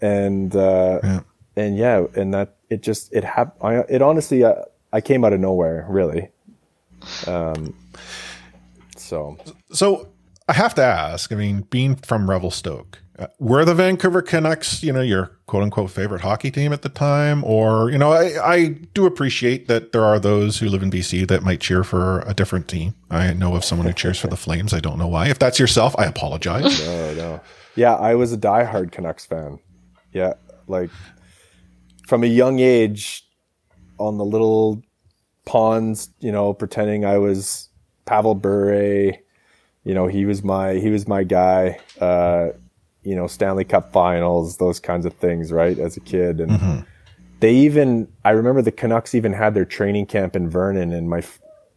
And, 0.00 0.56
uh, 0.56 1.20
and 1.56 1.76
yeah, 1.76 2.06
and 2.16 2.32
that, 2.32 2.56
it 2.70 2.82
just, 2.82 3.12
it 3.12 3.22
happened. 3.22 3.84
It 3.90 4.00
honestly, 4.00 4.42
uh, 4.42 4.54
I 4.94 5.02
came 5.02 5.26
out 5.26 5.34
of 5.34 5.40
nowhere, 5.40 5.84
really. 5.90 6.30
Um, 7.26 7.76
so 8.96 9.36
So 9.72 10.08
I 10.48 10.54
have 10.54 10.74
to 10.76 10.82
ask. 10.82 11.30
I 11.32 11.36
mean, 11.36 11.66
being 11.68 11.96
from 11.96 12.30
Revelstoke, 12.30 13.02
uh, 13.18 13.26
were 13.38 13.64
the 13.64 13.74
Vancouver 13.74 14.20
Canucks, 14.20 14.82
you 14.82 14.92
know, 14.92 15.00
your 15.00 15.38
quote 15.46 15.62
unquote 15.62 15.90
favorite 15.90 16.20
hockey 16.20 16.50
team 16.50 16.72
at 16.72 16.82
the 16.82 16.88
time, 16.88 17.42
or 17.44 17.90
you 17.90 17.98
know, 17.98 18.12
I, 18.12 18.54
I 18.54 18.68
do 18.94 19.06
appreciate 19.06 19.68
that 19.68 19.92
there 19.92 20.04
are 20.04 20.18
those 20.18 20.58
who 20.58 20.68
live 20.68 20.82
in 20.82 20.90
BC 20.90 21.26
that 21.28 21.42
might 21.42 21.60
cheer 21.60 21.82
for 21.82 22.20
a 22.20 22.34
different 22.34 22.68
team. 22.68 22.94
I 23.10 23.32
know 23.32 23.56
of 23.56 23.64
someone 23.64 23.86
who 23.86 23.94
cheers 23.94 24.18
for 24.18 24.28
the 24.28 24.36
Flames. 24.36 24.74
I 24.74 24.80
don't 24.80 24.98
know 24.98 25.08
why. 25.08 25.28
If 25.28 25.38
that's 25.38 25.58
yourself, 25.58 25.94
I 25.98 26.04
apologize. 26.04 26.78
no, 26.86 27.14
no. 27.14 27.40
Yeah, 27.74 27.94
I 27.94 28.14
was 28.14 28.32
a 28.32 28.38
diehard 28.38 28.92
Canucks 28.92 29.24
fan. 29.24 29.58
Yeah, 30.12 30.34
like 30.66 30.90
from 32.06 32.22
a 32.22 32.26
young 32.26 32.58
age, 32.58 33.26
on 33.98 34.18
the 34.18 34.24
little 34.24 34.82
ponds, 35.44 36.10
you 36.20 36.32
know, 36.32 36.52
pretending 36.52 37.04
I 37.04 37.18
was 37.18 37.68
Pavel 38.04 38.34
Bure. 38.34 39.12
You 39.84 39.94
know, 39.94 40.06
he 40.06 40.26
was 40.26 40.42
my 40.42 40.74
he 40.74 40.90
was 40.90 41.06
my 41.06 41.24
guy. 41.24 41.78
Uh, 42.00 42.48
you 43.06 43.14
know, 43.14 43.28
Stanley 43.28 43.64
Cup 43.64 43.92
finals, 43.92 44.56
those 44.56 44.80
kinds 44.80 45.06
of 45.06 45.14
things, 45.14 45.52
right? 45.52 45.78
As 45.78 45.96
a 45.96 46.00
kid. 46.00 46.40
And 46.40 46.50
Mm-hmm. 46.50 46.80
they 47.40 47.54
even, 47.54 48.08
I 48.24 48.30
remember 48.30 48.62
the 48.62 48.72
Canucks 48.72 49.14
even 49.14 49.32
had 49.32 49.54
their 49.54 49.64
training 49.64 50.06
camp 50.06 50.34
in 50.34 50.50
Vernon 50.50 50.92
in 50.92 51.08
my, 51.08 51.22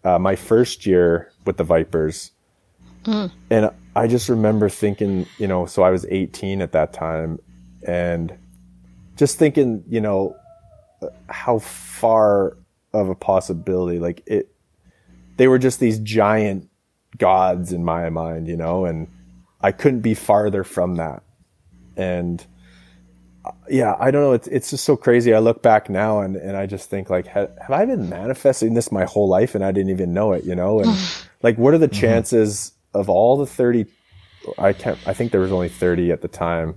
uh, 0.03 0.17
my 0.17 0.35
first 0.35 0.85
year 0.85 1.31
with 1.45 1.57
the 1.57 1.63
Vipers. 1.63 2.31
And 3.51 3.69
I 3.95 4.07
just 4.07 4.27
remember 4.27 4.69
thinking, 4.69 5.27
you 5.37 5.47
know, 5.47 5.65
so 5.67 5.83
I 5.83 5.91
was 5.91 6.05
18 6.09 6.61
at 6.61 6.71
that 6.71 6.93
time 6.93 7.39
and 7.85 8.35
just 9.15 9.37
thinking, 9.37 9.83
you 9.87 10.01
know, 10.01 10.35
how 11.29 11.59
far 11.59 12.57
of 12.93 13.09
a 13.09 13.15
possibility, 13.15 13.99
like 13.99 14.23
it, 14.25 14.51
they 15.37 15.47
were 15.47 15.59
just 15.59 15.79
these 15.79 15.99
giant 15.99 16.69
gods 17.17 17.71
in 17.71 17.83
my 17.83 18.09
mind, 18.09 18.47
you 18.47 18.57
know, 18.57 18.85
and 18.85 19.07
I 19.61 19.71
couldn't 19.71 20.01
be 20.01 20.13
farther 20.13 20.63
from 20.63 20.95
that. 20.95 21.23
And 21.97 22.45
uh, 23.45 23.51
yeah, 23.69 23.95
I 23.99 24.11
don't 24.11 24.21
know. 24.21 24.33
It's, 24.33 24.47
it's 24.47 24.69
just 24.69 24.85
so 24.85 24.95
crazy. 24.95 25.33
I 25.33 25.39
look 25.39 25.61
back 25.61 25.89
now 25.89 26.21
and, 26.21 26.35
and 26.35 26.55
I 26.55 26.65
just 26.65 26.89
think 26.89 27.09
like, 27.09 27.27
have, 27.27 27.51
have 27.61 27.71
I 27.71 27.85
been 27.85 28.09
manifesting 28.09 28.73
this 28.73 28.91
my 28.91 29.05
whole 29.05 29.27
life 29.27 29.55
and 29.55 29.63
I 29.63 29.71
didn't 29.71 29.91
even 29.91 30.13
know 30.13 30.33
it, 30.33 30.43
you 30.43 30.55
know? 30.55 30.79
And 30.79 30.97
like, 31.43 31.57
what 31.57 31.73
are 31.73 31.77
the 31.77 31.87
chances 31.87 32.73
of 32.93 33.09
all 33.09 33.37
the 33.37 33.45
30, 33.45 33.85
I 34.57 34.73
can't, 34.73 34.97
I 35.05 35.13
think 35.13 35.31
there 35.31 35.41
was 35.41 35.51
only 35.51 35.69
30 35.69 36.11
at 36.11 36.21
the 36.21 36.27
time, 36.27 36.75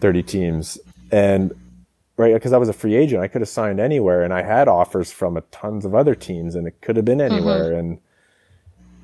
30 0.00 0.22
teams. 0.24 0.78
And 1.12 1.52
right, 2.16 2.34
because 2.34 2.52
I 2.52 2.58
was 2.58 2.68
a 2.68 2.72
free 2.72 2.96
agent, 2.96 3.22
I 3.22 3.28
could 3.28 3.42
have 3.42 3.48
signed 3.48 3.78
anywhere 3.78 4.24
and 4.24 4.34
I 4.34 4.42
had 4.42 4.66
offers 4.66 5.12
from 5.12 5.36
a 5.36 5.40
tons 5.42 5.84
of 5.84 5.94
other 5.94 6.16
teams 6.16 6.56
and 6.56 6.66
it 6.66 6.80
could 6.80 6.96
have 6.96 7.04
been 7.04 7.20
anywhere. 7.20 7.72
And, 7.72 8.00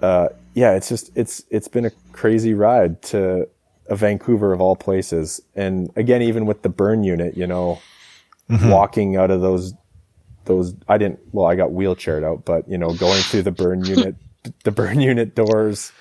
uh, 0.03 0.29
yeah, 0.55 0.75
it's 0.75 0.89
just, 0.89 1.11
it's, 1.15 1.45
it's 1.51 1.69
been 1.69 1.87
a 1.87 1.91
crazy 2.13 2.55
ride 2.55 3.01
to 3.03 3.49
a 3.89 3.97
Vancouver 3.97 4.53
of 4.53 4.61
all 4.61 4.77
places. 4.77 5.41
And 5.55 5.91
again, 5.97 6.23
even 6.23 6.47
with 6.47 6.63
the 6.63 6.69
burn 6.69 7.05
unit, 7.05 7.37
you 7.37 7.47
know, 7.47 7.81
walking 8.65 9.17
out 9.17 9.31
of 9.31 9.41
those, 9.41 9.75
those, 10.45 10.75
I 10.89 10.99
didn't, 10.99 11.21
well, 11.33 11.47
I 11.47 11.55
got 11.55 11.71
wheelchaired 11.71 12.25
out, 12.25 12.45
but 12.45 12.69
you 12.69 12.77
know, 12.77 12.93
going 12.95 13.23
through 13.23 13.43
the 13.43 13.53
burn 13.53 13.85
unit, 13.85 14.17
the 14.65 14.73
burn 14.73 15.01
unit 15.01 15.35
doors 15.35 15.93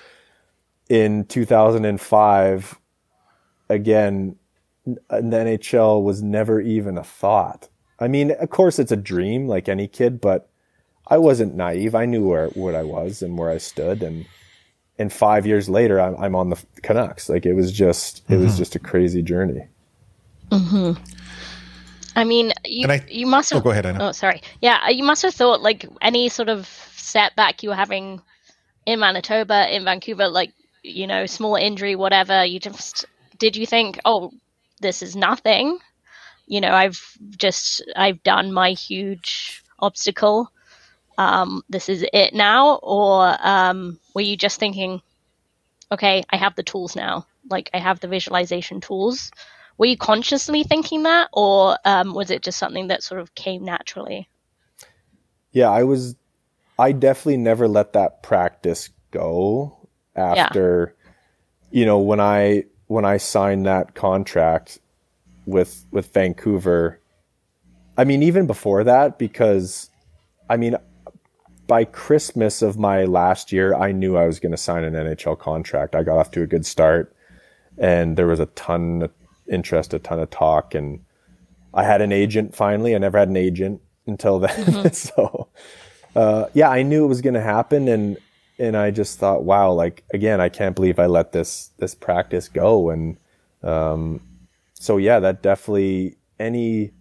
in 0.88 1.24
2005, 1.24 2.78
again, 3.68 4.36
the 4.84 5.00
NHL 5.10 6.02
was 6.02 6.22
never 6.22 6.60
even 6.60 6.98
a 6.98 7.04
thought. 7.04 7.68
I 7.98 8.08
mean, 8.08 8.32
of 8.32 8.50
course, 8.50 8.78
it's 8.78 8.92
a 8.92 8.96
dream 8.96 9.46
like 9.46 9.68
any 9.68 9.86
kid, 9.86 10.20
but 10.20 10.48
I 11.06 11.18
wasn't 11.18 11.54
naive. 11.54 11.94
I 11.94 12.06
knew 12.06 12.26
where 12.28 12.48
what 12.48 12.74
I 12.74 12.82
was 12.82 13.22
and 13.22 13.36
where 13.38 13.50
I 13.50 13.58
stood, 13.58 14.02
and 14.02 14.26
and 14.98 15.12
five 15.12 15.46
years 15.46 15.68
later, 15.68 16.00
I'm, 16.00 16.16
I'm 16.16 16.34
on 16.34 16.50
the 16.50 16.62
Canucks. 16.82 17.28
Like 17.28 17.44
it 17.46 17.54
was 17.54 17.72
just 17.72 18.22
it 18.30 18.36
was 18.36 18.54
Mhm. 18.54 18.58
just 18.58 18.74
a 18.74 18.78
crazy 18.78 19.22
journey. 19.22 19.66
hmm 20.50 20.92
I 22.14 22.24
mean, 22.24 22.52
you 22.66 22.82
And 22.82 22.92
I- 22.92 23.06
you 23.08 23.26
must 23.26 23.52
Oh, 23.52 23.56
have. 23.56 23.64
go 23.64 23.70
ahead, 23.70 23.86
Anna. 23.86 24.08
Oh, 24.08 24.12
sorry. 24.12 24.42
Yeah, 24.60 24.88
you 24.90 25.02
must 25.02 25.22
have 25.22 25.34
thought 25.34 25.62
like 25.62 25.86
any 26.02 26.28
sort 26.28 26.50
of 26.50 26.66
setback 26.94 27.62
you 27.62 27.70
were 27.70 27.74
having 27.74 28.20
in 28.84 29.00
Manitoba, 29.00 29.74
in 29.74 29.84
Vancouver, 29.84 30.28
like 30.28 30.52
you 30.82 31.06
know, 31.06 31.26
small 31.26 31.54
injury, 31.56 31.94
whatever. 31.96 32.44
You 32.44 32.60
just 32.60 33.06
did 33.38 33.56
you 33.56 33.66
think, 33.66 33.98
oh, 34.04 34.30
this 34.80 35.00
is 35.02 35.16
nothing? 35.16 35.78
You 36.46 36.60
know, 36.60 36.72
I've 36.72 37.00
just 37.38 37.82
I've 37.96 38.22
done 38.24 38.52
my 38.52 38.70
huge 38.72 39.62
obstacle. 39.78 40.50
Um, 41.22 41.62
this 41.68 41.88
is 41.88 42.04
it 42.12 42.34
now, 42.34 42.76
or 42.82 43.36
um, 43.40 43.98
were 44.14 44.20
you 44.20 44.36
just 44.36 44.58
thinking, 44.58 45.00
okay, 45.90 46.24
I 46.30 46.36
have 46.36 46.56
the 46.56 46.62
tools 46.62 46.96
now. 46.96 47.26
Like 47.50 47.70
I 47.74 47.78
have 47.78 48.00
the 48.00 48.08
visualization 48.08 48.80
tools. 48.80 49.30
Were 49.78 49.86
you 49.86 49.96
consciously 49.96 50.64
thinking 50.64 51.04
that, 51.04 51.28
or 51.32 51.78
um, 51.84 52.14
was 52.14 52.30
it 52.30 52.42
just 52.42 52.58
something 52.58 52.88
that 52.88 53.02
sort 53.02 53.20
of 53.20 53.34
came 53.34 53.64
naturally? 53.64 54.28
Yeah, 55.52 55.70
I 55.70 55.84
was. 55.84 56.16
I 56.78 56.92
definitely 56.92 57.36
never 57.36 57.68
let 57.68 57.92
that 57.92 58.22
practice 58.22 58.88
go 59.10 59.88
after, 60.16 60.94
yeah. 60.98 61.80
you 61.80 61.86
know, 61.86 61.98
when 61.98 62.20
I 62.20 62.64
when 62.86 63.04
I 63.04 63.18
signed 63.18 63.66
that 63.66 63.94
contract 63.94 64.78
with 65.46 65.84
with 65.90 66.12
Vancouver. 66.12 67.00
I 67.96 68.04
mean, 68.04 68.22
even 68.22 68.46
before 68.46 68.84
that, 68.84 69.18
because 69.18 69.90
I 70.48 70.56
mean, 70.56 70.76
by 71.66 71.84
Christmas 71.84 72.62
of 72.62 72.78
my 72.78 73.04
last 73.04 73.52
year, 73.52 73.74
I 73.74 73.92
knew 73.92 74.16
I 74.16 74.26
was 74.26 74.40
going 74.40 74.52
to 74.52 74.58
sign 74.58 74.84
an 74.84 74.94
NHL 74.94 75.38
contract. 75.38 75.94
I 75.94 76.02
got 76.02 76.18
off 76.18 76.30
to 76.32 76.42
a 76.42 76.46
good 76.46 76.66
start, 76.66 77.14
and 77.78 78.16
there 78.16 78.26
was 78.26 78.40
a 78.40 78.46
ton 78.46 79.02
of 79.02 79.10
interest, 79.48 79.94
a 79.94 79.98
ton 79.98 80.18
of 80.18 80.30
talk, 80.30 80.74
and 80.74 81.04
I 81.74 81.84
had 81.84 82.02
an 82.02 82.12
agent 82.12 82.54
finally. 82.54 82.94
I 82.94 82.98
never 82.98 83.18
had 83.18 83.28
an 83.28 83.36
agent 83.36 83.80
until 84.06 84.38
then, 84.38 84.92
so 84.92 85.48
uh, 86.14 86.46
yeah, 86.54 86.68
I 86.68 86.82
knew 86.82 87.04
it 87.04 87.08
was 87.08 87.20
going 87.20 87.34
to 87.34 87.40
happen, 87.40 87.88
and 87.88 88.16
and 88.58 88.76
I 88.76 88.90
just 88.90 89.18
thought, 89.18 89.44
wow, 89.44 89.72
like 89.72 90.04
again, 90.12 90.40
I 90.40 90.48
can't 90.48 90.76
believe 90.76 90.98
I 90.98 91.06
let 91.06 91.32
this 91.32 91.70
this 91.78 91.94
practice 91.94 92.48
go, 92.48 92.90
and 92.90 93.16
um, 93.62 94.20
so 94.74 94.96
yeah, 94.96 95.20
that 95.20 95.42
definitely 95.42 96.16
any. 96.38 96.92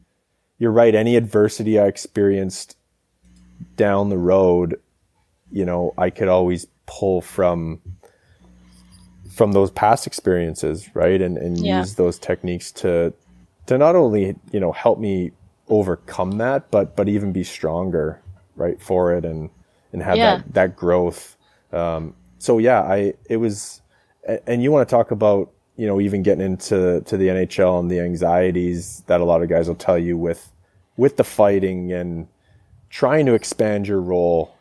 You're 0.57 0.71
right. 0.71 0.93
Any 0.93 1.15
adversity 1.15 1.79
I 1.79 1.87
experienced 1.87 2.77
down 3.75 4.09
the 4.09 4.17
road, 4.17 4.79
you 5.51 5.65
know, 5.65 5.93
I 5.97 6.09
could 6.09 6.27
always 6.27 6.67
pull 6.85 7.21
from 7.21 7.81
from 9.29 9.53
those 9.53 9.71
past 9.71 10.07
experiences, 10.07 10.89
right? 10.95 11.21
And 11.21 11.37
and 11.37 11.65
Yeah. 11.65 11.77
use 11.77 11.95
those 11.95 12.19
techniques 12.19 12.71
to 12.73 13.13
to 13.67 13.77
not 13.77 13.95
only, 13.95 14.35
you 14.51 14.59
know, 14.59 14.71
help 14.71 14.99
me 14.99 15.31
overcome 15.67 16.37
that, 16.39 16.69
but 16.71 16.95
but 16.95 17.07
even 17.07 17.31
be 17.31 17.43
stronger, 17.43 18.21
right, 18.55 18.81
for 18.81 19.13
it 19.13 19.25
and 19.25 19.49
and 19.93 20.03
have 20.03 20.17
Yeah. 20.17 20.37
that 20.37 20.53
that 20.53 20.75
growth. 20.75 21.37
Um 21.71 22.15
so 22.39 22.57
yeah, 22.57 22.81
I 22.81 23.13
it 23.29 23.37
was 23.37 23.81
and 24.47 24.61
you 24.61 24.71
want 24.71 24.87
to 24.87 24.95
talk 24.95 25.11
about, 25.11 25.51
you 25.77 25.87
know, 25.87 25.99
even 26.01 26.23
getting 26.23 26.45
into 26.45 27.01
to 27.05 27.17
the 27.17 27.27
NHL 27.27 27.79
and 27.79 27.89
the 27.89 27.99
anxieties 27.99 29.03
that 29.07 29.21
a 29.21 29.25
lot 29.25 29.41
of 29.41 29.49
guys 29.49 29.67
will 29.67 29.75
tell 29.75 29.97
you 29.97 30.17
with 30.17 30.51
with 30.97 31.17
the 31.17 31.23
fighting 31.23 31.91
and 31.93 32.27
trying 32.91 33.25
to 33.25 33.33
expand 33.33 33.87
your 33.87 34.01
role. 34.01 34.55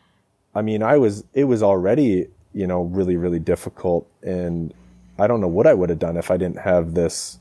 I 0.55 0.61
mean, 0.61 0.81
I 0.81 0.97
was 0.97 1.23
it 1.33 1.43
was 1.43 1.61
already, 1.61 2.27
you 2.53 2.65
know, 2.65 2.83
really 2.83 3.17
really 3.17 3.39
difficult 3.39 4.09
and 4.23 4.73
I 5.19 5.27
don't 5.27 5.41
know 5.41 5.47
what 5.47 5.67
I 5.67 5.73
would 5.73 5.89
have 5.89 5.99
done 5.99 6.17
if 6.17 6.31
I 6.31 6.37
didn't 6.37 6.59
have 6.59 6.95
this 6.95 7.37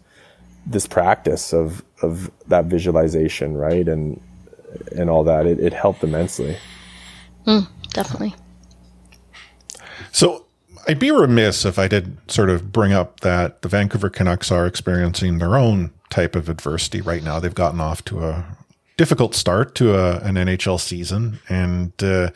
this 0.66 0.86
practice 0.86 1.54
of 1.54 1.82
of 2.02 2.30
that 2.48 2.66
visualization, 2.66 3.56
right? 3.56 3.88
And 3.88 4.20
and 4.96 5.08
all 5.08 5.24
that. 5.24 5.46
It 5.46 5.58
it 5.60 5.72
helped 5.72 6.04
immensely. 6.04 6.56
Mm, 7.46 7.66
definitely. 7.90 8.34
So 10.12 10.44
I'd 10.88 10.98
be 10.98 11.10
remiss 11.10 11.64
if 11.64 11.78
I 11.78 11.88
didn't 11.88 12.30
sort 12.30 12.50
of 12.50 12.72
bring 12.72 12.92
up 12.92 13.20
that 13.20 13.62
the 13.62 13.68
Vancouver 13.68 14.10
Canucks 14.10 14.50
are 14.50 14.66
experiencing 14.66 15.38
their 15.38 15.56
own 15.56 15.92
type 16.10 16.34
of 16.34 16.48
adversity 16.48 17.00
right 17.00 17.22
now. 17.22 17.38
They've 17.38 17.54
gotten 17.54 17.80
off 17.80 18.04
to 18.06 18.24
a 18.24 18.56
difficult 19.00 19.34
start 19.34 19.74
to 19.74 19.94
a, 19.94 20.18
an 20.18 20.34
NHL 20.34 20.78
season, 20.78 21.38
and 21.48 21.90
uh, 22.02 22.28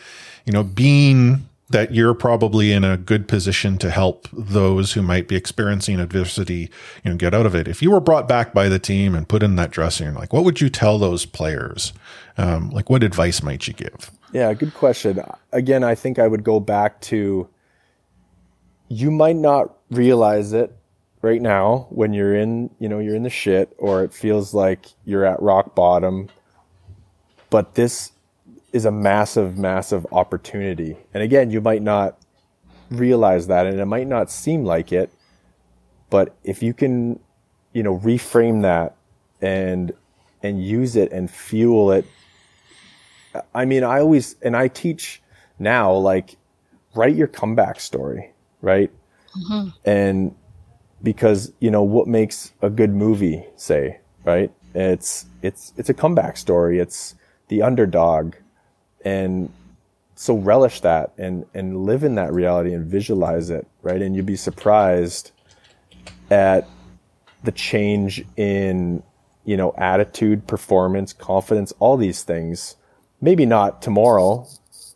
you 0.47 0.53
know, 0.55 0.65
being 0.65 1.47
that 1.69 1.93
you're 1.93 2.15
probably 2.15 2.73
in 2.73 2.85
a 2.85 2.97
good 2.97 3.29
position 3.29 3.77
to 3.77 3.91
help 3.91 4.29
those 4.33 4.95
who 4.95 5.03
might 5.03 5.29
be 5.29 5.37
experiencing 5.37 6.01
adversity, 6.01 6.71
you 7.05 7.11
know, 7.11 7.17
get 7.17 7.35
out 7.35 7.45
of 7.45 7.55
it. 7.55 7.69
If 7.69 7.83
you 7.83 7.91
were 7.91 8.01
brought 8.01 8.27
back 8.27 8.55
by 8.55 8.71
the 8.71 8.79
team 8.79 9.15
and 9.15 9.29
put 9.29 9.43
in 9.43 9.57
that 9.57 9.73
dressing 9.73 10.07
room, 10.07 10.15
like 10.15 10.33
what 10.33 10.43
would 10.45 10.63
you 10.63 10.71
tell 10.71 10.99
those 10.99 11.27
players? 11.27 11.93
Um, 12.39 12.71
like 12.71 12.89
what 12.89 13.03
advice 13.03 13.43
might 13.43 13.69
you 13.69 13.75
give? 13.75 14.11
Yeah, 14.33 14.55
good 14.55 14.73
question. 14.73 15.21
Again, 15.53 15.85
I 15.85 15.95
think 15.95 16.19
I 16.19 16.27
would 16.27 16.45
go 16.45 16.61
back 16.61 16.99
to 17.03 17.47
you 18.89 19.11
might 19.11 19.37
not 19.37 19.77
realize 19.91 20.55
it 20.55 20.75
right 21.21 21.43
now 21.43 21.89
when 21.91 22.15
you're 22.15 22.35
in, 22.35 22.71
you 22.79 22.89
know, 22.89 23.01
you're 23.01 23.17
in 23.17 23.23
the 23.23 23.29
shit 23.31 23.75
or 23.77 24.03
it 24.03 24.15
feels 24.15 24.55
like 24.55 24.87
you're 25.05 25.27
at 25.27 25.43
rock 25.43 25.75
bottom. 25.75 26.31
But 27.55 27.77
this 27.77 28.11
is 28.73 28.85
a 28.85 28.91
massive, 28.91 29.57
massive 29.57 30.05
opportunity. 30.11 30.97
And 31.15 31.23
again, 31.23 31.53
you 31.53 31.61
might 31.61 31.83
not 31.83 32.19
realize 32.91 33.47
that 33.47 33.65
and 33.65 33.79
it 33.79 33.87
might 33.87 34.09
not 34.09 34.29
seem 34.29 34.65
like 34.65 34.91
it. 34.91 35.09
But 36.11 36.35
if 36.43 36.65
you 36.65 36.75
can, 36.75 37.21
you 37.73 37.85
know, 37.85 37.97
reframe 38.01 38.63
that 38.63 38.97
and 39.41 39.93
and 40.43 40.67
use 40.67 40.97
it 40.97 41.13
and 41.13 41.31
fuel 41.31 41.93
it 41.93 42.05
I 43.55 43.65
mean, 43.65 43.85
I 43.85 44.01
always, 44.01 44.35
and 44.43 44.57
I 44.57 44.69
teach 44.69 45.23
now, 45.59 45.93
like, 45.93 46.37
write 46.95 47.15
your 47.15 47.29
comeback 47.29 47.79
story, 47.79 48.33
right? 48.63 48.91
Mm-hmm. 49.37 49.69
And 49.85 50.35
because, 51.05 51.53
you 51.61 51.71
know, 51.71 51.85
what 51.85 52.09
makes 52.09 52.53
a 52.63 52.71
good 52.71 52.91
movie, 52.91 53.45
say, 53.57 54.01
right? 54.25 54.51
It's, 54.75 55.27
it's, 55.43 55.73
it's 55.77 55.89
a 55.89 55.95
comeback 55.95 56.37
story. 56.37 56.79
It's 56.81 57.15
the 57.55 57.63
underdog. 57.63 58.35
And 59.05 59.53
so 60.17 60.37
relish 60.37 60.81
that 60.81 61.13
and, 61.19 61.47
and 61.55 61.85
live 61.85 62.03
in 62.03 62.17
that 62.17 62.33
reality 62.33 62.73
and 62.73 62.85
visualize 62.85 63.51
it, 63.51 63.67
right? 63.83 64.03
And 64.03 64.17
you'd 64.17 64.27
be 64.27 64.37
surprised 64.37 65.31
at 66.31 66.69
the 67.45 67.53
change 67.53 68.25
in 68.37 69.03
you 69.45 69.57
know 69.57 69.75
attitude, 69.77 70.47
performance, 70.47 71.13
confidence, 71.13 71.73
all 71.79 71.97
these 71.97 72.23
things. 72.23 72.77
Maybe 73.21 73.47
not 73.47 73.83
tomorrow 73.83 74.47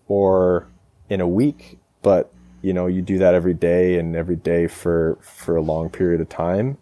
or 0.07 0.67
in 1.09 1.21
a 1.21 1.29
week, 1.29 1.79
but 2.03 2.33
you 2.63 2.73
know 2.73 2.87
you 2.87 3.03
do 3.03 3.19
that 3.19 3.35
every 3.35 3.55
day 3.55 3.99
and 3.99 4.17
every 4.17 4.37
day 4.37 4.67
for 4.67 5.19
for 5.21 5.57
a 5.57 5.61
long 5.61 5.91
period 5.91 6.21
of 6.21 6.29
time. 6.29 6.79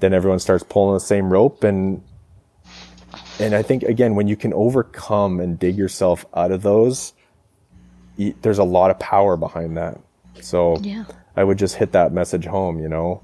Then 0.00 0.12
everyone 0.12 0.38
starts 0.38 0.62
pulling 0.62 0.94
the 0.94 1.00
same 1.00 1.30
rope 1.30 1.64
and 1.64 2.02
and 3.40 3.54
I 3.54 3.62
think 3.62 3.82
again 3.82 4.14
when 4.14 4.28
you 4.28 4.36
can 4.36 4.52
overcome 4.54 5.40
and 5.40 5.58
dig 5.58 5.76
yourself 5.76 6.24
out 6.34 6.52
of 6.52 6.62
those, 6.62 7.12
there's 8.42 8.58
a 8.58 8.64
lot 8.64 8.90
of 8.90 8.98
power 8.98 9.36
behind 9.36 9.76
that. 9.76 9.98
So 10.40 10.76
Yeah. 10.82 11.04
I 11.36 11.44
would 11.44 11.58
just 11.58 11.76
hit 11.76 11.92
that 11.92 12.12
message 12.12 12.44
home, 12.44 12.80
you 12.80 12.88
know, 12.88 13.22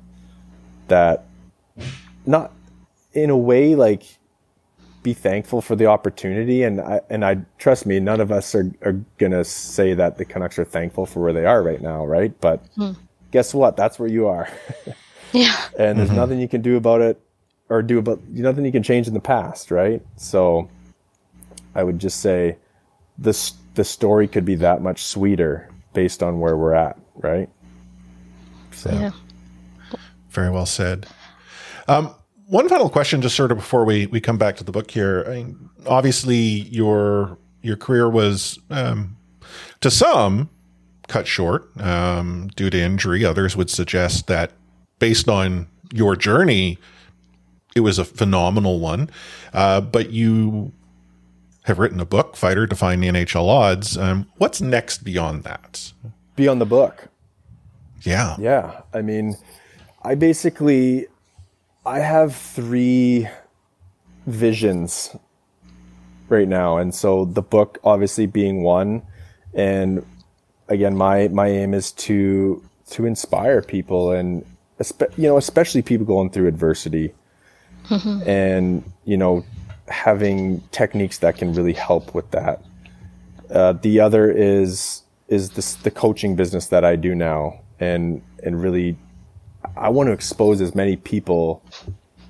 that 0.89 1.25
not 2.25 2.53
in 3.13 3.31
a 3.31 3.37
way 3.37 3.75
like 3.75 4.03
be 5.03 5.13
thankful 5.15 5.61
for 5.61 5.77
the 5.77 5.87
opportunity 5.87 6.63
and 6.65 6.81
I 6.81 7.01
and 7.11 7.25
I 7.25 7.39
trust 7.59 7.87
me, 7.87 8.01
none 8.01 8.21
of 8.21 8.33
us 8.33 8.55
are, 8.55 8.71
are 8.85 9.01
gonna 9.19 9.45
say 9.45 9.95
that 9.95 10.19
the 10.19 10.25
Canucks 10.25 10.59
are 10.59 10.65
thankful 10.65 11.07
for 11.07 11.21
where 11.21 11.33
they 11.33 11.47
are 11.47 11.63
right 11.63 11.81
now, 11.81 12.05
right? 12.05 12.33
But 12.41 12.65
Hmm. 12.75 12.93
guess 13.31 13.55
what? 13.55 13.77
That's 13.77 13.99
where 13.99 14.09
you 14.09 14.27
are. 14.27 14.49
Yeah. 15.33 15.55
and 15.79 15.99
there's 15.99 16.11
nothing 16.13 16.39
you 16.41 16.49
can 16.49 16.63
do 16.63 16.77
about 16.77 17.03
it 17.03 17.21
or 17.69 17.83
do 17.83 17.99
about 17.99 18.23
nothing 18.29 18.65
you 18.65 18.73
can 18.73 18.83
change 18.83 19.09
in 19.09 19.15
the 19.15 19.21
past, 19.21 19.71
right? 19.71 20.03
So 20.17 20.69
I 21.75 21.83
would 21.83 21.99
just 21.99 22.21
say 22.21 22.57
this 23.19 23.55
the 23.75 23.85
story 23.85 24.27
could 24.29 24.45
be 24.45 24.55
that 24.57 24.83
much 24.83 25.05
sweeter 25.05 25.69
based 25.93 26.23
on 26.23 26.41
where 26.41 26.57
we're 26.57 26.75
at, 26.75 26.99
right? 27.17 27.49
So 28.73 28.91
Yeah. 28.91 29.11
Very 30.31 30.51
well 30.51 30.67
said. 30.67 31.07
Um, 31.89 32.15
one 32.47 32.69
final 32.69 32.89
question, 32.89 33.23
just 33.23 33.35
sort 33.35 33.51
of 33.51 33.59
before 33.59 33.85
we, 33.85 34.07
we 34.07 34.21
come 34.21 34.39
back 34.39 34.57
to 34.57 34.65
the 34.65 34.73
book 34.73 34.91
here. 34.91 35.25
I 35.27 35.31
mean, 35.31 35.71
obviously, 35.87 36.37
your 36.37 37.39
your 37.63 37.77
career 37.77 38.09
was 38.09 38.59
um, 38.71 39.17
to 39.81 39.91
some 39.91 40.49
cut 41.09 41.27
short 41.27 41.69
um, 41.81 42.49
due 42.55 42.71
to 42.71 42.79
injury. 42.79 43.25
Others 43.25 43.57
would 43.57 43.71
suggest 43.71 44.27
that 44.29 44.53
based 44.99 45.29
on 45.29 45.67
your 45.93 46.17
journey, 46.17 46.79
it 47.77 47.81
was 47.81 47.99
a 47.99 48.05
phenomenal 48.05 48.81
one. 48.81 49.11
Uh, 49.53 49.81
but 49.81 50.11
you 50.11 50.73
have 51.65 51.79
written 51.79 52.01
a 52.01 52.07
book, 52.07 52.37
Fighter 52.37 52.67
Defying 52.67 53.01
the 53.01 53.09
NHL 53.09 53.49
Odds. 53.49 53.97
Um, 53.97 54.27
what's 54.39 54.61
next 54.61 55.05
beyond 55.05 55.45
that? 55.45 55.93
beyond 56.37 56.61
the 56.61 56.67
book. 56.67 57.09
Yeah. 58.03 58.37
Yeah. 58.39 58.83
I 58.95 59.03
mean, 59.03 59.37
I 60.03 60.15
basically 60.15 61.07
I 61.85 62.01
have 62.01 62.37
three 62.37 63.29
visions 64.27 65.17
right 66.29 66.47
now. 66.47 66.77
And 66.77 66.95
so 66.95 67.25
the 67.25 67.43
book 67.43 67.79
obviously 67.83 68.27
being 68.27 68.63
one 68.63 69.03
and 69.55 70.05
again 70.69 70.97
my 70.97 71.29
my 71.29 71.49
aim 71.49 71.73
is 71.73 71.93
to 71.93 72.63
to 72.91 73.07
inspire 73.07 73.63
people 73.63 74.11
and 74.13 74.45
you 75.17 75.29
know 75.29 75.37
especially 75.37 75.81
people 75.81 76.05
going 76.05 76.29
through 76.31 76.49
adversity 76.49 77.15
and 78.27 78.85
you 79.05 79.17
know 79.17 79.45
having 79.89 80.61
techniques 80.73 81.19
that 81.19 81.37
can 81.37 81.53
really 81.53 81.73
help 81.73 82.15
with 82.15 82.31
that. 82.33 82.63
Uh, 83.51 83.73
the 83.75 84.01
other 84.01 84.31
is 84.31 85.03
is 85.29 85.51
this 85.51 85.75
the 85.77 85.91
coaching 85.91 86.37
business 86.37 86.69
that 86.69 86.85
I 86.85 86.97
do 86.97 87.15
now, 87.15 87.61
and 87.81 88.23
and 88.43 88.61
really, 88.61 88.97
I 89.77 89.89
want 89.89 90.09
to 90.09 90.13
expose 90.13 90.61
as 90.61 90.75
many 90.75 90.97
people 90.97 91.63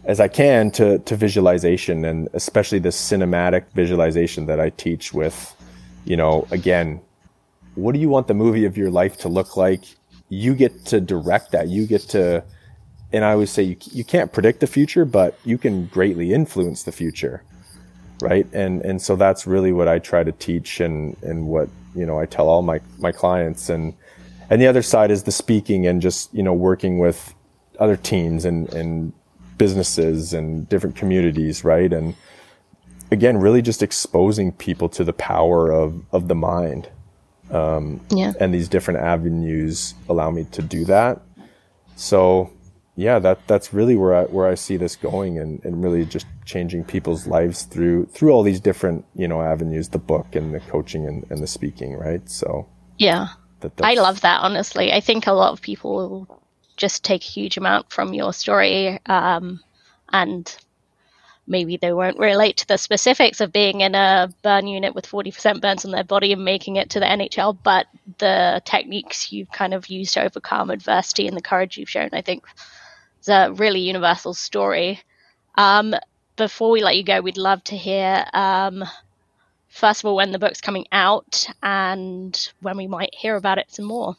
as 0.04 0.20
I 0.20 0.28
can 0.28 0.70
to 0.72 0.98
to 1.00 1.16
visualization, 1.16 2.04
and 2.04 2.28
especially 2.32 2.78
the 2.78 2.90
cinematic 2.90 3.64
visualization 3.74 4.46
that 4.46 4.60
I 4.60 4.70
teach 4.70 5.12
with, 5.12 5.54
you 6.04 6.16
know, 6.16 6.46
again, 6.50 7.00
what 7.74 7.92
do 7.92 8.00
you 8.00 8.08
want 8.08 8.26
the 8.26 8.34
movie 8.34 8.64
of 8.64 8.76
your 8.76 8.90
life 8.90 9.18
to 9.18 9.28
look 9.28 9.56
like? 9.56 9.84
You 10.28 10.54
get 10.54 10.84
to 10.86 11.00
direct 11.00 11.52
that. 11.52 11.68
You 11.68 11.86
get 11.86 12.02
to 12.10 12.44
and 13.12 13.24
I 13.24 13.32
always 13.32 13.50
say 13.50 13.62
you, 13.62 13.76
you 13.92 14.04
can't 14.04 14.32
predict 14.32 14.60
the 14.60 14.66
future, 14.66 15.04
but 15.04 15.38
you 15.44 15.58
can 15.58 15.86
greatly 15.86 16.32
influence 16.32 16.82
the 16.82 16.92
future. 16.92 17.42
Right. 18.20 18.46
And, 18.52 18.82
and 18.82 19.00
so 19.00 19.14
that's 19.14 19.46
really 19.46 19.72
what 19.72 19.88
I 19.88 19.98
try 19.98 20.24
to 20.24 20.32
teach 20.32 20.80
and, 20.80 21.16
and 21.22 21.46
what, 21.48 21.68
you 21.94 22.06
know, 22.06 22.18
I 22.18 22.24
tell 22.26 22.48
all 22.48 22.62
my, 22.62 22.80
my 22.98 23.12
clients 23.12 23.68
and, 23.68 23.94
and 24.48 24.60
the 24.60 24.66
other 24.66 24.82
side 24.82 25.10
is 25.10 25.24
the 25.24 25.32
speaking 25.32 25.86
and 25.86 26.00
just, 26.00 26.32
you 26.32 26.42
know, 26.42 26.54
working 26.54 26.98
with 26.98 27.34
other 27.78 27.96
teams 27.96 28.46
and, 28.46 28.72
and 28.72 29.12
businesses 29.58 30.32
and 30.32 30.66
different 30.68 30.96
communities. 30.96 31.62
Right. 31.62 31.92
And 31.92 32.14
again, 33.10 33.36
really 33.36 33.60
just 33.60 33.82
exposing 33.82 34.50
people 34.52 34.88
to 34.90 35.04
the 35.04 35.12
power 35.12 35.70
of, 35.70 36.02
of 36.10 36.28
the 36.28 36.34
mind. 36.34 36.88
Um, 37.50 38.00
Yeah. 38.10 38.32
and 38.40 38.52
these 38.52 38.68
different 38.68 39.00
avenues 39.00 39.94
allow 40.08 40.30
me 40.30 40.44
to 40.52 40.62
do 40.62 40.84
that. 40.86 41.20
So 41.96 42.50
yeah, 42.96 43.18
that 43.18 43.46
that's 43.46 43.74
really 43.74 43.94
where 43.94 44.14
I 44.14 44.22
where 44.24 44.48
I 44.48 44.54
see 44.54 44.78
this 44.78 44.96
going 44.96 45.38
and, 45.38 45.62
and 45.64 45.84
really 45.84 46.06
just 46.06 46.26
changing 46.46 46.84
people's 46.84 47.26
lives 47.26 47.64
through 47.64 48.06
through 48.06 48.30
all 48.30 48.42
these 48.42 48.58
different, 48.58 49.04
you 49.14 49.28
know, 49.28 49.42
avenues, 49.42 49.90
the 49.90 49.98
book 49.98 50.34
and 50.34 50.54
the 50.54 50.60
coaching 50.60 51.06
and, 51.06 51.26
and 51.30 51.42
the 51.42 51.46
speaking, 51.46 51.94
right? 51.94 52.28
So 52.28 52.66
Yeah. 52.96 53.28
that, 53.60 53.72
I 53.82 53.94
love 53.94 54.22
that, 54.22 54.40
honestly. 54.40 54.92
I 54.92 55.00
think 55.00 55.26
a 55.26 55.32
lot 55.32 55.52
of 55.52 55.60
people 55.60 55.94
will 55.94 56.42
just 56.76 57.04
take 57.04 57.22
a 57.22 57.26
huge 57.26 57.58
amount 57.58 57.92
from 57.92 58.14
your 58.14 58.32
story 58.32 58.98
um, 59.06 59.60
and 60.10 60.56
maybe 61.46 61.76
they 61.76 61.92
won't 61.92 62.18
relate 62.18 62.56
to 62.58 62.68
the 62.68 62.78
specifics 62.78 63.40
of 63.40 63.52
being 63.52 63.82
in 63.82 63.94
a 63.94 64.32
burn 64.42 64.66
unit 64.66 64.94
with 64.94 65.06
40% 65.06 65.60
burns 65.60 65.84
on 65.84 65.90
their 65.90 66.02
body 66.02 66.32
and 66.32 66.44
making 66.44 66.76
it 66.76 66.90
to 66.90 67.00
the 67.00 67.06
NHL, 67.06 67.56
but 67.62 67.86
the 68.18 68.62
techniques 68.64 69.32
you've 69.32 69.50
kind 69.52 69.74
of 69.74 69.88
used 69.88 70.14
to 70.14 70.22
overcome 70.24 70.70
adversity 70.70 71.28
and 71.28 71.36
the 71.36 71.42
courage 71.42 71.78
you've 71.78 71.90
shown, 71.90 72.10
I 72.12 72.22
think, 72.22 72.44
is 73.26 73.32
a 73.32 73.52
really 73.52 73.80
universal 73.80 74.34
story. 74.34 75.00
Um, 75.56 75.94
before 76.36 76.70
we 76.70 76.82
let 76.82 76.96
you 76.96 77.02
go, 77.02 77.20
we'd 77.20 77.36
love 77.36 77.62
to 77.64 77.76
hear, 77.76 78.26
um, 78.32 78.84
first 79.68 80.00
of 80.00 80.06
all, 80.06 80.16
when 80.16 80.32
the 80.32 80.38
book's 80.38 80.60
coming 80.60 80.86
out 80.92 81.46
and 81.62 82.52
when 82.60 82.76
we 82.76 82.86
might 82.86 83.14
hear 83.14 83.36
about 83.36 83.58
it 83.58 83.66
some 83.70 83.86
more. 83.86 84.16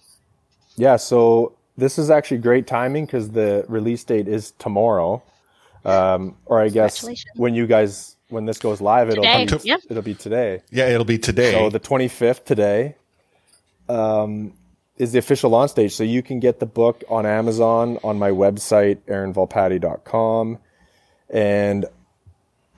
Yeah, 0.76 0.96
so 0.96 1.56
this 1.78 1.98
is 1.98 2.10
actually 2.10 2.40
great 2.40 2.68
timing 2.68 3.06
because 3.06 3.32
the 3.32 3.66
release 3.68 4.04
date 4.04 4.28
is 4.28 4.52
tomorrow. 4.60 5.22
Um, 5.86 6.36
or 6.46 6.60
I 6.60 6.70
guess 6.70 7.08
when 7.36 7.56
you 7.56 7.66
guys 7.66 8.16
when 8.30 8.46
this 8.46 8.58
goes 8.58 8.82
live, 8.82 9.10
it'll 9.10 9.24
Today, 9.24 9.46
be 9.46 9.58
yeah. 9.64 9.78
it'll 9.90 10.04
be 10.04 10.16
today. 10.16 10.62
Yeah, 10.70 10.88
it'll 10.90 11.06
be 11.06 11.18
today. 11.18 11.54
So 11.54 11.70
the 11.70 11.80
25th 11.80 12.44
today 12.44 12.96
um, 13.88 14.54
is 14.98 15.12
the 15.12 15.20
official 15.20 15.52
launch 15.52 15.72
stage. 15.72 15.96
So 15.96 16.04
you 16.04 16.24
can 16.24 16.40
get 16.40 16.60
the 16.60 16.66
book 16.66 17.04
on 17.10 17.26
Amazon, 17.26 18.00
on 18.04 18.18
my 18.18 18.32
website, 18.32 18.98
aaronvolpatti.com. 19.08 20.58
And 21.30 21.86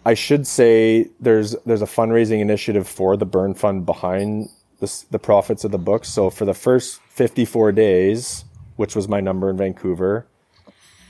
I 0.06 0.14
should 0.14 0.48
say 0.48 1.08
there's 1.20 1.56
there's 1.66 1.82
a 1.82 1.86
fundraising 1.86 2.40
initiative 2.40 2.88
for 2.88 3.16
the 3.16 3.26
Burn 3.26 3.54
Fund 3.54 3.86
behind 3.86 4.50
this, 4.80 5.04
the 5.04 5.20
profits 5.20 5.64
of 5.64 5.72
the 5.72 5.78
book. 5.78 6.06
So 6.06 6.30
for 6.30 6.46
the 6.46 6.54
first 6.54 7.02
54 7.10 7.72
days, 7.74 8.46
which 8.76 8.96
was 8.96 9.08
my 9.08 9.20
number 9.20 9.50
in 9.50 9.58
Vancouver, 9.58 10.26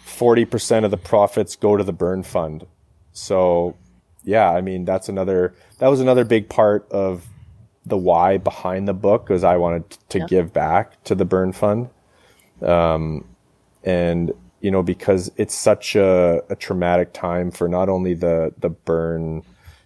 40% 0.05 0.85
of 0.85 0.91
the 0.91 0.97
profits 0.97 1.55
go 1.55 1.77
to 1.77 1.83
the 1.83 1.93
Burn 1.93 2.23
Fund. 2.23 2.65
So 3.13 3.75
yeah, 4.23 4.49
I 4.49 4.61
mean 4.61 4.85
that's 4.85 5.07
another 5.07 5.55
that 5.77 5.87
was 5.87 6.01
another 6.01 6.25
big 6.25 6.49
part 6.49 6.91
of 6.91 7.28
the 7.89 7.97
why 7.97 8.37
behind 8.37 8.87
the 8.87 8.93
book 8.93 9.29
was 9.29 9.43
I 9.43 9.57
wanted 9.57 9.89
to 10.09 10.19
Yeah. 10.19 10.25
give 10.27 10.53
back 10.53 11.03
to 11.05 11.15
the 11.15 11.25
Burn 11.25 11.51
Fund. 11.51 11.89
Um, 12.61 13.25
and 13.83 14.31
you 14.61 14.71
know, 14.71 14.83
because 14.83 15.31
it's 15.37 15.55
such 15.55 15.95
a, 15.95 16.41
a 16.49 16.55
traumatic 16.55 17.13
time 17.13 17.49
for 17.51 17.67
not 17.69 17.87
only 17.89 18.13
the 18.13 18.53
the 18.57 18.69
burn 18.69 19.41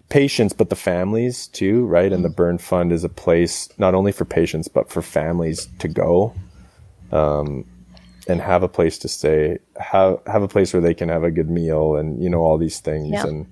patients 0.10 0.54
but 0.54 0.70
the 0.70 0.76
families 0.76 1.48
too, 1.48 1.86
right? 1.86 2.12
And 2.12 2.24
the 2.26 2.30
Burn 2.30 2.58
Fund 2.58 2.92
is 2.92 3.04
a 3.04 3.10
place 3.10 3.70
not 3.78 3.94
only 3.96 4.12
for 4.12 4.26
patients 4.26 4.68
but 4.68 4.90
for 4.90 5.02
families 5.02 5.68
to 5.80 5.88
go. 5.88 6.34
Um, 7.12 7.66
and 8.28 8.40
have 8.40 8.64
a 8.64 8.70
place 8.70 8.98
to 9.00 9.08
stay, 9.10 9.60
have 9.78 10.18
have 10.28 10.42
a 10.44 10.48
place 10.48 10.74
where 10.74 10.82
they 10.82 10.94
can 10.94 11.10
have 11.10 11.24
a 11.24 11.30
good 11.32 11.50
meal 11.50 11.98
and 11.98 12.24
you 12.24 12.30
know 12.30 12.40
all 12.42 12.58
these 12.58 12.80
things 12.80 13.12
Yeah. 13.12 13.28
and 13.28 13.46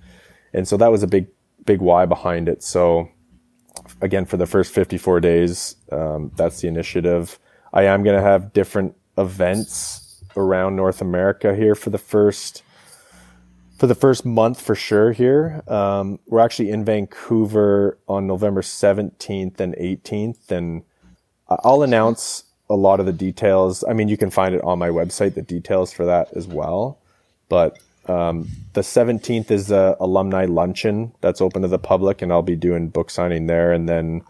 and 0.54 0.66
so 0.68 0.78
that 0.78 0.92
was 0.92 1.04
a 1.04 1.08
big 1.08 1.28
big 1.66 1.82
why 1.82 2.06
behind 2.06 2.48
it. 2.50 2.64
So 2.64 3.10
again, 4.02 4.26
for 4.26 4.38
the 4.38 4.46
first 4.46 4.74
54 4.74 5.20
days, 5.20 5.76
um, 5.92 6.32
that's 6.36 6.62
the 6.62 6.68
initiative. 6.68 7.40
I 7.74 7.84
am 7.84 8.04
going 8.04 8.16
to 8.16 8.22
have 8.22 8.54
different 8.54 8.96
events 9.18 10.24
around 10.36 10.76
North 10.76 11.02
America 11.02 11.56
here 11.56 11.76
for 11.76 11.90
the 11.90 11.98
first 11.98 12.64
for 13.78 13.88
the 13.88 13.96
first 13.96 14.26
month 14.26 14.62
for 14.62 14.76
sure 14.76 15.12
here. 15.12 15.64
Um, 15.68 16.20
we're 16.28 16.40
actually 16.40 16.70
in 16.70 16.86
Vancouver 16.86 17.98
on 18.08 18.28
November 18.28 18.62
17th 18.62 19.60
and 19.60 19.76
18th 19.76 20.52
and 20.52 20.84
I'll 21.50 21.82
announce 21.82 22.44
a 22.70 22.76
lot 22.76 23.00
of 23.00 23.08
the 23.08 23.12
details. 23.12 23.84
I 23.90 23.94
mean, 23.94 24.08
you 24.08 24.18
can 24.18 24.30
find 24.30 24.54
it 24.54 24.64
on 24.64 24.78
my 24.78 24.90
website, 24.90 25.34
the 25.34 25.42
details 25.42 25.92
for 25.92 26.06
that 26.06 26.30
as 26.36 26.48
well. 26.48 27.00
But 27.50 27.80
Um, 28.08 28.50
the 28.74 28.82
17th 28.82 29.52
is 29.52 29.72
a 29.72 29.96
alumni 30.00 30.46
luncheon 30.46 31.14
that's 31.22 31.42
open 31.42 31.62
to 31.62 31.68
the 31.68 31.80
public, 31.80 32.22
and 32.22 32.32
I'll 32.32 32.42
be 32.42 32.56
doing 32.56 32.90
book 32.90 33.10
signing 33.10 33.48
there. 33.48 33.72
And 33.72 33.88
then 33.88 34.24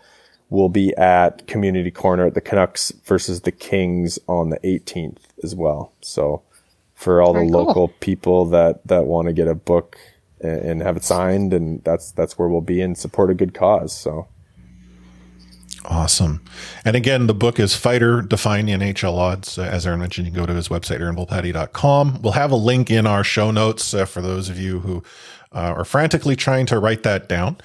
we'll 0.50 0.70
be 0.70 0.96
at 0.98 1.48
Community 1.48 1.92
Corner 1.92 2.26
at 2.28 2.34
the 2.34 2.42
Canucks 2.42 2.92
versus 3.06 3.42
the 3.42 3.52
Kings 3.52 4.20
on 4.28 4.50
the 4.50 4.60
18th 4.60 5.20
as 5.44 5.56
well. 5.56 5.94
So 6.02 6.42
for 6.94 7.22
all 7.22 7.34
Very 7.34 7.48
the 7.48 7.52
cool. 7.52 7.66
local 7.66 7.88
people 7.88 8.46
that 8.48 8.86
that 8.88 9.06
want 9.06 9.28
to 9.28 9.34
get 9.34 9.48
a 9.48 9.56
book 9.56 9.98
and, 10.42 10.62
and 10.62 10.82
have 10.82 10.98
it 10.98 11.04
signed, 11.04 11.54
and 11.54 11.84
that's 11.84 12.12
that's 12.12 12.38
where 12.38 12.48
we'll 12.48 12.62
be 12.62 12.82
and 12.82 12.98
support 12.98 13.30
a 13.32 13.34
good 13.34 13.54
cause. 13.54 13.96
So. 13.96 14.28
Awesome. 15.86 16.44
And 16.86 16.96
again, 16.96 17.28
the 17.28 17.34
book 17.34 17.60
is 17.60 17.76
Fighter 17.76 18.22
Defying 18.22 18.68
NHL 18.68 19.18
Odds. 19.18 19.58
Uh, 19.58 19.64
As 19.64 19.88
Aaron 19.88 20.00
mentioned, 20.00 20.28
you 20.28 20.34
can 20.34 20.42
go 20.42 20.46
to 20.46 20.54
his 20.54 20.68
website, 20.68 21.00
aaronvolpatti.com. 21.00 22.22
We'll 22.22 22.34
have 22.34 22.52
a 22.52 22.56
link 22.56 22.92
in 22.92 23.08
our 23.08 23.24
show 23.24 23.52
notes 23.52 23.94
uh, 23.94 24.06
for 24.06 24.22
those 24.22 24.48
of 24.48 24.60
you 24.60 24.82
who 24.82 25.04
uh, 25.54 25.74
are 25.78 25.86
frantically 25.86 26.36
trying 26.36 26.66
to 26.68 26.80
write 26.80 27.04
that 27.04 27.28
down. 27.28 27.58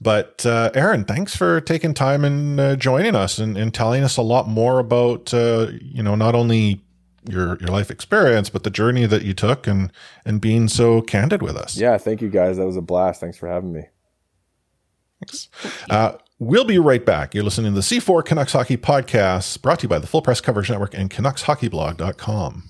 But 0.00 0.44
uh, 0.44 0.70
Aaron, 0.74 1.04
thanks 1.04 1.36
for 1.36 1.60
taking 1.60 1.94
time 1.94 2.24
and 2.24 2.60
uh, 2.60 2.76
joining 2.76 3.14
us 3.14 3.38
and, 3.38 3.56
and 3.56 3.72
telling 3.72 4.02
us 4.02 4.16
a 4.16 4.22
lot 4.22 4.48
more 4.48 4.78
about, 4.78 5.32
uh, 5.32 5.68
you 5.80 6.02
know, 6.02 6.14
not 6.14 6.34
only 6.34 6.82
your 7.28 7.56
your 7.58 7.68
life 7.68 7.88
experience, 7.88 8.50
but 8.50 8.64
the 8.64 8.70
journey 8.70 9.06
that 9.06 9.22
you 9.22 9.32
took 9.32 9.68
and 9.68 9.92
and 10.24 10.40
being 10.40 10.66
so 10.66 11.00
candid 11.02 11.40
with 11.40 11.56
us. 11.56 11.76
Yeah, 11.76 11.96
thank 11.98 12.20
you 12.20 12.28
guys. 12.28 12.56
That 12.56 12.66
was 12.66 12.76
a 12.76 12.82
blast. 12.82 13.20
Thanks 13.20 13.38
for 13.38 13.48
having 13.48 13.72
me. 13.72 13.84
Uh, 15.88 16.14
we'll 16.42 16.64
be 16.64 16.78
right 16.78 17.04
back. 17.04 17.34
You're 17.34 17.44
listening 17.44 17.72
to 17.72 17.76
the 17.76 17.80
C4 17.80 18.24
Canucks 18.24 18.52
Hockey 18.52 18.76
Podcast, 18.76 19.62
brought 19.62 19.78
to 19.80 19.84
you 19.84 19.88
by 19.88 19.98
the 19.98 20.06
Full 20.06 20.22
Press 20.22 20.40
Coverage 20.40 20.70
Network 20.70 20.94
and 20.94 21.08
CanucksHockeyBlog.com. 21.08 22.64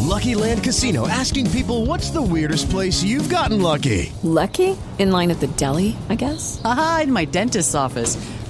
Lucky 0.00 0.34
Land 0.34 0.62
Casino 0.62 1.08
asking 1.08 1.50
people 1.52 1.86
what's 1.86 2.10
the 2.10 2.20
weirdest 2.20 2.68
place 2.68 3.02
you've 3.02 3.30
gotten 3.30 3.62
lucky? 3.62 4.12
Lucky? 4.22 4.76
In 4.98 5.10
line 5.10 5.30
at 5.30 5.40
the 5.40 5.46
deli, 5.46 5.96
I 6.10 6.16
guess? 6.16 6.60
Aha, 6.64 7.00
in 7.04 7.12
my 7.12 7.24
dentist's 7.24 7.74
office. 7.74 8.16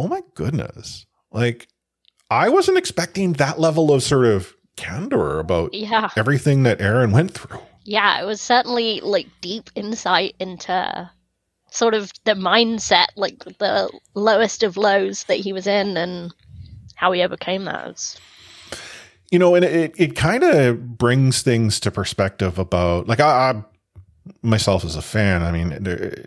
Oh 0.00 0.08
my 0.08 0.22
goodness. 0.34 1.04
Like, 1.30 1.68
I 2.30 2.48
wasn't 2.48 2.78
expecting 2.78 3.34
that 3.34 3.60
level 3.60 3.92
of 3.92 4.02
sort 4.02 4.24
of 4.24 4.54
candor 4.76 5.38
about 5.38 5.74
Yeah. 5.74 6.08
everything 6.16 6.62
that 6.62 6.80
Aaron 6.80 7.10
went 7.10 7.32
through. 7.32 7.60
Yeah, 7.84 8.18
it 8.20 8.24
was 8.24 8.40
certainly 8.40 9.00
like 9.00 9.26
deep 9.42 9.68
insight 9.74 10.36
into 10.38 11.10
sort 11.70 11.92
of 11.92 12.10
the 12.24 12.32
mindset, 12.32 13.08
like 13.16 13.44
the 13.58 13.90
lowest 14.14 14.62
of 14.62 14.78
lows 14.78 15.24
that 15.24 15.38
he 15.38 15.52
was 15.52 15.66
in 15.66 15.96
and 15.98 16.32
how 16.94 17.12
he 17.12 17.22
overcame 17.22 17.64
that. 17.66 17.82
It's- 17.88 18.16
you 19.30 19.38
know, 19.38 19.54
and 19.54 19.64
it 19.64 19.92
it 19.98 20.16
kind 20.16 20.42
of 20.42 20.96
brings 20.98 21.42
things 21.42 21.78
to 21.80 21.90
perspective 21.90 22.58
about 22.58 23.06
like 23.06 23.20
I, 23.20 23.50
I 23.50 23.62
myself 24.42 24.82
as 24.84 24.96
a 24.96 25.02
fan. 25.02 25.42
I 25.42 25.52
mean, 25.52 25.76
there- 25.82 26.24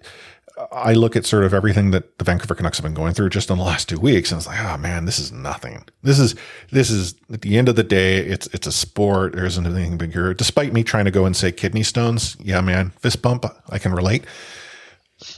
I 0.72 0.94
look 0.94 1.16
at 1.16 1.26
sort 1.26 1.44
of 1.44 1.54
everything 1.54 1.92
that 1.92 2.18
the 2.20 2.24
Vancouver 2.24 2.54
Canucks 2.54 2.78
have 2.78 2.84
been 2.84 2.94
going 2.94 3.14
through 3.14 3.30
just 3.30 3.50
in 3.50 3.58
the 3.58 3.64
last 3.64 3.90
two 3.90 4.00
weeks, 4.00 4.32
and 4.32 4.40
it's 4.40 4.48
like, 4.48 4.60
oh 4.60 4.78
man, 4.78 5.06
this 5.06 5.18
is 5.18 5.32
nothing. 5.32 5.84
This 6.04 6.20
is 6.20 6.36
this 6.72 6.92
is 6.92 7.16
at 7.32 7.42
the 7.42 7.58
end 7.58 7.70
of 7.70 7.76
the 7.76 7.84
day, 7.84 8.18
it's 8.18 8.48
it's 8.48 8.68
a 8.68 8.72
sport. 8.72 9.34
There 9.34 9.46
isn't 9.46 9.66
anything 9.66 9.98
bigger. 9.98 10.34
Despite 10.34 10.74
me 10.74 10.84
trying 10.84 11.06
to 11.06 11.12
go 11.12 11.26
and 11.26 11.36
say 11.36 11.52
kidney 11.52 11.84
stones, 11.84 12.38
yeah, 12.40 12.62
man, 12.62 12.92
fist 13.00 13.22
bump, 13.22 13.46
I 13.70 13.80
can 13.80 13.94
relate. 13.94 14.26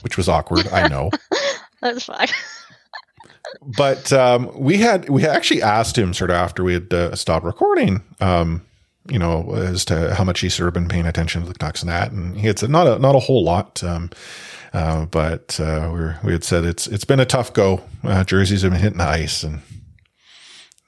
Which 0.02 0.16
was 0.16 0.28
awkward, 0.28 0.66
I 0.68 0.88
know. 0.88 1.10
That's 1.80 2.04
fine. 2.04 2.28
but 3.76 4.12
um, 4.12 4.50
we 4.54 4.78
had 4.78 5.08
we 5.08 5.26
actually 5.26 5.62
asked 5.62 5.96
him 5.96 6.12
sort 6.12 6.30
of 6.30 6.36
after 6.36 6.62
we 6.64 6.74
had 6.74 6.92
uh, 6.92 7.14
stopped 7.14 7.44
recording, 7.44 8.02
um, 8.20 8.62
you 9.08 9.18
know, 9.18 9.54
as 9.54 9.84
to 9.86 10.14
how 10.14 10.24
much 10.24 10.40
he's 10.40 10.54
sort 10.54 10.68
of 10.68 10.74
been 10.74 10.88
paying 10.88 11.06
attention 11.06 11.42
to 11.42 11.48
the 11.48 11.54
Canucks 11.54 11.82
and 11.82 11.90
that, 11.90 12.12
and 12.12 12.36
he 12.36 12.46
had 12.46 12.58
said 12.58 12.70
not 12.70 12.86
a 12.86 12.98
not 12.98 13.14
a 13.14 13.20
whole 13.20 13.44
lot, 13.44 13.82
um, 13.84 14.10
uh, 14.72 15.06
but 15.06 15.58
uh, 15.60 15.90
we 15.92 16.00
were, 16.00 16.18
we 16.24 16.32
had 16.32 16.44
said 16.44 16.64
it's 16.64 16.86
it's 16.86 17.04
been 17.04 17.20
a 17.20 17.26
tough 17.26 17.52
go. 17.52 17.82
Uh, 18.04 18.24
jerseys 18.24 18.62
have 18.62 18.72
been 18.72 18.80
hitting 18.80 18.98
the 18.98 19.04
ice, 19.04 19.42
and 19.42 19.62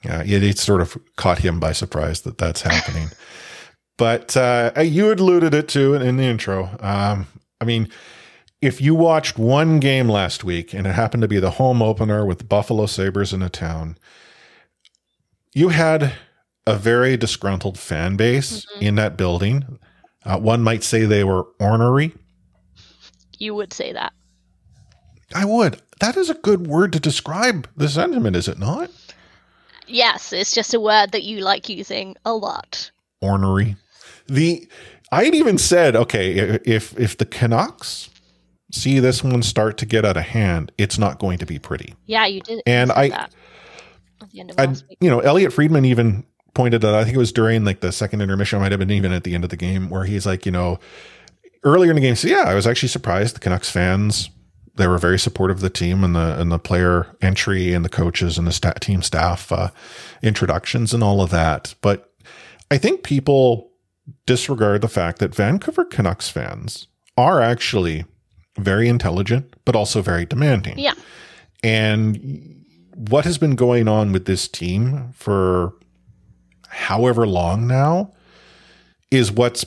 yeah, 0.03 0.23
it, 0.23 0.43
it 0.43 0.57
sort 0.57 0.81
of 0.81 0.97
caught 1.15 1.39
him 1.39 1.59
by 1.59 1.71
surprise 1.71 2.21
that 2.21 2.37
that's 2.37 2.61
happening. 2.61 3.09
but 3.97 4.35
uh, 4.37 4.71
you 4.81 5.05
had 5.05 5.19
alluded 5.19 5.53
it 5.53 5.67
to 5.69 5.93
in, 5.93 6.01
in 6.01 6.17
the 6.17 6.23
intro. 6.23 6.77
Um, 6.79 7.27
I 7.61 7.65
mean 7.65 7.89
if 8.61 8.81
you 8.81 8.93
watched 8.93 9.37
one 9.37 9.79
game 9.79 10.09
last 10.09 10.43
week 10.43 10.73
and 10.73 10.85
it 10.85 10.93
happened 10.93 11.21
to 11.21 11.27
be 11.27 11.39
the 11.39 11.51
home 11.51 11.81
opener 11.81 12.25
with 12.25 12.39
the 12.39 12.43
Buffalo 12.43 12.85
Sabres 12.85 13.31
in 13.31 13.41
a 13.41 13.49
town, 13.49 13.97
you 15.53 15.69
had 15.69 16.13
a 16.67 16.75
very 16.75 17.15
disgruntled 17.15 17.79
fan 17.79 18.17
base 18.17 18.65
in 18.81 18.95
that 18.95 19.17
building. 19.17 19.79
Uh, 20.25 20.37
one 20.37 20.61
might 20.61 20.83
say 20.83 21.05
they 21.05 21.23
were 21.23 21.47
ornery. 21.59 22.13
You 23.39 23.55
would 23.55 23.73
say 23.73 23.93
that. 23.93 24.13
I 25.33 25.45
would. 25.45 25.81
That 25.99 26.17
is 26.17 26.29
a 26.29 26.35
good 26.35 26.67
word 26.67 26.93
to 26.93 26.99
describe 26.99 27.67
the 27.75 27.89
sentiment, 27.89 28.35
is 28.35 28.47
it 28.47 28.59
not? 28.59 28.89
Yes, 29.87 30.31
it's 30.33 30.53
just 30.53 30.73
a 30.73 30.79
word 30.79 31.11
that 31.11 31.23
you 31.23 31.39
like 31.41 31.67
using 31.69 32.15
a 32.25 32.33
lot. 32.33 32.91
Ornery. 33.21 33.75
The 34.27 34.67
I'd 35.11 35.33
even 35.33 35.57
said, 35.57 35.95
okay, 35.95 36.59
if 36.63 36.97
if 36.99 37.17
the 37.17 37.25
Canucks 37.25 38.09
see 38.71 38.99
this 38.99 39.23
one 39.23 39.41
start 39.41 39.77
to 39.79 39.85
get 39.85 40.05
out 40.05 40.17
of 40.17 40.23
hand, 40.23 40.71
it's 40.77 40.99
not 40.99 41.17
going 41.17 41.39
to 41.39 41.45
be 41.45 41.57
pretty. 41.57 41.95
Yeah, 42.05 42.27
you 42.27 42.41
did. 42.41 42.61
And 42.67 42.91
I- 42.91 43.09
that 43.09 43.33
at 44.21 44.29
the 44.31 44.39
end 44.39 44.51
of 44.51 44.59
I, 44.59 44.75
you 44.99 45.09
know, 45.09 45.19
Elliotte 45.21 45.53
Friedman 45.53 45.85
even 45.85 46.25
pointed 46.53 46.83
out, 46.83 46.93
I 46.93 47.03
think 47.03 47.15
it 47.15 47.19
was 47.19 47.31
during 47.31 47.63
like 47.65 47.79
the 47.79 47.91
second 47.91 48.21
intermission, 48.21 48.59
might 48.59 48.71
have 48.71 48.79
been 48.79 48.91
even 48.91 49.11
at 49.11 49.23
the 49.23 49.33
end 49.33 49.43
of 49.43 49.49
the 49.49 49.57
game, 49.57 49.89
where 49.89 50.03
he's 50.03 50.25
like, 50.25 50.45
you 50.45 50.51
know, 50.51 50.79
earlier 51.63 51.91
in 51.91 51.95
the 51.95 52.01
game, 52.01 52.15
so 52.15 52.27
yeah, 52.27 52.43
I 52.45 52.55
was 52.55 52.67
actually 52.67 52.89
surprised 52.89 53.35
the 53.35 53.39
Canucks 53.39 53.69
fans, 53.69 54.29
they 54.75 54.87
were 54.87 54.97
very 54.97 55.19
supportive 55.19 55.57
of 55.57 55.61
the 55.61 55.69
team 55.69 56.03
and 56.03 56.15
the, 56.15 56.39
and 56.39 56.51
the 56.51 56.59
player 56.59 57.07
entry 57.21 57.73
and 57.73 57.83
the 57.83 57.89
coaches 57.89 58.37
and 58.37 58.47
the 58.47 58.51
sta- 58.51 58.73
team 58.79 59.01
staff, 59.01 59.51
uh, 59.51 59.69
introductions 60.21 60.93
and 60.93 61.03
all 61.03 61.21
of 61.21 61.31
that. 61.31 61.75
But 61.81 62.13
I 62.71 62.77
think 62.77 63.03
people 63.03 63.71
disregard 64.25 64.81
the 64.81 64.87
fact 64.87 65.19
that 65.19 65.35
Vancouver 65.35 65.83
Canucks 65.85 66.29
fans 66.29 66.87
are 67.17 67.41
actually 67.41 68.05
very 68.57 68.87
intelligent, 68.87 69.53
but 69.65 69.75
also 69.75 70.01
very 70.01 70.25
demanding. 70.25 70.79
Yeah. 70.79 70.93
And 71.63 72.65
what 72.95 73.25
has 73.25 73.37
been 73.37 73.55
going 73.55 73.87
on 73.87 74.11
with 74.11 74.25
this 74.25 74.47
team 74.47 75.11
for 75.13 75.73
however 76.69 77.27
long 77.27 77.67
now 77.67 78.13
is 79.11 79.31
what's 79.31 79.65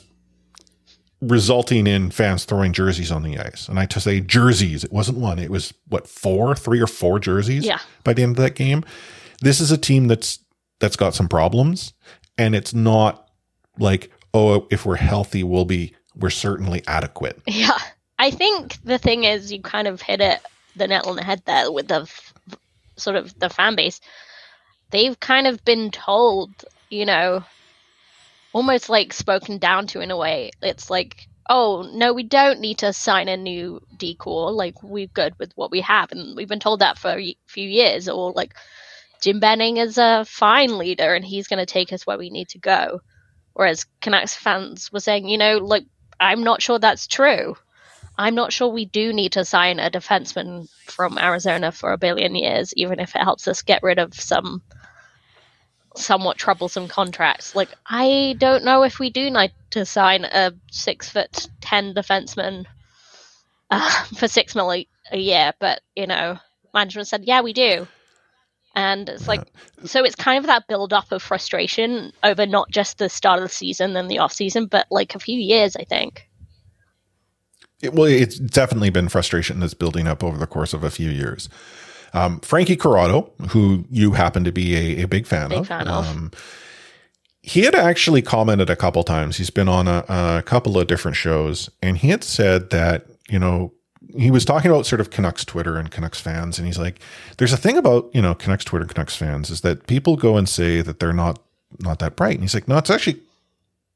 resulting 1.23 1.87
in 1.87 2.11
fans 2.11 2.45
throwing 2.45 2.73
jerseys 2.73 3.11
on 3.13 3.23
the 3.23 3.39
ice. 3.39 3.69
And 3.69 3.79
I 3.79 3.87
to 3.87 4.01
say 4.01 4.21
jerseys, 4.21 4.85
it 4.85 4.93
wasn't 4.93 5.19
one, 5.19 5.39
it 5.39 5.51
was 5.51 5.73
what, 5.89 6.07
four, 6.09 6.55
three 6.55 6.81
or 6.81 6.87
four 6.89 7.19
jerseys 7.19 7.65
Yeah. 7.65 7.79
by 8.05 8.13
the 8.13 8.23
end 8.23 8.37
of 8.37 8.43
that 8.43 8.57
game. 8.57 8.85
This 9.41 9.61
is 9.61 9.71
a 9.71 9.79
team 9.79 10.09
that's 10.09 10.39
that's 10.81 10.97
got 10.97 11.15
some 11.15 11.29
problems. 11.29 11.93
And 12.37 12.55
it's 12.55 12.75
not 12.75 13.29
like, 13.79 14.11
oh, 14.35 14.67
if 14.71 14.85
we're 14.85 14.97
healthy, 14.97 15.45
we'll 15.45 15.65
be 15.65 15.95
we're 16.17 16.31
certainly 16.31 16.83
adequate. 16.87 17.41
Yeah. 17.47 17.79
I 18.19 18.31
think 18.31 18.79
the 18.85 18.99
thing 18.99 19.25
is, 19.25 19.51
you 19.53 19.61
kind 19.63 19.89
of 19.89 20.03
hit 20.03 20.21
it 20.21 20.41
the 20.77 20.87
nail 20.89 21.03
on 21.07 21.17
the 21.17 21.25
head 21.25 21.43
there 21.45 21.71
with 21.71 21.89
the 21.89 22.03
f- 22.03 22.33
sort 22.97 23.17
of 23.17 23.39
the 23.39 23.49
fan 23.49 23.75
base. 23.77 24.01
They've 24.91 25.19
kind 25.21 25.47
of 25.47 25.65
been 25.65 25.91
told, 25.91 26.51
you 26.91 27.07
know, 27.07 27.45
almost 28.53 28.89
like 28.89 29.13
spoken 29.13 29.59
down 29.59 29.87
to 29.89 30.01
in 30.01 30.11
a 30.11 30.17
way. 30.17 30.51
It's 30.63 30.91
like 30.91 31.29
oh 31.49 31.89
no, 31.93 32.13
we 32.13 32.23
don't 32.23 32.61
need 32.61 32.79
to 32.79 32.93
sign 32.93 33.29
a 33.29 33.37
new 33.37 33.81
decor. 33.97 34.53
Like 34.53 34.83
we're 34.83 35.07
good 35.07 35.35
with 35.39 35.53
what 35.55 35.71
we 35.71 35.81
have, 35.83 36.13
and 36.13 36.37
we've 36.37 36.49
been 36.49 36.61
told 36.61 36.81
that 36.81 36.99
for 36.99 37.11
a 37.11 37.37
few 37.47 37.69
years. 37.69 38.09
Or 38.09 38.33
like 38.33 38.55
Jim 39.21 39.41
Benning 39.41 39.77
is 39.77 39.99
a 39.99 40.25
fine 40.27 40.79
leader, 40.79 41.15
and 41.15 41.25
he's 41.25 41.49
going 41.49 41.59
to 41.59 41.67
take 41.67 41.93
us 41.93 42.07
where 42.07 42.19
we 42.19 42.31
need 42.31 42.49
to 42.51 42.59
go. 42.59 43.01
Whereas 43.53 43.87
Canucks 44.01 44.35
fans 44.35 44.91
were 44.93 45.01
saying, 45.01 45.29
you 45.29 45.39
know, 45.39 45.59
like 45.59 45.85
I'm 46.19 46.43
not 46.43 46.63
sure 46.63 46.79
that's 46.79 47.07
true. 47.07 47.57
I'm 48.17 48.35
not 48.35 48.53
sure 48.53 48.69
we 48.69 48.85
do 48.85 49.13
need 49.13 49.33
to 49.33 49.45
sign 49.45 49.79
a 49.79 49.91
defenseman 49.91 50.69
from 50.87 51.19
Arizona 51.19 51.73
for 51.73 51.93
a 51.93 51.99
billion 51.99 52.35
years, 52.35 52.73
even 52.77 53.01
if 53.01 53.15
it 53.15 53.23
helps 53.23 53.49
us 53.49 53.63
get 53.63 53.83
rid 53.83 53.99
of 53.99 54.15
some 54.15 54.63
somewhat 55.97 56.39
troublesome 56.39 56.89
contracts. 56.89 57.55
Like, 57.55 57.71
I 57.87 58.37
don't 58.39 58.65
know 58.65 58.83
if 58.83 58.99
we 58.99 59.11
do 59.11 59.31
need 59.31 59.53
to 59.71 59.85
sign 59.85 60.25
a 60.25 60.53
six 60.71 61.09
foot 61.09 61.49
ten 61.61 61.95
defenseman 61.95 62.67
uh, 63.71 64.05
for 64.17 64.29
six 64.29 64.55
mil 64.55 64.73
a, 64.73 64.87
a 65.11 65.19
year, 65.19 65.53
but 65.59 65.81
you 65.97 66.07
know, 66.07 66.39
management 66.75 67.09
said, 67.09 67.25
yeah, 67.25 67.41
we 67.41 67.53
do. 67.53 67.87
And 68.75 69.09
it's 69.09 69.29
like, 69.29 69.43
so 69.85 70.03
it's 70.03 70.15
kind 70.15 70.39
of 70.39 70.47
that 70.47 70.67
build 70.67 70.95
up 70.95 71.13
of 71.13 71.23
frustration 71.23 72.13
over 72.23 72.47
not 72.47 72.71
just 72.71 72.97
the 72.99 73.11
start 73.11 73.39
of 73.39 73.45
the 73.45 73.55
season 73.55 73.97
and 73.97 74.11
the 74.11 74.19
off 74.19 74.33
season, 74.33 74.67
but 74.67 74.87
like 74.91 75.15
a 75.15 75.19
few 75.19 75.39
years, 75.39 75.77
I 75.77 75.85
think. 75.85 76.27
It, 77.83 77.93
well, 77.93 78.07
it's 78.07 78.39
definitely 78.39 78.91
been 78.91 79.09
frustration 79.09 79.61
that's 79.61 79.75
building 79.75 80.09
up 80.09 80.25
over 80.25 80.39
the 80.39 80.47
course 80.47 80.73
of 80.73 80.85
a 80.85 80.91
few 80.91 81.11
years. 81.11 81.51
Um, 82.15 82.41
Frankie 82.41 82.77
Corrado, 82.77 83.31
who 83.51 83.85
you 83.91 84.13
happen 84.13 84.45
to 84.45 84.53
be 84.53 84.77
a, 84.77 85.05
a 85.05 85.09
big 85.09 85.27
fan 85.27 85.49
Big 85.49 85.61
of, 85.61 85.67
fan 85.69 85.89
of. 85.89 86.07
um, 86.07 86.31
he 87.43 87.63
had 87.63 87.75
actually 87.75 88.23
commented 88.23 88.71
a 88.71 88.77
couple 88.77 89.03
times. 89.03 89.37
He's 89.37 89.51
been 89.51 89.69
on 89.69 89.89
a, 89.89 90.05
a 90.09 90.43
couple 90.45 90.79
of 90.79 90.87
different 90.87 91.17
shows, 91.17 91.71
and 91.83 91.99
he 91.99 92.09
had 92.09 92.23
said 92.23 92.71
that 92.71 93.07
you 93.29 93.39
know 93.39 93.73
he 94.17 94.31
was 94.31 94.45
talking 94.45 94.71
about 94.71 94.87
sort 94.87 95.01
of 95.01 95.11
Canucks 95.11 95.45
Twitter 95.45 95.77
and 95.77 95.91
Canucks 95.91 96.21
fans, 96.21 96.59
and 96.59 96.67
he's 96.67 96.79
like, 96.79 97.01
"There's 97.39 97.53
a 97.53 97.57
thing 97.57 97.77
about 97.77 98.11
you 98.15 98.23
know 98.23 98.35
Canucks 98.35 98.65
Twitter, 98.65 98.85
and 98.85 98.95
Canucks 98.95 99.17
fans 99.17 99.51
is 99.51 99.63
that 99.63 99.87
people 99.87 100.17
go 100.17 100.37
and 100.37 100.49
say 100.49 100.83
that 100.83 101.01
they're 101.01 101.13
not 101.13 101.41
not 101.81 101.99
that 101.99 102.15
bright." 102.17 102.35
And 102.35 102.43
he's 102.43 102.55
like, 102.55 102.69
"No, 102.69 102.79
it's 102.79 102.91
actually 102.91 103.21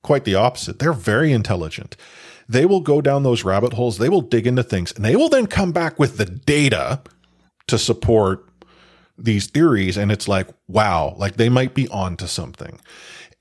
quite 0.02 0.24
the 0.24 0.34
opposite. 0.34 0.78
They're 0.78 0.92
very 0.92 1.32
intelligent. 1.32 1.96
They 2.48 2.64
will 2.64 2.80
go 2.80 3.00
down 3.00 3.24
those 3.24 3.44
rabbit 3.44 3.72
holes. 3.72 3.98
They 3.98 4.08
will 4.08 4.20
dig 4.22 4.46
into 4.46 4.62
things, 4.62 4.92
and 4.92 5.04
they 5.04 5.16
will 5.16 5.28
then 5.28 5.46
come 5.46 5.72
back 5.72 5.98
with 5.98 6.16
the 6.16 6.24
data 6.24 7.00
to 7.68 7.78
support 7.78 8.48
these 9.18 9.46
theories. 9.46 9.96
And 9.96 10.12
it's 10.12 10.28
like, 10.28 10.48
wow, 10.68 11.14
like 11.18 11.36
they 11.36 11.48
might 11.48 11.74
be 11.74 11.88
onto 11.88 12.26
something." 12.26 12.80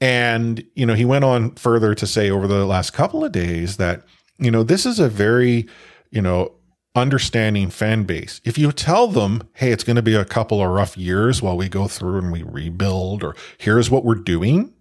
And 0.02 0.64
you 0.76 0.86
know, 0.86 0.94
he 0.94 1.06
went 1.06 1.24
on 1.24 1.52
further 1.56 1.96
to 1.96 2.08
say 2.08 2.30
over 2.30 2.48
the 2.48 2.66
last 2.66 2.92
couple 2.92 3.24
of 3.24 3.32
days 3.32 3.78
that 3.78 4.04
you 4.38 4.52
know 4.52 4.64
this 4.64 4.86
is 4.86 5.00
a 5.00 5.10
very 5.10 5.68
you 6.12 6.22
know 6.22 6.52
understanding 6.96 7.70
fan 7.70 8.04
base. 8.04 8.42
If 8.44 8.58
you 8.58 8.72
tell 8.72 9.08
them, 9.08 9.48
hey, 9.54 9.72
it's 9.72 9.84
going 9.84 9.98
to 9.98 10.02
be 10.02 10.16
a 10.16 10.26
couple 10.26 10.62
of 10.62 10.70
rough 10.70 10.98
years 10.98 11.42
while 11.42 11.58
we 11.58 11.68
go 11.68 11.88
through 11.88 12.18
and 12.20 12.32
we 12.32 12.44
rebuild, 12.44 13.24
or 13.24 13.36
here's 13.58 13.92
what 13.92 14.06
we're 14.06 14.16
doing, 14.16 14.74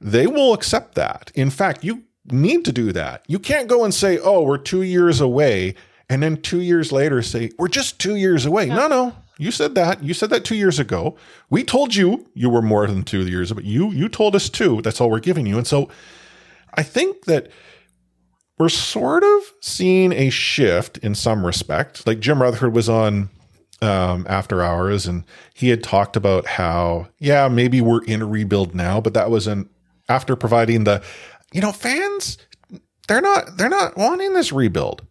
they 0.00 0.26
will 0.26 0.54
accept 0.54 0.94
that. 0.94 1.30
In 1.34 1.50
fact, 1.50 1.84
you 1.84 2.02
need 2.30 2.64
to 2.64 2.72
do 2.72 2.92
that. 2.92 3.24
You 3.28 3.38
can't 3.38 3.68
go 3.68 3.84
and 3.84 3.92
say, 3.92 4.18
oh, 4.18 4.42
we're 4.42 4.58
two 4.58 4.82
years 4.82 5.20
away, 5.20 5.74
and 6.14 6.22
then 6.22 6.40
two 6.40 6.60
years 6.60 6.92
later 6.92 7.22
say, 7.22 7.50
we're 7.58 7.66
just 7.66 7.98
two 7.98 8.14
years 8.14 8.46
away. 8.46 8.66
No, 8.66 8.86
no. 8.86 9.16
You 9.36 9.50
said 9.50 9.74
that. 9.74 10.00
You 10.00 10.14
said 10.14 10.30
that 10.30 10.44
two 10.44 10.54
years 10.54 10.78
ago. 10.78 11.16
We 11.50 11.64
told 11.64 11.96
you 11.96 12.24
you 12.34 12.48
were 12.48 12.62
more 12.62 12.86
than 12.86 13.02
two 13.02 13.26
years, 13.26 13.50
but 13.52 13.64
you 13.64 13.90
you 13.90 14.08
told 14.08 14.36
us 14.36 14.48
two. 14.48 14.80
That's 14.82 15.00
all 15.00 15.10
we're 15.10 15.18
giving 15.18 15.44
you. 15.44 15.58
And 15.58 15.66
so 15.66 15.88
I 16.74 16.84
think 16.84 17.24
that 17.24 17.50
we're 18.60 18.68
sort 18.68 19.24
of 19.24 19.42
seeing 19.60 20.12
a 20.12 20.30
shift 20.30 20.98
in 20.98 21.16
some 21.16 21.44
respect. 21.44 22.06
Like 22.06 22.20
Jim 22.20 22.40
Rutherford 22.40 22.72
was 22.72 22.88
on 22.88 23.28
um, 23.82 24.24
After 24.28 24.62
Hours, 24.62 25.08
and 25.08 25.24
he 25.52 25.70
had 25.70 25.82
talked 25.82 26.14
about 26.14 26.46
how, 26.46 27.08
yeah, 27.18 27.48
maybe 27.48 27.80
we're 27.80 28.04
in 28.04 28.22
a 28.22 28.26
rebuild 28.26 28.72
now, 28.72 29.00
but 29.00 29.14
that 29.14 29.32
was 29.32 29.48
an 29.48 29.68
after 30.08 30.36
providing 30.36 30.84
the, 30.84 31.02
you 31.52 31.60
know, 31.60 31.72
fans, 31.72 32.38
they're 33.08 33.20
not 33.20 33.56
they're 33.56 33.68
not 33.68 33.96
wanting 33.96 34.32
this 34.34 34.52
rebuild. 34.52 35.04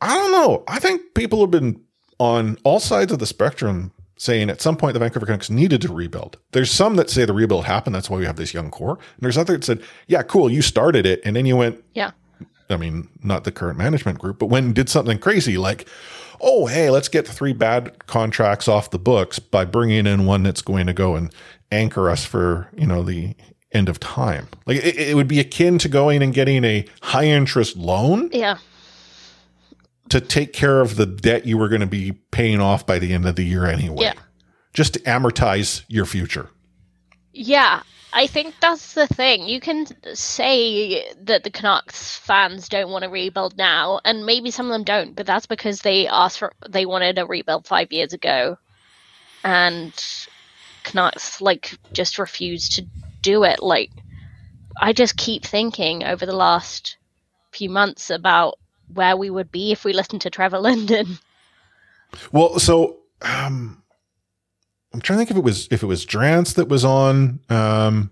I 0.00 0.14
don't 0.14 0.32
know. 0.32 0.64
I 0.68 0.78
think 0.78 1.14
people 1.14 1.40
have 1.40 1.50
been 1.50 1.80
on 2.18 2.58
all 2.64 2.80
sides 2.80 3.12
of 3.12 3.18
the 3.18 3.26
spectrum 3.26 3.92
saying 4.16 4.48
at 4.48 4.60
some 4.60 4.76
point 4.76 4.94
the 4.94 5.00
Vancouver 5.00 5.26
Canucks 5.26 5.50
needed 5.50 5.80
to 5.82 5.92
rebuild. 5.92 6.38
There's 6.52 6.70
some 6.70 6.96
that 6.96 7.10
say 7.10 7.24
the 7.24 7.32
rebuild 7.32 7.64
happened. 7.64 7.94
That's 7.94 8.08
why 8.08 8.18
we 8.18 8.26
have 8.26 8.36
this 8.36 8.54
young 8.54 8.70
core. 8.70 8.92
And 8.92 9.20
there's 9.20 9.36
others 9.36 9.56
that 9.56 9.64
said, 9.64 9.82
yeah, 10.06 10.22
cool, 10.22 10.50
you 10.50 10.62
started 10.62 11.04
it. 11.06 11.20
And 11.24 11.34
then 11.34 11.46
you 11.46 11.56
went, 11.56 11.82
Yeah. 11.94 12.12
I 12.70 12.76
mean, 12.76 13.08
not 13.22 13.44
the 13.44 13.52
current 13.52 13.76
management 13.76 14.18
group, 14.18 14.38
but 14.38 14.46
when 14.46 14.72
did 14.72 14.88
something 14.88 15.18
crazy 15.18 15.58
like, 15.58 15.86
oh, 16.40 16.66
hey, 16.66 16.90
let's 16.90 17.08
get 17.08 17.26
three 17.26 17.52
bad 17.52 18.06
contracts 18.06 18.68
off 18.68 18.90
the 18.90 18.98
books 18.98 19.38
by 19.38 19.64
bringing 19.64 20.06
in 20.06 20.24
one 20.26 20.42
that's 20.42 20.62
going 20.62 20.86
to 20.86 20.92
go 20.94 21.14
and 21.14 21.32
anchor 21.70 22.08
us 22.08 22.24
for, 22.24 22.68
you 22.74 22.86
know, 22.86 23.02
the 23.02 23.34
end 23.72 23.88
of 23.88 24.00
time. 24.00 24.48
Like 24.66 24.78
it, 24.78 24.96
it 24.96 25.14
would 25.16 25.28
be 25.28 25.40
akin 25.40 25.78
to 25.78 25.88
going 25.88 26.22
and 26.22 26.32
getting 26.32 26.64
a 26.64 26.86
high 27.02 27.26
interest 27.26 27.76
loan 27.76 28.30
Yeah. 28.32 28.58
To 30.10 30.20
take 30.20 30.52
care 30.52 30.80
of 30.80 30.96
the 30.96 31.06
debt 31.06 31.46
you 31.46 31.56
were 31.58 31.68
going 31.68 31.80
to 31.80 31.86
be 31.86 32.12
paying 32.30 32.60
off 32.60 32.86
by 32.86 32.98
the 32.98 33.12
end 33.12 33.26
of 33.26 33.36
the 33.36 33.44
year 33.44 33.66
anyway. 33.66 34.04
Yeah. 34.04 34.14
Just 34.72 34.94
to 34.94 35.00
amortize 35.00 35.84
your 35.88 36.04
future. 36.04 36.50
Yeah, 37.32 37.82
I 38.12 38.28
think 38.28 38.54
that's 38.60 38.94
the 38.94 39.08
thing. 39.08 39.48
You 39.48 39.60
can 39.60 39.86
say 40.14 41.12
that 41.22 41.42
the 41.42 41.50
Canucks 41.50 42.16
fans 42.18 42.68
don't 42.68 42.90
want 42.90 43.02
to 43.02 43.10
rebuild 43.10 43.56
now, 43.56 44.00
and 44.04 44.24
maybe 44.24 44.52
some 44.52 44.66
of 44.66 44.72
them 44.72 44.84
don't, 44.84 45.16
but 45.16 45.26
that's 45.26 45.46
because 45.46 45.80
they 45.80 46.06
asked 46.06 46.38
for 46.38 46.52
they 46.68 46.86
wanted 46.86 47.18
a 47.18 47.26
rebuild 47.26 47.66
five 47.66 47.90
years 47.90 48.12
ago, 48.12 48.56
and 49.42 49.92
Canucks 50.84 51.40
like 51.40 51.76
just 51.92 52.18
refused 52.18 52.76
to 52.76 52.86
do 53.20 53.42
it. 53.42 53.62
Like, 53.62 53.90
I 54.80 54.92
just 54.92 55.16
keep 55.16 55.44
thinking 55.44 56.04
over 56.04 56.24
the 56.24 56.36
last 56.36 56.96
few 57.50 57.70
months 57.70 58.10
about 58.10 58.58
where 58.94 59.16
we 59.16 59.30
would 59.30 59.50
be 59.50 59.72
if 59.72 59.84
we 59.84 59.92
listened 59.92 60.22
to 60.22 60.30
Trevor 60.30 60.58
Linden. 60.58 61.18
Well, 62.32 62.58
so 62.58 62.98
um, 63.22 63.82
I'm 64.92 65.00
trying 65.00 65.18
to 65.18 65.20
think 65.20 65.30
if 65.30 65.36
it 65.36 65.44
was 65.44 65.68
if 65.70 65.82
it 65.82 65.86
was 65.86 66.06
Drance 66.06 66.54
that 66.54 66.68
was 66.68 66.84
on 66.84 67.40
um, 67.50 68.10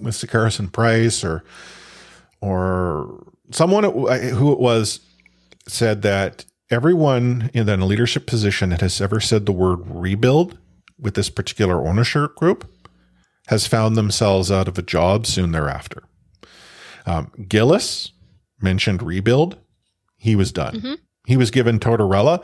with 0.00 0.14
Sekeres 0.14 0.58
and 0.58 0.72
Price 0.72 1.24
or 1.24 1.44
or 2.40 3.24
someone 3.50 3.84
who 3.84 4.52
it 4.52 4.58
was 4.58 5.00
said 5.68 6.02
that 6.02 6.44
everyone 6.70 7.50
in 7.54 7.68
a 7.68 7.76
leadership 7.76 8.26
position 8.26 8.70
that 8.70 8.80
has 8.80 9.00
ever 9.00 9.20
said 9.20 9.46
the 9.46 9.52
word 9.52 9.80
rebuild 9.84 10.58
with 10.98 11.14
this 11.14 11.30
particular 11.30 11.86
ownership 11.86 12.34
group 12.34 12.68
has 13.48 13.66
found 13.66 13.96
themselves 13.96 14.50
out 14.50 14.66
of 14.66 14.76
a 14.76 14.82
job 14.82 15.26
soon 15.26 15.52
thereafter. 15.52 16.02
Um, 17.06 17.30
Gillis 17.48 18.10
mentioned 18.60 19.02
rebuild. 19.02 19.58
He 20.16 20.34
was 20.36 20.52
done. 20.52 20.80
Mhm. 20.80 20.96
He 21.26 21.36
was 21.36 21.50
given 21.50 21.78
Tortorella. 21.78 22.42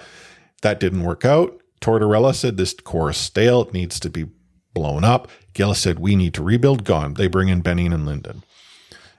That 0.62 0.78
didn't 0.80 1.02
work 1.02 1.24
out. 1.24 1.58
Tortorella 1.80 2.34
said 2.34 2.56
this 2.56 2.74
core 2.74 3.10
is 3.10 3.16
stale. 3.16 3.62
It 3.62 3.72
needs 3.72 3.98
to 4.00 4.10
be 4.10 4.26
blown 4.74 5.04
up. 5.04 5.28
Gillis 5.54 5.80
said 5.80 5.98
we 5.98 6.16
need 6.16 6.34
to 6.34 6.42
rebuild. 6.42 6.84
Gone. 6.84 7.14
They 7.14 7.26
bring 7.26 7.48
in 7.48 7.60
Benning 7.60 7.92
and 7.92 8.06
Linden. 8.06 8.42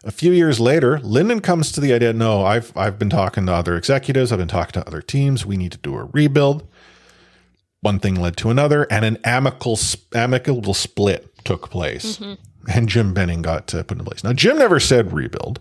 A 0.06 0.12
few 0.12 0.32
years 0.34 0.60
later, 0.60 1.00
Linden 1.00 1.40
comes 1.40 1.72
to 1.72 1.80
the 1.80 1.94
idea, 1.94 2.12
no, 2.12 2.44
I've 2.46 2.74
I've 2.76 3.00
been 3.00 3.10
talking 3.10 3.46
to 3.46 3.54
other 3.54 3.78
executives, 3.78 4.32
I've 4.32 4.40
been 4.40 4.48
talking 4.50 4.74
to 4.82 4.88
other 4.88 5.02
teams. 5.02 5.46
We 5.46 5.56
need 5.56 5.72
to 5.72 5.78
do 5.78 5.96
a 5.96 6.10
rebuild. 6.12 6.68
One 7.82 8.00
thing 8.00 8.16
led 8.16 8.36
to 8.38 8.50
another, 8.50 8.86
and 8.90 9.04
an 9.06 9.18
amicable 9.24 9.80
amicable 10.14 10.74
split 10.74 11.34
took 11.46 11.70
place, 11.70 12.18
Mhm. 12.18 12.38
and 12.70 12.90
Jim 12.90 13.14
Benning 13.14 13.42
got 13.42 13.68
put 13.68 13.92
in 13.92 14.04
place. 14.04 14.24
Now, 14.24 14.34
Jim 14.34 14.58
never 14.58 14.80
said 14.80 15.14
rebuild, 15.14 15.60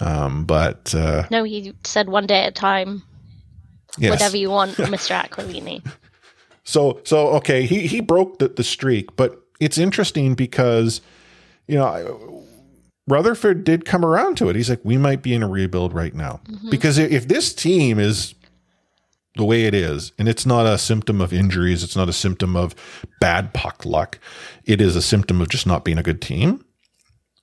um, 0.00 0.44
but 0.44 0.94
uh, 0.94 1.26
No, 1.30 1.44
he 1.44 1.74
said 1.84 2.08
one 2.08 2.26
day 2.26 2.42
at 2.42 2.48
a 2.48 2.52
time. 2.52 3.02
Yes. 3.98 4.10
Whatever 4.10 4.36
you 4.36 4.50
want, 4.50 4.72
Mr. 4.76 5.20
Aquilini. 5.20 5.84
So 6.64 7.00
so 7.04 7.28
okay, 7.38 7.66
he 7.66 7.86
he 7.86 8.00
broke 8.00 8.38
the, 8.38 8.48
the 8.48 8.62
streak, 8.64 9.14
but 9.16 9.40
it's 9.60 9.78
interesting 9.78 10.34
because 10.34 11.00
you 11.66 11.76
know 11.76 11.84
I- 11.86 13.12
Rutherford 13.12 13.64
did 13.64 13.84
come 13.84 14.04
around 14.04 14.36
to 14.38 14.48
it. 14.48 14.54
He's 14.56 14.70
like, 14.70 14.80
we 14.84 14.96
might 14.96 15.20
be 15.22 15.34
in 15.34 15.42
a 15.42 15.48
rebuild 15.48 15.92
right 15.92 16.14
now 16.14 16.40
Mhm. 16.48 16.70
because 16.70 16.96
if 16.98 17.26
this 17.26 17.52
team 17.52 17.98
is 17.98 18.34
the 19.36 19.44
way 19.44 19.64
it 19.64 19.74
is, 19.74 20.12
and 20.18 20.28
it's 20.28 20.44
not 20.46 20.66
a 20.66 20.76
symptom 20.78 21.20
of 21.20 21.32
injuries, 21.32 21.82
it's 21.82 21.96
not 21.96 22.08
a 22.08 22.12
symptom 22.12 22.54
of 22.56 22.74
bad 23.20 23.52
puck 23.54 23.84
luck, 23.84 24.18
it 24.64 24.80
is 24.80 24.94
a 24.94 25.02
symptom 25.02 25.40
of 25.40 25.48
just 25.48 25.66
not 25.66 25.84
being 25.84 25.98
a 25.98 26.02
good 26.04 26.20
team. 26.22 26.64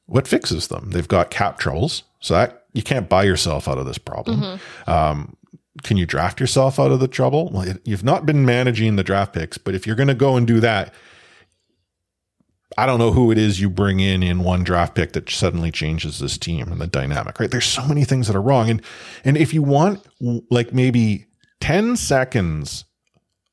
What 0.08 0.28
fixes 0.28 0.68
them? 0.68 0.90
They've 0.92 1.08
got 1.08 1.30
cap 1.30 1.60
troubles, 1.60 2.04
so 2.20 2.34
that 2.34 2.64
you 2.74 2.82
can't 2.82 3.08
buy 3.10 3.24
yourself 3.24 3.68
out 3.68 3.78
of 3.78 3.86
this 3.86 3.98
problem. 3.98 4.42
Mhm. 4.42 4.60
Um, 4.88 5.36
can 5.84 5.98
you 5.98 6.06
draft 6.06 6.40
yourself 6.40 6.80
out 6.80 6.92
of 6.92 7.00
the 7.00 7.08
trouble? 7.08 7.50
Well, 7.52 7.76
you've 7.84 8.04
not 8.04 8.26
been 8.26 8.46
managing 8.46 8.96
the 8.96 9.04
draft 9.04 9.34
picks, 9.34 9.58
but 9.58 9.76
if 9.76 9.86
you're 9.86 9.96
going 9.96 10.08
to 10.08 10.16
go 10.16 10.36
and 10.36 10.48
do 10.48 10.60
that, 10.60 10.94
I 12.78 12.86
don't 12.86 13.00
know 13.00 13.12
who 13.12 13.32
it 13.32 13.38
is 13.38 13.62
you 13.62 13.70
bring 13.70 14.00
in 14.00 14.22
in 14.24 14.44
one 14.44 14.64
draft 14.64 14.96
pick 14.96 15.14
that 15.14 15.30
suddenly 15.30 15.72
changes 15.72 16.20
this 16.20 16.38
team 16.38 16.72
and 16.72 16.80
the 16.82 16.88
dynamic, 16.88 17.40
right? 17.40 17.50
There's 17.50 17.66
so 17.66 17.86
many 17.86 18.04
things 18.04 18.28
that 18.28 18.36
are 18.36 18.42
wrong. 18.42 18.70
And, 18.70 18.82
and 19.24 19.38
if 19.38 19.54
you 19.54 19.64
want 19.64 20.06
like 20.50 20.74
maybe 20.74 21.26
10 21.62 21.96
seconds 21.96 22.86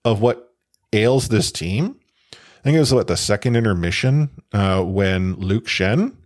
of 0.05 0.21
what 0.21 0.53
ails 0.93 1.29
this 1.29 1.53
team, 1.53 1.97
I 2.33 2.63
think 2.65 2.77
it 2.77 2.81
was 2.81 2.93
what 2.95 3.07
the 3.07 3.17
second 3.17 3.57
intermission 3.57 4.31
uh, 4.53 4.83
when 4.83 5.35
Luke 5.37 5.67
Schenn 5.67 6.17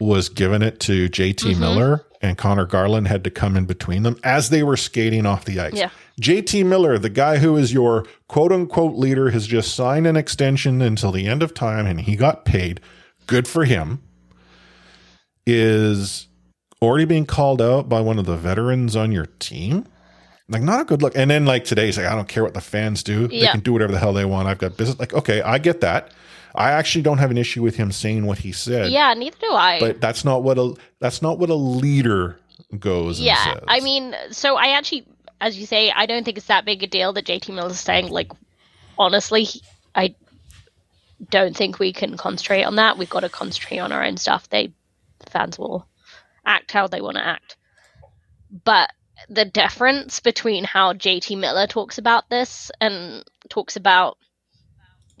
was 0.00 0.28
giving 0.28 0.62
it 0.62 0.80
to 0.80 1.08
JT 1.08 1.34
Mm-hmm. 1.52 1.60
Miller 1.60 2.04
and 2.20 2.36
Conor 2.36 2.66
Garland 2.66 3.08
had 3.08 3.22
to 3.24 3.30
come 3.30 3.56
in 3.56 3.64
between 3.64 4.02
them 4.02 4.16
as 4.24 4.50
they 4.50 4.62
were 4.62 4.76
skating 4.76 5.24
off 5.26 5.44
the 5.44 5.60
ice. 5.60 5.74
Yeah. 5.74 5.90
JT 6.20 6.66
Miller, 6.66 6.98
the 6.98 7.08
guy 7.10 7.38
who 7.38 7.56
is 7.56 7.72
your 7.72 8.04
quote 8.28 8.50
unquote 8.52 8.96
leader, 8.96 9.30
has 9.30 9.46
just 9.46 9.74
signed 9.74 10.06
an 10.06 10.16
extension 10.16 10.82
until 10.82 11.12
the 11.12 11.26
end 11.26 11.42
of 11.42 11.54
time 11.54 11.86
and 11.86 12.00
he 12.00 12.16
got 12.16 12.44
paid. 12.44 12.80
Good 13.26 13.46
for 13.46 13.64
him. 13.64 14.02
Is 15.46 16.28
already 16.82 17.04
being 17.06 17.24
called 17.26 17.62
out 17.62 17.88
by 17.88 18.00
one 18.00 18.18
of 18.18 18.26
the 18.26 18.36
veterans 18.36 18.94
on 18.96 19.12
your 19.12 19.26
team. 19.38 19.86
Like, 20.48 20.62
not 20.62 20.80
a 20.80 20.84
good 20.84 21.02
look. 21.02 21.14
And 21.16 21.30
then, 21.30 21.44
like, 21.46 21.64
today, 21.64 21.86
he's 21.86 21.96
like, 21.98 22.06
I 22.06 22.14
don't 22.14 22.28
care 22.28 22.42
what 22.44 22.54
the 22.54 22.60
fans 22.60 23.02
do. 23.02 23.28
They 23.28 23.40
Yeah. 23.42 23.52
can 23.52 23.60
do 23.60 23.72
whatever 23.72 23.92
the 23.92 23.98
hell 23.98 24.12
they 24.12 24.24
want. 24.24 24.48
I've 24.48 24.58
got 24.58 24.76
business. 24.76 24.98
Like, 24.98 25.12
okay, 25.14 25.40
I 25.42 25.58
get 25.58 25.80
that. 25.82 26.10
I 26.58 26.72
actually 26.72 27.02
don't 27.02 27.18
have 27.18 27.30
an 27.30 27.38
issue 27.38 27.62
with 27.62 27.76
him 27.76 27.92
saying 27.92 28.26
what 28.26 28.38
he 28.38 28.50
said. 28.50 28.90
Yeah, 28.90 29.14
neither 29.14 29.36
do 29.40 29.52
I. 29.52 29.78
But 29.78 30.00
that's 30.00 30.24
not 30.24 30.42
what 30.42 30.58
a 30.58 30.74
that's 30.98 31.22
not 31.22 31.38
what 31.38 31.50
a 31.50 31.54
leader 31.54 32.40
goes 32.76 33.20
and 33.20 33.26
yeah, 33.26 33.54
says. 33.54 33.62
I 33.68 33.78
mean, 33.78 34.14
so 34.32 34.56
I 34.56 34.70
actually, 34.70 35.06
as 35.40 35.56
you 35.56 35.66
say, 35.66 35.92
I 35.92 36.06
don't 36.06 36.24
think 36.24 36.36
it's 36.36 36.48
that 36.48 36.64
big 36.64 36.82
a 36.82 36.88
deal 36.88 37.12
that 37.12 37.26
JT 37.26 37.54
Miller 37.54 37.70
is 37.70 37.78
saying. 37.78 38.08
Like, 38.08 38.32
honestly, 38.98 39.46
I 39.94 40.16
don't 41.30 41.56
think 41.56 41.78
we 41.78 41.92
can 41.92 42.16
concentrate 42.16 42.64
on 42.64 42.74
that. 42.74 42.98
We've 42.98 43.08
got 43.08 43.20
to 43.20 43.28
concentrate 43.28 43.78
on 43.78 43.92
our 43.92 44.02
own 44.02 44.16
stuff. 44.16 44.50
They 44.50 44.72
fans 45.28 45.60
will 45.60 45.86
act 46.44 46.72
how 46.72 46.88
they 46.88 47.00
want 47.00 47.18
to 47.18 47.24
act. 47.24 47.56
But 48.64 48.90
the 49.28 49.44
difference 49.44 50.18
between 50.18 50.64
how 50.64 50.92
JT 50.92 51.38
Miller 51.38 51.68
talks 51.68 51.98
about 51.98 52.28
this 52.30 52.72
and 52.80 53.24
talks 53.48 53.76
about, 53.76 54.18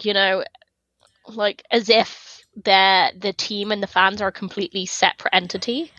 you 0.02 0.14
know, 0.14 0.42
like 1.36 1.62
as 1.70 1.88
if 1.88 2.40
they're 2.64 3.12
the 3.16 3.32
team 3.32 3.70
and 3.70 3.82
the 3.82 3.86
fans 3.86 4.20
are 4.20 4.28
a 4.28 4.32
completely 4.32 4.86
separate 4.86 5.34
entity 5.34 5.92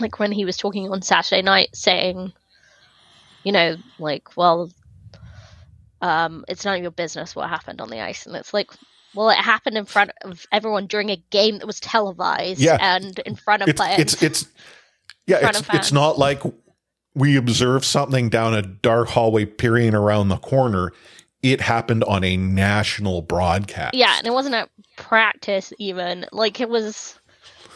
like 0.00 0.18
when 0.18 0.32
he 0.32 0.44
was 0.44 0.56
talking 0.56 0.90
on 0.90 1.02
Saturday 1.02 1.42
night 1.42 1.70
saying, 1.74 2.32
you 3.44 3.52
know, 3.52 3.76
like, 3.98 4.36
well, 4.36 4.70
um, 6.00 6.44
it's 6.48 6.64
none 6.64 6.76
of 6.76 6.82
your 6.82 6.90
business 6.90 7.36
what 7.36 7.48
happened 7.48 7.80
on 7.80 7.90
the 7.90 8.00
ice. 8.00 8.26
And 8.26 8.36
it's 8.36 8.52
like, 8.52 8.70
well, 9.14 9.30
it 9.30 9.36
happened 9.36 9.76
in 9.78 9.84
front 9.84 10.10
of 10.22 10.44
everyone 10.50 10.86
during 10.86 11.10
a 11.10 11.16
game 11.30 11.58
that 11.58 11.66
was 11.66 11.80
televised 11.80 12.60
Yeah. 12.60 12.78
and 12.80 13.18
in 13.20 13.36
front 13.36 13.62
of 13.62 13.68
it's 13.68 13.80
players. 13.80 14.00
it's 14.00 14.22
it's 14.22 14.46
yeah, 15.26 15.48
it's 15.48 15.62
it's 15.72 15.92
not 15.92 16.18
like 16.18 16.42
we 17.14 17.36
observe 17.36 17.84
something 17.84 18.28
down 18.28 18.54
a 18.54 18.62
dark 18.62 19.08
hallway 19.08 19.44
peering 19.44 19.94
around 19.94 20.28
the 20.28 20.36
corner. 20.36 20.92
It 21.44 21.60
happened 21.60 22.04
on 22.04 22.24
a 22.24 22.38
national 22.38 23.20
broadcast. 23.20 23.94
yeah, 23.94 24.16
and 24.16 24.26
it 24.26 24.32
wasn't 24.32 24.54
a 24.54 24.66
practice 24.96 25.72
even. 25.78 26.24
Like 26.32 26.58
it 26.60 26.70
was 26.70 27.18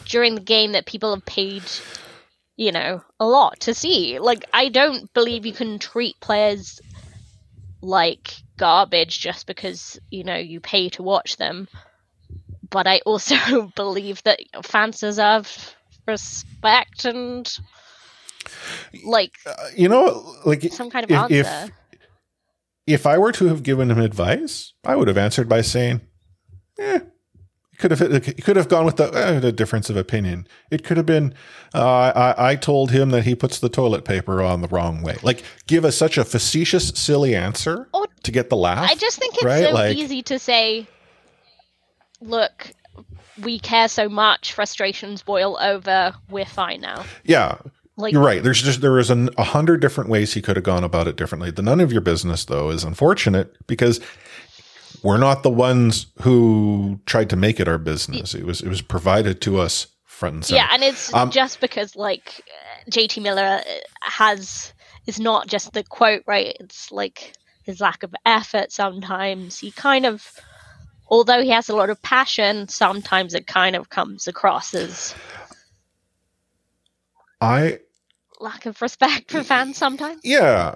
during 0.05 0.33
the 0.33 0.41
game 0.41 0.71
that 0.71 0.87
people 0.87 1.13
have 1.13 1.23
paid, 1.25 1.61
you 2.57 2.71
know, 2.71 3.03
a 3.19 3.27
lot 3.27 3.59
to 3.61 3.75
see. 3.75 4.17
Like 4.17 4.43
I 4.53 4.69
don't 4.69 5.13
believe 5.13 5.45
you 5.45 5.53
can 5.53 5.77
treat 5.77 6.19
players 6.19 6.81
like 7.81 8.33
garbage 8.57 9.19
just 9.19 9.45
because 9.45 9.99
you 10.09 10.23
know 10.23 10.35
you 10.35 10.59
pay 10.59 10.89
to 10.89 11.03
watch 11.03 11.37
them. 11.37 11.67
But 12.71 12.87
I 12.87 13.01
also 13.05 13.71
believe 13.75 14.23
that 14.23 14.39
fans 14.63 14.99
deserve 14.99 15.75
respect 16.07 17.05
and 17.05 17.59
like 19.03 19.33
You 19.75 19.89
know, 19.89 20.35
like 20.43 20.63
some 20.71 20.89
kind 20.89 21.05
of 21.05 21.11
Uh, 21.11 21.27
if, 21.29 21.45
answer. 21.45 21.71
if 21.71 21.78
if 22.89 23.05
I 23.05 23.17
were 23.17 23.31
to 23.33 23.45
have 23.45 23.63
given 23.63 23.91
him 23.91 23.99
advice, 23.99 24.73
I 24.83 24.95
would 24.95 25.07
have 25.07 25.17
answered 25.17 25.47
by 25.47 25.61
saying, 25.61 26.01
"Eh." 26.79 26.99
you 27.71 27.77
Could 27.77 27.91
have 27.91 28.01
it 28.01 28.43
could 28.43 28.55
have 28.57 28.67
gone 28.67 28.83
with 28.85 28.97
the, 28.97 29.05
eh, 29.05 29.39
the 29.39 29.51
difference 29.51 29.89
of 29.89 29.95
opinion. 29.95 30.47
It 30.69 30.83
could 30.83 30.97
have 30.97 31.05
been, 31.05 31.33
uh, 31.73 32.11
I, 32.13 32.51
I 32.51 32.55
told 32.55 32.91
him 32.91 33.11
that 33.11 33.23
he 33.23 33.35
puts 33.35 33.59
the 33.59 33.69
toilet 33.69 34.03
paper 34.03 34.41
on 34.41 34.61
the 34.61 34.67
wrong 34.67 35.01
way. 35.01 35.17
Like, 35.23 35.43
give 35.67 35.85
us 35.85 35.95
such 35.95 36.17
a 36.17 36.25
facetious, 36.25 36.89
silly 36.89 37.35
answer 37.35 37.87
to 38.23 38.31
get 38.31 38.49
the 38.49 38.57
laugh. 38.57 38.89
I 38.89 38.95
just 38.95 39.17
think 39.17 39.35
it's 39.35 39.43
right? 39.45 39.63
so 39.65 39.71
Like- 39.71 39.95
easy 39.95 40.21
to 40.23 40.39
say, 40.39 40.87
look, 42.21 42.73
we 43.41 43.59
care 43.59 43.87
so 43.87 44.09
much, 44.09 44.51
frustrations 44.53 45.21
boil 45.23 45.57
over, 45.61 46.13
we're 46.29 46.45
fine 46.45 46.81
now. 46.81 47.05
Yeah. 47.23 47.59
Like- 47.99 48.13
You're 48.13 48.23
right. 48.23 48.41
There's 48.41 48.61
just 48.61 48.81
there 48.81 48.97
an, 48.97 49.29
a 49.37 49.43
hundred 49.43 49.81
different 49.81 50.09
ways 50.09 50.33
he 50.33 50.41
could 50.41 50.55
have 50.55 50.63
gone 50.63 50.83
about 50.83 51.07
it 51.07 51.15
differently. 51.17 51.51
The 51.51 51.61
none 51.61 51.79
of 51.79 51.91
your 51.91 52.01
business 52.01 52.45
though 52.45 52.69
is 52.69 52.83
unfortunate 52.83 53.55
because 53.67 53.99
we're 55.03 55.17
not 55.17 55.43
the 55.43 55.49
ones 55.49 56.07
who 56.21 56.99
tried 57.05 57.29
to 57.29 57.35
make 57.35 57.59
it 57.59 57.67
our 57.67 57.77
business. 57.77 58.33
It 58.33 58.45
was 58.45 58.61
it 58.61 58.69
was 58.69 58.81
provided 58.81 59.41
to 59.41 59.59
us 59.59 59.87
front 60.05 60.35
and 60.35 60.45
center. 60.45 60.57
Yeah, 60.57 60.69
and 60.71 60.83
it's 60.83 61.13
Um, 61.13 61.29
just 61.29 61.59
because 61.61 61.95
like 61.95 62.41
uh, 62.47 62.89
JT 62.91 63.21
Miller 63.21 63.61
uh, 63.65 63.73
has 64.01 64.73
is 65.05 65.19
not 65.19 65.47
just 65.47 65.73
the 65.73 65.83
quote 65.83 66.23
right. 66.25 66.55
It's 66.59 66.91
like 66.91 67.33
his 67.63 67.81
lack 67.81 68.03
of 68.03 68.13
effort. 68.25 68.71
Sometimes 68.71 69.59
he 69.59 69.71
kind 69.71 70.05
of, 70.05 70.31
although 71.07 71.41
he 71.41 71.49
has 71.49 71.69
a 71.69 71.75
lot 71.75 71.89
of 71.89 72.01
passion, 72.01 72.67
sometimes 72.67 73.33
it 73.33 73.45
kind 73.47 73.75
of 73.75 73.89
comes 73.89 74.27
across 74.27 74.73
as 74.73 75.13
I 77.41 77.79
lack 78.39 78.65
of 78.65 78.81
respect 78.81 79.31
for 79.31 79.43
fans. 79.43 79.77
Sometimes. 79.77 80.21
yeah. 80.23 80.75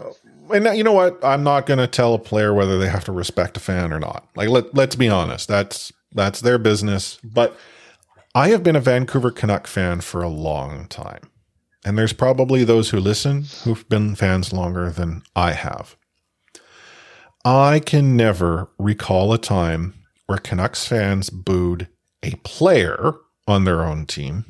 And 0.54 0.68
uh, 0.68 0.72
you 0.72 0.84
know 0.84 0.92
what? 0.92 1.24
I'm 1.24 1.44
not 1.44 1.66
going 1.66 1.80
to 1.80 1.88
tell 1.88 2.14
a 2.14 2.20
player 2.20 2.54
whether 2.54 2.78
they 2.78 2.90
have 2.90 3.06
to 3.06 3.12
respect 3.12 3.58
a 3.58 3.60
fan 3.60 3.94
or 3.94 4.00
not. 4.00 4.28
Like 4.36 4.50
let 4.50 4.74
let's 4.76 4.96
be 4.96 5.10
honest. 5.10 5.48
That's 5.48 5.92
that's 6.12 6.42
their 6.42 6.58
business. 6.58 7.18
But 7.24 7.58
I 8.36 8.50
have 8.50 8.64
been 8.64 8.76
a 8.76 8.82
Vancouver 8.82 9.32
Canuck 9.32 9.68
fan 9.68 10.02
for 10.02 10.22
a 10.22 10.30
long 10.30 10.88
time. 10.88 11.30
And 11.86 11.98
there's 11.98 12.14
probably 12.14 12.64
those 12.64 12.90
who 12.92 13.00
listen 13.00 13.46
who've 13.64 13.88
been 13.90 14.16
fans 14.16 14.54
longer 14.54 14.90
than 14.90 15.24
I 15.36 15.52
have. 15.52 15.96
I 17.46 17.82
can 17.86 18.16
never 18.16 18.70
recall 18.80 19.34
a 19.34 19.38
time 19.38 19.94
where 20.28 20.38
Canucks 20.38 20.88
fans 20.88 21.30
booed 21.30 21.90
a 22.24 22.32
player 22.44 23.16
on 23.48 23.66
their 23.66 23.84
own 23.84 24.06
team 24.06 24.46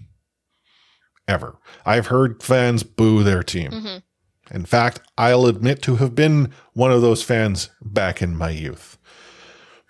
ever. 1.28 1.57
I've 1.86 2.07
heard 2.07 2.43
fans 2.43 2.84
boo 2.84 3.24
their 3.24 3.43
team. 3.43 3.71
Mm-hmm. 3.71 4.55
In 4.55 4.65
fact, 4.65 5.01
I'll 5.17 5.45
admit 5.45 5.82
to 5.84 5.95
have 5.97 6.15
been 6.15 6.51
one 6.74 6.91
of 6.91 7.01
those 7.01 7.24
fans 7.24 7.69
back 7.82 8.21
in 8.21 8.36
my 8.36 8.49
youth. 8.49 8.97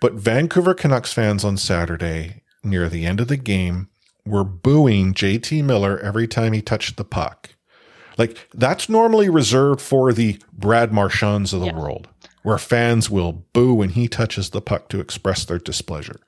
But 0.00 0.14
Vancouver 0.14 0.74
Canucks 0.74 1.12
fans 1.12 1.44
on 1.44 1.56
Saturday, 1.56 2.42
near 2.62 2.88
the 2.88 3.04
end 3.04 3.20
of 3.20 3.28
the 3.28 3.36
game, 3.36 3.88
were 4.24 4.44
booing 4.44 5.12
JT 5.12 5.64
Miller 5.64 5.98
every 5.98 6.26
time 6.26 6.52
he 6.52 6.62
touched 6.62 6.96
the 6.96 7.04
puck. 7.04 7.50
Like, 8.16 8.48
that's 8.54 8.88
normally 8.88 9.28
reserved 9.28 9.80
for 9.80 10.12
the 10.12 10.38
Brad 10.52 10.92
Marchands 10.92 11.52
of 11.52 11.60
the 11.60 11.72
world, 11.72 12.08
where 12.42 12.58
fans 12.58 13.10
will 13.10 13.32
boo 13.32 13.74
when 13.74 13.90
he 13.90 14.06
touches 14.06 14.50
the 14.50 14.60
puck 14.60 14.88
to 14.90 15.00
express 15.00 15.44
their 15.44 15.58
displeasure. 15.58 16.20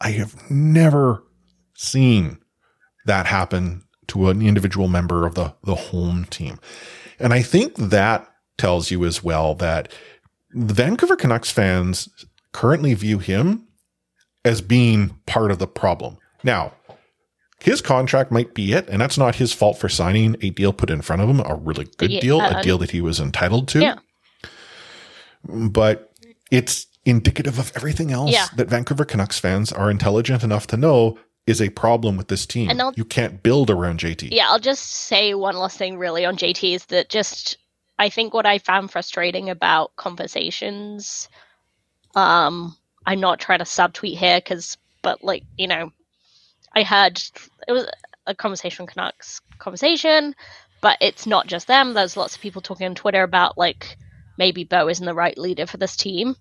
I 0.00 0.10
have 0.10 0.50
never 0.50 1.22
seen 1.74 2.38
that 3.06 3.26
happen 3.26 3.84
to 4.08 4.28
an 4.28 4.42
individual 4.42 4.88
member 4.88 5.26
of 5.26 5.34
the, 5.34 5.54
the 5.64 5.74
home 5.74 6.24
team. 6.26 6.58
And 7.18 7.32
I 7.32 7.42
think 7.42 7.74
that 7.76 8.28
tells 8.56 8.90
you 8.90 9.04
as 9.04 9.22
well 9.22 9.54
that 9.56 9.92
the 10.50 10.74
Vancouver 10.74 11.16
Canucks 11.16 11.50
fans 11.50 12.08
currently 12.52 12.94
view 12.94 13.18
him 13.18 13.66
as 14.44 14.60
being 14.60 15.10
part 15.26 15.50
of 15.50 15.58
the 15.58 15.66
problem. 15.66 16.16
Now, 16.42 16.72
his 17.60 17.82
contract 17.82 18.30
might 18.30 18.54
be 18.54 18.72
it, 18.72 18.88
and 18.88 19.00
that's 19.00 19.18
not 19.18 19.34
his 19.34 19.52
fault 19.52 19.78
for 19.78 19.88
signing 19.88 20.36
a 20.42 20.50
deal 20.50 20.72
put 20.72 20.90
in 20.90 21.02
front 21.02 21.22
of 21.22 21.28
him, 21.28 21.40
a 21.40 21.54
really 21.56 21.86
good 21.96 22.10
Yeah, 22.10 22.20
deal, 22.20 22.40
uh, 22.40 22.60
a 22.60 22.62
deal 22.62 22.78
that 22.78 22.92
he 22.92 23.00
was 23.00 23.18
entitled 23.20 23.68
to. 23.68 23.80
Yeah. 23.80 23.96
But 25.44 26.10
it's 26.50 26.86
indicative 27.04 27.58
of 27.58 27.72
everything 27.74 28.12
else 28.12 28.32
Yeah. 28.32 28.46
that 28.56 28.68
Vancouver 28.68 29.04
Canucks 29.04 29.38
fans 29.38 29.72
are 29.72 29.90
intelligent 29.90 30.42
enough 30.42 30.66
to 30.68 30.76
know 30.76 31.18
is 31.48 31.60
a 31.62 31.70
problem 31.70 32.16
with 32.16 32.28
this 32.28 32.44
team. 32.46 32.68
And 32.70 32.80
I'll- 32.80 32.92
you 32.96 33.04
can't 33.04 33.42
build 33.42 33.70
around 33.70 34.00
JT. 34.00 34.28
Yeah, 34.32 34.48
I'll 34.50 34.58
just 34.58 34.84
say 34.84 35.34
one 35.34 35.56
last 35.56 35.78
thing 35.78 35.96
really 35.98 36.24
on 36.24 36.36
JT 36.36 36.74
is 36.74 36.84
that 36.86 37.08
just 37.08 37.56
I 37.98 38.10
think 38.10 38.32
what 38.32 38.46
I 38.46 38.58
found 38.58 38.92
frustrating 38.92 39.50
about 39.50 39.96
conversations, 39.96 41.28
um, 42.14 42.76
I'm 43.06 43.18
not 43.20 43.40
trying 43.40 43.58
to 43.58 43.64
subtweet 43.64 44.16
here 44.16 44.38
because, 44.38 44.76
but 45.02 45.24
like 45.24 45.44
you 45.56 45.66
know, 45.66 45.90
I 46.74 46.82
heard 46.82 47.20
it 47.66 47.72
was 47.72 47.86
a 48.26 48.34
conversation 48.34 48.86
Canucks 48.86 49.40
conversation, 49.58 50.34
but 50.80 50.98
it's 51.00 51.26
not 51.26 51.46
just 51.46 51.66
them. 51.66 51.94
There's 51.94 52.16
lots 52.16 52.36
of 52.36 52.42
people 52.42 52.62
talking 52.62 52.86
on 52.86 52.94
Twitter 52.94 53.22
about 53.22 53.56
like 53.58 53.96
maybe 54.36 54.64
Bo 54.64 54.88
isn't 54.88 55.04
the 55.04 55.14
right 55.14 55.36
leader 55.38 55.66
for 55.66 55.78
this 55.78 55.96
team, 55.96 56.36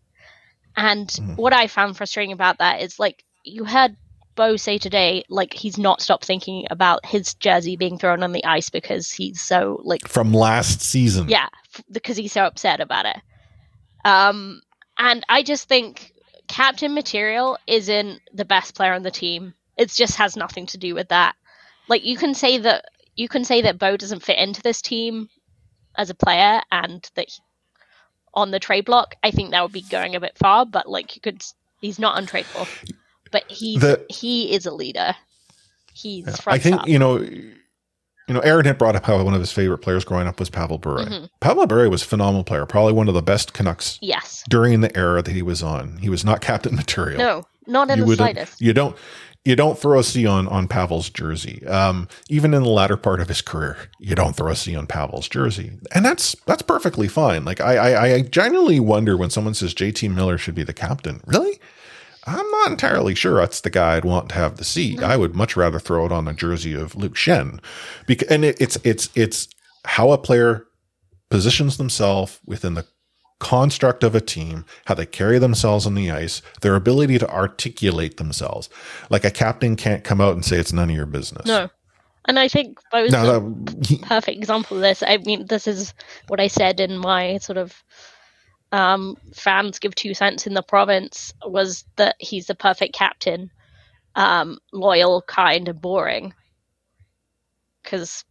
and 0.75 1.09
what 1.37 1.53
I 1.53 1.67
found 1.67 1.97
frustrating 1.97 2.33
about 2.33 2.59
that 2.59 2.81
is 2.81 2.99
like 2.99 3.23
you 3.43 3.63
heard 3.63 3.95
Bo 4.37 4.55
say 4.55 4.77
today, 4.77 5.25
like 5.27 5.53
he's 5.53 5.77
not 5.77 6.01
stopped 6.01 6.23
thinking 6.25 6.65
about 6.69 7.05
his 7.05 7.33
jersey 7.33 7.75
being 7.75 7.97
thrown 7.97 8.23
on 8.23 8.31
the 8.31 8.45
ice 8.45 8.69
because 8.69 9.11
he's 9.11 9.41
so 9.41 9.81
like 9.83 10.07
From 10.07 10.31
last 10.33 10.79
season. 10.81 11.27
yeah, 11.27 11.47
f- 11.75 11.83
because 11.91 12.15
he's 12.15 12.31
so 12.31 12.45
upset 12.45 12.79
about 12.79 13.05
it. 13.05 13.17
Um, 14.05 14.61
and 14.97 15.25
I 15.27 15.43
just 15.43 15.67
think 15.67 16.13
captain 16.47 16.93
material 16.93 17.57
isn't 17.67 18.21
the 18.33 18.45
best 18.45 18.73
player 18.75 18.93
on 18.93 19.03
the 19.03 19.11
team. 19.11 19.53
It 19.75 19.89
just 19.89 20.15
has 20.15 20.37
nothing 20.37 20.67
to 20.67 20.77
do 20.77 20.95
with 20.95 21.09
that. 21.09 21.35
Like 21.89 22.05
you 22.05 22.15
can 22.15 22.33
say 22.33 22.57
that 22.59 22.85
you 23.15 23.27
can 23.27 23.43
say 23.43 23.63
that 23.63 23.79
Bo 23.79 23.97
doesn't 23.97 24.23
fit 24.23 24.37
into 24.37 24.61
this 24.61 24.81
team 24.81 25.29
as 25.97 26.09
a 26.11 26.15
player, 26.15 26.61
and 26.71 27.09
that 27.15 27.27
he, 27.29 27.41
on 28.33 28.51
the 28.51 28.59
trade 28.59 28.85
block, 28.85 29.15
I 29.23 29.31
think 29.31 29.49
that 29.51 29.63
would 29.63 29.71
be 29.71 29.81
going 29.81 30.15
a 30.15 30.19
bit 30.19 30.37
far. 30.37 30.65
But 30.65 30.87
like 30.87 31.15
you 31.15 31.21
could, 31.21 31.43
he's 31.81 31.97
not 31.99 32.21
untradeable. 32.23 32.67
But 33.31 33.43
he's 33.49 33.81
The- 33.81 34.05
he 34.09 34.53
is 34.53 34.65
a 34.65 34.71
leader. 34.71 35.15
He's 35.93 36.25
Yeah. 36.27 36.35
I 36.47 36.57
think 36.59 36.77
top. 36.77 36.87
you 36.87 36.99
know, 36.99 37.17
you 37.17 38.33
know, 38.33 38.39
Aaron 38.41 38.65
had 38.65 38.77
brought 38.77 38.95
up 38.95 39.05
how 39.05 39.21
one 39.23 39.33
of 39.33 39.39
his 39.39 39.51
favorite 39.51 39.79
players 39.79 40.03
growing 40.03 40.27
up 40.27 40.39
was 40.39 40.49
Pavel 40.49 40.77
Bure. 40.77 41.05
Mhm. 41.05 41.29
Pavel 41.39 41.65
Bure 41.65 41.89
was 41.89 42.01
a 42.03 42.05
phenomenal 42.05 42.43
player, 42.43 42.65
probably 42.65 42.93
one 42.93 43.07
of 43.07 43.13
the 43.13 43.21
best 43.21 43.53
Canucks 43.53 43.97
Yes. 44.01 44.43
during 44.49 44.81
the 44.81 44.95
era 44.97 45.21
that 45.21 45.31
he 45.33 45.41
was 45.41 45.63
on. 45.63 45.97
He 46.01 46.09
was 46.09 46.25
not 46.25 46.41
captain 46.41 46.75
material. 46.83 47.17
No, 47.17 47.45
not 47.67 47.89
in 47.89 47.99
you 47.99 48.05
the 48.05 48.15
slightest. 48.17 48.61
You 48.61 48.73
don't. 48.73 48.95
You 49.45 49.55
don't 49.55 49.79
throw 49.79 49.97
a 49.99 50.03
C 50.03 50.27
on 50.27 50.45
on 50.49 50.67
Pavel's 50.67 51.09
jersey. 51.09 51.65
Um, 51.65 52.09
even 52.27 52.53
in 52.53 52.63
the 52.63 52.69
latter 52.69 52.97
part 52.97 53.21
of 53.21 53.29
his 53.29 53.41
career, 53.41 53.77
you 53.97 54.13
don't 54.13 54.35
throw 54.35 54.51
a 54.51 54.55
C 54.57 54.75
on 54.75 54.87
Pavel's 54.87 55.29
jersey, 55.29 55.71
and 55.93 56.03
that's 56.03 56.35
that's 56.45 56.63
perfectly 56.63 57.07
fine. 57.07 57.45
Like 57.45 57.61
I, 57.61 57.77
I, 57.77 58.13
I 58.15 58.21
genuinely 58.23 58.81
wonder 58.81 59.15
when 59.15 59.29
someone 59.29 59.53
says 59.53 59.73
JT 59.73 60.13
Miller 60.13 60.37
should 60.37 60.53
be 60.55 60.63
the 60.63 60.73
captain. 60.73 61.21
Really, 61.25 61.61
I'm 62.27 62.51
not 62.51 62.71
entirely 62.71 63.15
sure 63.15 63.37
that's 63.39 63.61
the 63.61 63.69
guy 63.69 63.95
I'd 63.95 64.05
want 64.05 64.29
to 64.29 64.35
have 64.35 64.57
the 64.57 64.63
seat. 64.65 65.01
I 65.01 65.15
would 65.17 65.35
much 65.35 65.55
rather 65.55 65.79
throw 65.79 66.05
it 66.05 66.11
on 66.11 66.27
a 66.27 66.33
jersey 66.33 66.73
of 66.73 66.95
Luke 66.95 67.15
Schenn, 67.15 67.59
because 68.05 68.27
and 68.27 68.43
it, 68.45 68.59
it's 68.61 68.77
it's 68.83 69.09
it's 69.15 69.47
how 69.85 70.11
a 70.11 70.17
player 70.17 70.67
positions 71.29 71.77
themselves 71.77 72.39
within 72.45 72.73
the 72.73 72.85
construct 73.39 74.03
of 74.03 74.15
a 74.15 74.21
team, 74.21 74.65
how 74.85 74.95
they 74.95 75.05
carry 75.05 75.39
themselves 75.39 75.85
on 75.85 75.93
the 75.95 76.09
ice, 76.11 76.41
their 76.61 76.75
ability 76.75 77.17
to 77.19 77.29
articulate 77.29 78.17
themselves. 78.17 78.67
Like 79.09 79.23
a 79.23 79.31
captain 79.31 79.75
can't 79.75 80.03
come 80.03 80.19
out 80.19 80.33
and 80.33 80.43
say 80.43 80.57
it's 80.57 80.73
none 80.73 80.89
of 80.89 80.95
your 80.95 81.05
business. 81.05 81.45
No. 81.45 81.69
And 82.25 82.39
I 82.39 82.47
think 82.49 82.77
Bo's 82.91 83.11
No, 83.11 83.21
a 83.21 83.39
that- 83.39 83.99
perfect 84.03 84.37
example 84.37 84.77
of 84.77 84.83
this. 84.83 85.01
I 85.01 85.17
mean, 85.17 85.45
this 85.45 85.65
is 85.67 85.93
what 86.27 86.39
I 86.41 86.47
said 86.47 86.79
in 86.81 86.97
my 86.97 87.37
sort 87.37 87.57
of 87.57 87.83
um, 88.71 89.17
fans 89.33 89.79
give 89.79 89.95
two 89.95 90.13
cents 90.13 90.47
in 90.47 90.53
the 90.53 90.61
province 90.61 91.33
was 91.45 91.85
that 91.95 92.15
he's 92.19 92.47
the 92.47 92.55
perfect 92.55 92.93
captain, 92.93 93.49
um, 94.15 94.59
loyal, 94.73 95.21
kind, 95.21 95.67
and 95.67 95.81
boring. 95.81 96.33
Because 97.83 98.25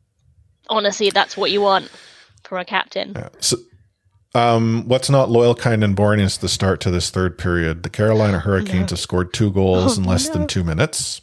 honestly, 0.69 1.11
that's 1.11 1.37
what 1.37 1.51
you 1.51 1.61
want 1.61 1.91
from 2.45 2.59
a 2.59 2.65
captain. 2.65 3.17
So, 3.41 3.57
um, 4.35 4.85
what's 4.87 5.09
not 5.09 5.31
loyal, 5.31 5.55
kind, 5.55 5.83
and 5.83 5.97
boring 5.97 6.21
is 6.21 6.39
the 6.39 6.49
start 6.49 6.81
to 6.83 6.91
this 6.91 7.09
third 7.09 7.39
period. 7.39 7.83
The 7.83 7.91
Carolina 7.91 8.39
Hurricanes 8.41 8.91
have 8.91 9.01
scored 9.01 9.33
two 9.33 9.51
goals 9.51 9.97
Oh, 9.99 10.03
in 10.03 10.07
less 10.07 10.27
no. 10.29 10.35
than 10.35 10.47
two 10.47 10.63
minutes. 10.65 11.23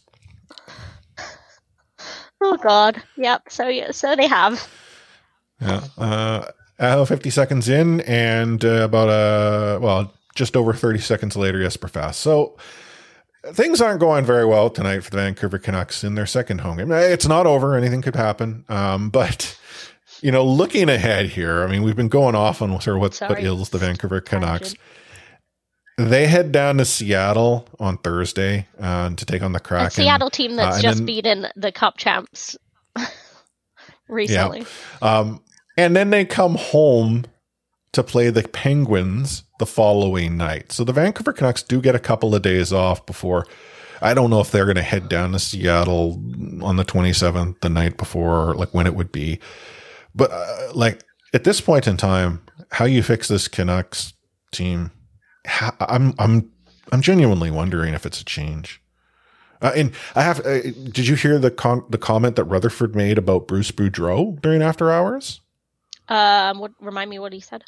Oh 2.42 2.58
God, 2.58 3.02
yep. 3.16 3.44
So 3.50 3.68
yeah, 3.68 3.92
so 3.92 4.16
they 4.16 4.28
have. 4.28 4.68
Yeah. 5.62 5.82
Uh, 5.98 6.46
uh, 6.84 7.06
50 7.06 7.30
seconds 7.30 7.70
in, 7.70 8.02
and 8.02 8.64
uh, 8.64 8.84
about 8.84 9.10
uh, 9.10 9.80
well, 9.82 10.14
just 10.36 10.56
over 10.58 10.74
30 10.74 11.00
seconds 11.00 11.36
later, 11.36 11.62
Jesper 11.62 11.88
Fast. 11.88 12.20
So 12.20 12.58
things 13.54 13.82
aren't 13.82 14.00
going 14.00 14.26
very 14.26 14.46
well 14.46 14.70
tonight 14.70 15.04
for 15.04 15.12
the 15.12 15.18
Vancouver 15.18 15.60
Canucks 15.60 16.04
in 16.04 16.16
their 16.16 16.26
second 16.26 16.60
home 16.62 16.78
game. 16.78 16.92
It's 16.92 17.28
not 17.28 17.46
over; 17.46 17.76
anything 17.76 18.02
could 18.02 18.16
happen. 18.16 18.66
Um, 18.70 19.10
but 19.12 19.58
you 20.22 20.32
know, 20.32 20.46
looking 20.46 20.90
ahead 20.90 21.28
here, 21.28 21.64
I 21.64 21.68
mean, 21.68 21.84
we've 21.84 21.96
been 21.96 22.08
going 22.10 22.36
off 22.36 22.62
on 22.62 22.70
sort 22.82 22.96
of 22.98 23.02
what, 23.02 23.18
what 23.30 23.40
ails 23.40 23.70
the 23.70 23.78
Vancouver 23.78 24.22
Canucks. 24.22 24.76
They 25.98 26.26
head 26.26 26.52
down 26.52 26.78
to 26.78 26.86
Seattle 26.86 27.68
on 27.80 27.98
Thursday 28.00 28.68
uh, 28.80 29.12
to 29.12 29.26
take 29.26 29.44
on 29.44 29.52
the 29.52 29.60
Kraken. 29.60 29.88
A 29.88 29.92
Seattle 29.92 30.32
team 30.32 30.56
that's 30.56 30.80
Uh, 30.80 30.82
just 30.82 30.98
then- 31.00 31.06
beaten 31.06 31.48
the 31.56 31.72
Cup 31.72 31.98
champs 31.98 32.58
recently. 34.08 34.66
Yeah. 35.02 35.18
Um, 35.20 35.43
and 35.78 35.96
then 35.96 36.10
they 36.10 36.26
come 36.26 36.56
home 36.56 37.26
to 37.94 38.04
play 38.04 38.30
the 38.30 38.44
Penguins 38.48 39.44
the 39.60 39.66
following 39.66 40.36
night. 40.36 40.72
So 40.72 40.84
the 40.84 40.94
Vancouver 40.94 41.34
Canucks 41.34 41.64
do 41.64 41.80
get 41.80 41.96
a 41.96 42.00
couple 42.00 42.36
of 42.36 42.42
days 42.42 42.74
off 42.74 43.06
before. 43.06 43.46
I 44.02 44.14
don't 44.14 44.30
know 44.30 44.42
if 44.42 44.52
they're 44.52 44.66
going 44.66 44.76
to 44.76 44.82
head 44.82 45.08
down 45.08 45.32
to 45.32 45.40
Seattle 45.40 46.14
on 46.62 46.76
the 46.76 46.84
27th, 46.84 47.62
the 47.62 47.70
night 47.70 47.98
before, 47.98 48.50
or 48.50 48.56
like 48.56 48.74
when 48.74 48.88
it 48.88 48.96
would 48.96 49.12
be. 49.12 49.40
But 50.14 50.32
uh, 50.32 50.74
like 50.74 51.04
at 51.34 51.44
this 51.44 51.62
point 51.62 51.88
in 51.88 51.96
time, 51.96 52.42
how 52.72 52.86
you 52.86 53.02
fix 53.02 53.28
this 53.28 53.48
Canucks 53.48 54.14
team, 54.52 54.92
I'm 55.80 56.14
I'm 56.20 56.52
I'm 56.92 57.02
genuinely 57.02 57.52
wondering 57.52 57.94
if 57.94 58.06
it's 58.06 58.22
a 58.22 58.26
change. 58.26 58.82
Uh, 59.62 59.72
and 59.76 59.92
I 60.16 60.24
have. 60.24 60.46
Uh, 60.46 60.62
did 60.62 61.08
you 61.08 61.16
hear 61.16 61.40
the 61.40 61.52
con- 61.52 61.86
the 61.90 61.98
comment 61.98 62.36
that 62.36 62.44
Rutherford 62.44 62.96
made 62.96 63.18
about 63.18 63.48
Bruce 63.48 63.72
Boudreau 63.72 64.40
during 64.42 64.62
After 64.62 64.92
Hours? 64.92 65.40
Um, 66.10 66.60
what 66.60 66.72
remind 66.80 67.10
me 67.10 67.20
what 67.20 67.34
he 67.34 67.40
said? 67.40 67.64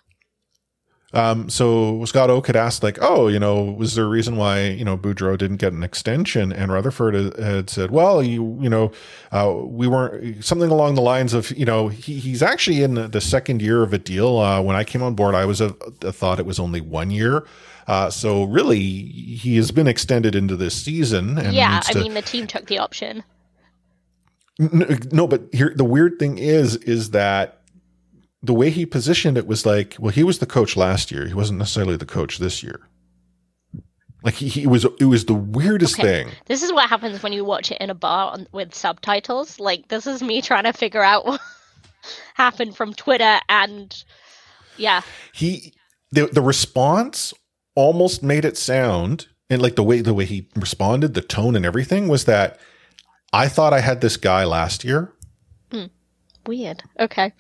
Um, 1.14 1.50
so 1.50 2.04
Scott 2.04 2.30
Oake 2.30 2.48
had 2.48 2.58
asked, 2.58 2.84
like, 2.84 2.98
oh, 3.00 3.30
you 3.30 3.40
know, 3.40 3.64
was 3.64 3.96
there 3.96 4.04
a 4.04 4.10
reason 4.10 4.36
why 4.36 4.64
you 4.68 4.84
know 4.84 4.98
Boudreau 4.98 5.38
didn't 5.38 5.58
get 5.58 5.72
an 5.72 5.82
extension? 5.82 6.52
And 6.52 6.74
Rutherford 6.74 7.14
had- 7.40 7.70
said, 7.70 7.92
well, 7.92 8.22
you 8.22 8.58
you 8.60 8.70
know, 8.70 8.92
uh, 9.32 9.54
we 9.64 9.88
weren't 9.88 10.44
something 10.44 10.70
along 10.70 10.96
the 10.96 11.02
lines 11.02 11.34
of, 11.34 11.52
you 11.52 11.64
know, 11.64 11.88
he, 11.88 12.20
he's 12.20 12.44
actually 12.44 12.84
in 12.84 12.96
the, 12.96 13.08
the 13.08 13.22
second 13.22 13.62
year 13.62 13.82
of 13.82 13.94
a 13.94 13.98
deal. 13.98 14.38
Uh, 14.40 14.62
when 14.62 14.76
I 14.76 14.84
came 14.84 15.02
on 15.02 15.14
board, 15.16 15.36
I 15.36 15.46
was 15.46 15.62
a, 15.62 15.74
a 16.02 16.12
thought 16.12 16.38
it 16.40 16.46
was 16.46 16.60
only 16.60 16.82
one 16.82 17.12
year. 17.12 17.46
Uh, 17.88 18.10
so 18.10 18.44
really, 18.44 18.80
he 18.82 19.56
has 19.56 19.72
been 19.72 19.88
extended 19.88 20.36
into 20.36 20.58
this 20.58 20.76
season. 20.76 21.38
And 21.38 21.54
yeah, 21.54 21.82
I 21.88 21.94
to- 21.94 22.00
mean 22.00 22.14
the 22.16 22.24
team 22.24 22.46
took 22.46 22.66
the 22.66 22.80
option. 22.80 23.24
No, 24.58 25.28
but 25.28 25.44
here 25.54 25.74
the 25.76 25.84
weird 25.86 26.18
thing 26.18 26.38
is, 26.40 26.76
is 26.78 27.12
that 27.12 27.62
the 28.46 28.54
way 28.54 28.70
he 28.70 28.86
positioned 28.86 29.38
it 29.38 29.48
was 29.48 29.66
like, 29.66 29.96
well, 30.00 30.12
he 30.12 30.24
was 30.24 30.40
the 30.40 30.46
coach 30.46 30.76
last 30.78 31.12
year. 31.12 31.28
He 31.28 31.34
wasn't 31.34 31.60
necessarily 31.60 31.98
the 31.98 32.06
coach 32.06 32.38
this 32.38 32.64
year. 32.64 32.88
Like 34.24 34.36
he, 34.36 34.48
he 34.48 34.68
was, 34.68 34.86
it 35.00 35.06
was 35.06 35.26
the 35.26 35.34
weirdest 35.36 36.00
Okay. 36.00 36.24
thing. 36.24 36.34
This 36.46 36.64
is 36.64 36.74
what 36.74 36.90
happens 36.90 37.22
when 37.22 37.34
you 37.34 37.46
watch 37.46 37.72
it 37.72 37.78
in 37.80 37.90
a 37.90 37.96
bar 37.96 38.32
on, 38.34 38.48
with 38.52 38.74
subtitles. 38.74 39.60
Like 39.60 39.88
this 39.88 40.08
is 40.08 40.24
me 40.24 40.42
trying 40.42 40.64
to 40.64 40.74
figure 40.74 41.04
out 41.04 41.26
what 41.28 41.42
happened 42.34 42.76
from 42.76 42.94
Twitter 42.94 43.40
and 43.50 44.04
yeah, 44.78 45.02
He, 45.34 45.74
the 46.12 46.26
the 46.28 46.42
response 46.42 47.34
almost 47.76 48.22
made 48.24 48.44
it 48.44 48.58
sound, 48.58 49.28
and 49.50 49.62
like 49.62 49.76
the 49.76 49.84
way 49.84 50.02
the 50.02 50.14
way 50.14 50.26
he 50.26 50.50
responded, 50.56 51.14
the 51.14 51.22
tone 51.22 51.56
and 51.56 51.66
everything 51.66 52.10
was 52.10 52.26
that 52.26 52.60
I 53.32 53.48
thought 53.48 53.72
I 53.74 53.80
had 53.80 54.02
this 54.02 54.18
guy 54.18 54.44
last 54.44 54.84
year. 54.84 55.14
Hmm. 55.72 55.86
weird. 56.46 56.84
Okay, 57.00 57.32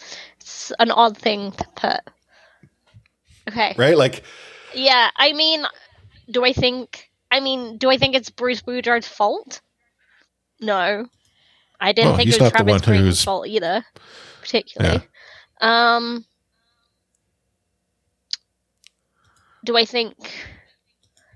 it's 0.45 0.71
an 0.77 0.91
odd 0.91 1.17
thing 1.17 1.51
to 1.51 1.65
put. 1.75 2.01
Okay, 3.49 3.73
Right? 3.77 3.97
Like, 3.97 4.21
yeah. 4.75 5.09
I 5.15 5.33
mean, 5.33 5.65
do 6.29 6.45
I 6.45 6.53
think? 6.53 7.09
I 7.31 7.39
mean, 7.39 7.77
do 7.77 7.89
I 7.89 7.97
think 7.97 8.15
it's 8.15 8.29
Bruce 8.29 8.61
Boudreau's 8.61 9.07
fault? 9.07 9.61
No, 10.61 11.07
I 11.79 11.91
didn't 11.93 12.09
Well, 12.09 12.17
think 12.17 12.29
it 12.29 12.39
was 12.39 12.51
Travis 12.51 12.81
Green's 12.83 13.23
fault 13.23 13.47
either, 13.47 13.83
particularly. 14.41 15.01
Um, 15.59 16.25
do 19.63 19.75
I 19.75 19.85
think 19.85 20.15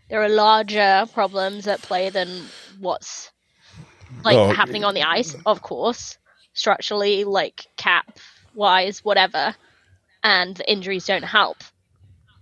there 0.09 0.21
are 0.21 0.29
larger 0.29 1.05
problems 1.13 1.67
at 1.67 1.81
play 1.81 2.11
than 2.11 2.29
what's 2.79 3.31
like 4.23 4.37
Oh, 4.37 4.51
happening 4.51 4.83
on 4.83 4.93
the 4.93 5.03
ice? 5.03 5.35
Of 5.47 5.61
course, 5.63 6.17
structurally, 6.53 7.23
like 7.23 7.65
cap 7.75 8.19
wise, 8.53 9.03
whatever, 9.03 9.55
and 10.23 10.55
the 10.55 10.71
injuries 10.71 11.05
don't 11.05 11.23
help. 11.23 11.57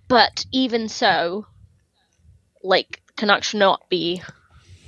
But 0.08 0.46
even 0.52 0.88
so, 0.90 1.46
like 2.64 3.02
Canucks 3.18 3.48
should 3.48 3.60
not 3.60 3.90
be 3.90 4.22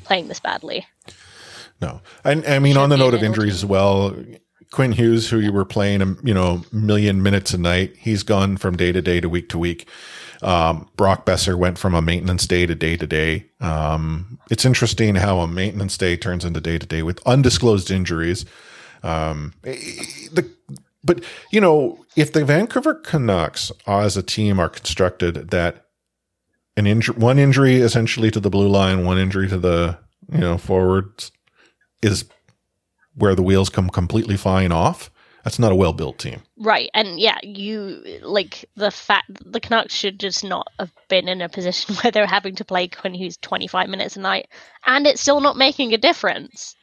playing 0.03 0.27
this 0.27 0.39
badly. 0.39 0.85
No, 1.81 2.01
and 2.23 2.45
I 2.45 2.59
mean 2.59 2.77
on 2.77 2.89
the 2.89 2.97
note 2.97 3.13
of 3.13 3.23
injuries 3.23 3.53
as 3.53 3.65
well, 3.65 4.15
Quinn 4.71 4.91
Hughes, 4.91 5.29
who 5.29 5.39
you 5.39 5.51
were 5.51 5.65
playing, 5.65 6.01
a 6.01 6.15
you 6.23 6.33
know, 6.33 6.63
million 6.71 7.23
minutes 7.23 7.53
a 7.53 7.57
night, 7.57 7.95
he's 7.97 8.23
gone 8.23 8.57
from 8.57 8.77
day 8.77 8.91
to 8.91 9.01
day 9.01 9.19
to 9.19 9.29
week 9.29 9.49
to 9.49 9.57
week. 9.57 9.87
Um, 10.41 10.89
Brock 10.95 11.25
Boeser 11.25 11.57
went 11.57 11.77
from 11.77 11.93
a 11.93 12.01
maintenance 12.01 12.47
day 12.47 12.65
to 12.65 12.75
day 12.75 12.95
to 12.95 13.07
day. 13.07 13.47
Um, 13.59 14.39
it's 14.49 14.65
interesting 14.65 15.15
how 15.15 15.39
a 15.39 15.47
maintenance 15.47 15.97
day 15.97 16.15
turns 16.15 16.45
into 16.45 16.61
day 16.61 16.77
to 16.77 16.85
day 16.85 17.03
with 17.03 17.25
undisclosed 17.25 17.91
injuries. 17.91 18.45
Um, 19.03 19.53
the, 19.63 20.49
but 21.03 21.23
you 21.51 21.61
know, 21.61 22.05
if 22.15 22.33
the 22.33 22.45
Vancouver 22.45 22.95
Canucks 22.95 23.71
as 23.87 24.17
a 24.17 24.23
team 24.23 24.59
are 24.59 24.69
constructed 24.69 25.51
that 25.51 25.85
an 26.77 26.87
injury, 26.87 27.15
one 27.15 27.39
injury 27.39 27.77
essentially 27.77 28.31
to 28.31 28.39
the 28.39 28.49
blue 28.49 28.67
line, 28.67 29.05
one 29.05 29.17
injury 29.17 29.47
to 29.49 29.57
the 29.57 29.97
you 30.31 30.39
know, 30.39 30.57
forwards 30.57 31.31
is 32.01 32.25
where 33.15 33.35
the 33.35 33.41
wheels 33.41 33.69
come 33.69 33.89
completely 33.89 34.37
flying 34.37 34.71
off. 34.71 35.11
That's 35.43 35.59
not 35.59 35.71
a 35.71 35.75
well 35.75 35.93
built 35.93 36.19
team. 36.19 36.43
Right, 36.57 36.89
and 36.93 37.19
yeah, 37.19 37.37
you 37.41 38.03
like 38.21 38.65
the 38.75 38.91
fact 38.91 39.31
the 39.45 39.59
Canucks 39.59 39.93
should 39.93 40.19
just 40.19 40.43
not 40.43 40.67
have 40.79 40.91
been 41.07 41.27
in 41.27 41.41
a 41.41 41.49
position 41.49 41.95
where 42.03 42.11
they're 42.11 42.27
having 42.27 42.55
to 42.55 42.65
play 42.65 42.89
he's 43.13 43.37
twenty 43.37 43.67
five 43.67 43.89
minutes 43.89 44.17
a 44.17 44.19
night, 44.19 44.49
and 44.85 45.07
it's 45.07 45.21
still 45.21 45.39
not 45.39 45.57
making 45.57 45.93
a 45.93 45.97
difference. 45.97 46.75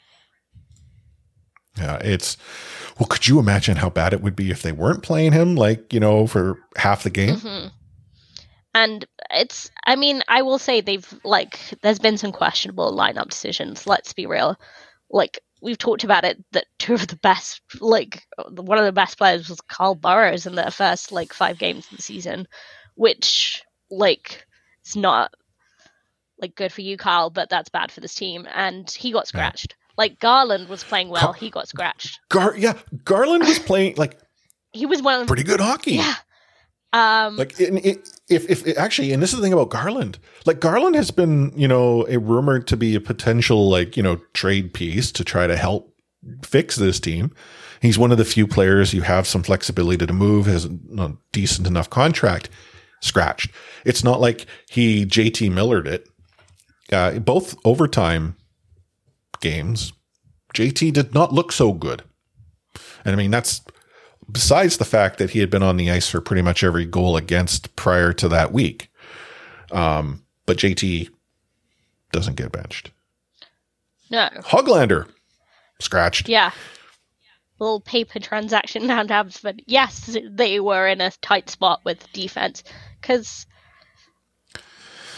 Yeah, 1.79 1.97
it's 1.97 2.37
well. 2.99 3.07
Could 3.07 3.29
you 3.29 3.39
imagine 3.39 3.77
how 3.77 3.91
bad 3.91 4.13
it 4.13 4.23
would 4.23 4.37
be 4.37 4.51
if 4.51 4.63
they 4.63 4.73
weren't 4.73 5.03
playing 5.03 5.33
him, 5.33 5.57
like 5.57 5.93
you 5.93 6.01
know, 6.01 6.27
for 6.27 6.59
half 6.77 7.03
the 7.03 7.11
game? 7.11 7.37
hmm 7.37 7.67
And 8.75 9.05
it's, 9.31 9.71
I 9.87 9.97
mean, 9.97 10.23
I 10.29 10.43
will 10.43 10.59
say 10.59 10.81
they've 10.81 11.21
like, 11.25 11.59
there's 11.83 11.99
been 11.99 12.19
some 12.19 12.33
questionable 12.33 12.97
lineup 12.97 13.29
decisions. 13.29 13.87
Let's 13.87 14.13
be 14.13 14.27
real. 14.27 14.57
Like 15.11 15.41
we've 15.63 15.79
talked 15.79 16.05
about 16.05 16.25
it, 16.25 16.43
that 16.53 16.67
two 16.79 16.95
of 16.95 17.07
the 17.09 17.17
best, 17.17 17.61
like 17.81 18.23
one 18.49 18.79
of 18.79 18.85
the 18.85 18.93
best 18.93 19.19
players 19.19 19.49
was 19.49 19.61
Carl 19.63 19.95
Burroughs 19.95 20.47
in 20.47 20.55
their 20.55 20.71
first 20.71 21.13
like 21.13 21.33
five 21.33 21.59
games 21.59 21.87
of 21.91 21.97
the 21.97 22.03
season, 22.03 22.47
which 22.95 23.63
like 23.91 24.47
it's 24.81 24.97
not 24.97 25.33
like 26.39 26.55
good 26.55 26.73
for 26.73 26.83
you, 26.83 26.97
Carl, 26.97 27.31
but 27.31 27.49
that's 27.49 27.69
bad 27.69 27.91
for 27.91 28.01
this 28.01 28.15
team. 28.15 28.47
And 28.55 28.91
he 28.91 29.13
got 29.13 29.27
scratched. 29.27 29.75
Like 29.97 30.19
Garland 30.21 30.69
was 30.69 30.85
playing 30.85 31.09
well, 31.09 31.33
he 31.33 31.51
got 31.51 31.69
scratched. 31.69 32.21
Gar, 32.29 32.57
yeah, 32.57 32.75
Garland 33.05 33.45
was 33.45 33.59
playing 33.59 33.95
like 33.97 34.19
He 34.73 34.87
was 34.87 35.03
one 35.03 35.23
of 35.23 35.27
pretty 35.27 35.43
good 35.43 35.61
hockey. 35.61 35.93
Yeah. 35.95 36.15
Um, 36.93 37.37
Like 37.37 37.59
in, 37.61 37.79
in, 37.79 38.03
if 38.29 38.49
if 38.51 38.79
actually, 38.79 39.13
and 39.13 39.23
this 39.23 39.31
is 39.33 39.37
the 39.37 39.43
thing 39.43 39.53
about 39.53 39.71
Garland. 39.71 40.19
Like 40.45 40.61
Garland 40.61 40.97
has 40.97 41.11
been, 41.11 41.53
you 41.57 41.69
know, 41.69 42.07
a 42.09 42.19
rumored 42.19 42.67
to 42.69 42.77
be 42.77 42.95
a 42.95 43.01
potential 43.01 43.69
like 43.69 43.97
you 43.97 44.03
know 44.03 44.21
trade 44.35 44.73
piece 44.73 45.11
to 45.13 45.25
try 45.25 45.47
to 45.47 45.57
help 45.57 45.95
fix 46.45 46.77
this 46.77 47.01
team. 47.01 47.33
He's 47.83 47.99
one 47.99 48.13
of 48.13 48.19
the 48.19 48.25
few 48.25 48.47
players 48.47 48.95
you 48.95 49.03
have 49.03 49.27
some 49.27 49.43
flexibility 49.43 50.07
to 50.07 50.13
move, 50.13 50.47
has 50.47 50.65
a 50.65 51.13
decent 51.33 51.67
enough 51.67 51.91
contract. 51.91 52.49
Scratched. 53.01 53.51
It's 53.85 54.03
not 54.03 54.21
like 54.21 54.47
he 54.69 55.05
JT 55.05 55.53
Millered 55.53 55.87
it. 55.87 56.09
Uh, 56.91 57.19
both 57.19 57.55
overtime 57.65 58.37
games, 59.41 59.93
JT 60.55 60.93
did 60.93 61.15
not 61.15 61.33
look 61.33 61.53
so 61.53 61.73
good. 61.73 62.03
And 63.05 63.15
I 63.15 63.17
mean, 63.17 63.31
that's 63.31 63.63
besides 64.31 64.79
the 64.79 64.85
fact 64.85 65.19
that 65.19 65.31
he 65.31 65.39
had 65.41 65.51
been 65.51 65.63
on 65.63 65.77
the 65.77 65.91
ice 65.91 66.09
for 66.09 66.21
pretty 66.21 66.43
much 66.43 66.65
every 66.65 66.85
goal 66.85 67.17
against 67.17 67.75
prior 67.77 68.13
to 68.15 68.29
that 68.29 68.53
week. 68.53 68.91
Um, 69.71 70.23
but 70.47 70.59
JT 70.59 71.09
doesn't 72.13 72.37
get 72.37 72.53
benched. 72.53 72.91
no. 74.11 74.29
Hoglander 74.41 75.09
scratched. 75.81 76.29
Yeah. 76.29 76.53
Little 77.59 77.81
paper 77.81 78.21
transaction 78.21 78.87
down 78.89 79.09
tabs, 79.09 79.41
but 79.43 79.57
yes, 79.67 80.17
they 80.29 80.61
were 80.61 80.87
in 80.87 81.01
a 81.01 81.11
tight 81.23 81.51
spot 81.51 81.81
with 81.85 82.11
defense. 82.13 82.63
Because 83.01 83.47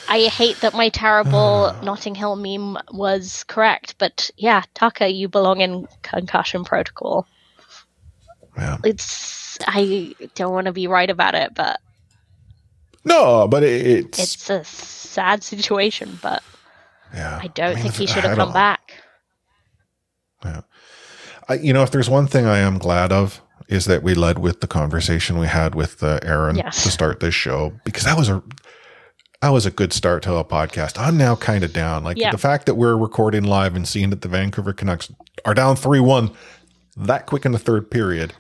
I 0.09 0.22
hate 0.28 0.61
that 0.62 0.74
my 0.74 0.88
terrible 0.88 1.74
Notting 1.82 2.14
Hill 2.14 2.36
meme 2.36 2.78
was 2.92 3.44
correct, 3.44 3.96
but 3.98 4.30
yeah, 4.36 4.62
Tucker, 4.74 5.06
you 5.06 5.28
belong 5.28 5.61
in 5.61 5.86
concussion 6.02 6.64
protocol. 6.64 7.26
Yeah. 8.56 8.78
It's 8.84 9.59
I 9.66 10.14
don't 10.34 10.52
want 10.52 10.66
to 10.66 10.72
be 10.72 10.86
right 10.86 11.11
about 11.11 11.34
it, 11.34 11.54
but 11.54 11.78
No, 13.04 13.46
but 13.48 13.62
it, 13.62 13.86
it's, 13.86 14.18
it's 14.18 14.50
a 14.50 14.64
sad 14.64 15.42
situation. 15.44 16.18
But 16.22 16.42
yeah. 17.14 17.38
I 17.42 17.48
don't 17.48 17.74
mean, 17.74 17.82
think 17.84 17.94
he 17.94 18.06
should 18.06 18.24
have 18.24 18.36
come 18.36 18.52
back. 18.52 18.94
Yeah, 20.44 20.61
I, 21.48 21.54
you 21.54 21.72
know, 21.72 21.82
if 21.82 21.90
there's 21.90 22.11
one 22.11 22.26
thing 22.26 22.46
I 22.46 22.59
am 22.59 22.78
glad 22.78 23.12
of 23.12 23.42
is 23.68 23.84
that 23.84 24.02
we 24.02 24.14
led 24.14 24.38
with 24.38 24.61
the 24.61 24.66
conversation 24.66 25.38
we 25.38 25.46
had 25.46 25.74
with 25.74 26.02
uh, 26.02 26.18
Aaron 26.22 26.56
Yes. 26.56 26.82
to 26.84 26.90
start 26.90 27.20
this 27.20 27.34
show 27.34 27.72
because 27.84 28.04
that 28.04 28.16
was 28.16 28.28
a 28.28 28.42
that 29.41 29.51
was 29.51 29.66
a 29.66 29.70
good 29.70 29.93
start 29.93 30.22
to 30.24 30.34
a 30.34 30.45
podcast. 30.45 30.99
I'm 30.99 31.16
now 31.16 31.36
kind 31.36 31.62
of 31.62 31.72
down. 31.72 32.03
Like 32.05 32.16
Yeah. 32.18 32.30
the 32.32 32.39
fact 32.39 32.66
that 32.66 32.74
we're 32.74 32.97
recording 32.97 33.45
live 33.45 33.76
and 33.76 33.86
seeing 33.86 34.11
that 34.11 34.22
the 34.22 34.28
Vancouver 34.28 34.72
Canucks 34.72 35.11
are 35.45 35.55
down 35.55 35.76
three 35.76 36.01
one 36.01 36.32
that 36.97 37.26
quick 37.26 37.47
in 37.47 37.53
the 37.53 37.59
third 37.59 37.91
period. 37.91 38.32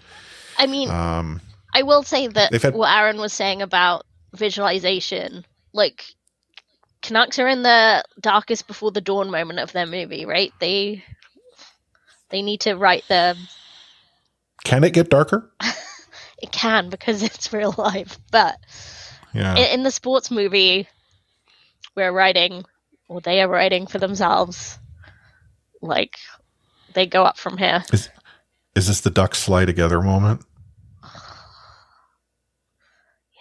I 0.58 0.66
mean, 0.66 0.90
Um, 0.90 1.40
I 1.72 1.82
will 1.82 2.02
say 2.02 2.26
that 2.26 2.52
had- 2.62 2.74
what 2.74 2.90
Aaron 2.92 3.18
was 3.18 3.32
saying 3.32 3.62
about 3.62 4.04
visualization, 4.34 5.44
like 5.72 6.04
Canucks 7.02 7.38
are 7.38 7.46
in 7.46 7.62
the 7.62 8.02
darkest 8.20 8.66
before 8.66 8.90
the 8.90 9.00
dawn 9.00 9.30
moment 9.30 9.60
of 9.60 9.70
their 9.72 9.86
movie, 9.86 10.26
right? 10.26 10.52
They 10.58 11.04
they 12.30 12.42
need 12.42 12.60
to 12.62 12.74
write 12.74 13.04
the 13.08 13.36
can 14.64 14.82
it 14.84 14.92
get 14.92 15.08
darker? 15.08 15.50
it 16.42 16.50
can 16.50 16.90
because 16.90 17.22
it's 17.22 17.52
real 17.52 17.72
life, 17.78 18.18
but 18.32 18.56
Yeah. 19.34 19.56
in, 19.56 19.80
in 19.80 19.82
the 19.82 19.90
sports 19.90 20.30
movie, 20.30 20.86
we're 21.94 22.12
writing, 22.12 22.64
or 23.08 23.20
they 23.20 23.40
are 23.42 23.48
writing 23.48 23.86
for 23.86 23.98
themselves. 23.98 24.78
Like 25.80 26.16
they 26.94 27.06
go 27.06 27.24
up 27.24 27.38
from 27.38 27.56
here. 27.58 27.84
Is 27.92 28.08
is 28.74 28.86
this 28.88 29.00
the 29.00 29.10
ducks 29.10 29.42
fly 29.42 29.64
together 29.64 30.00
moment? 30.02 30.42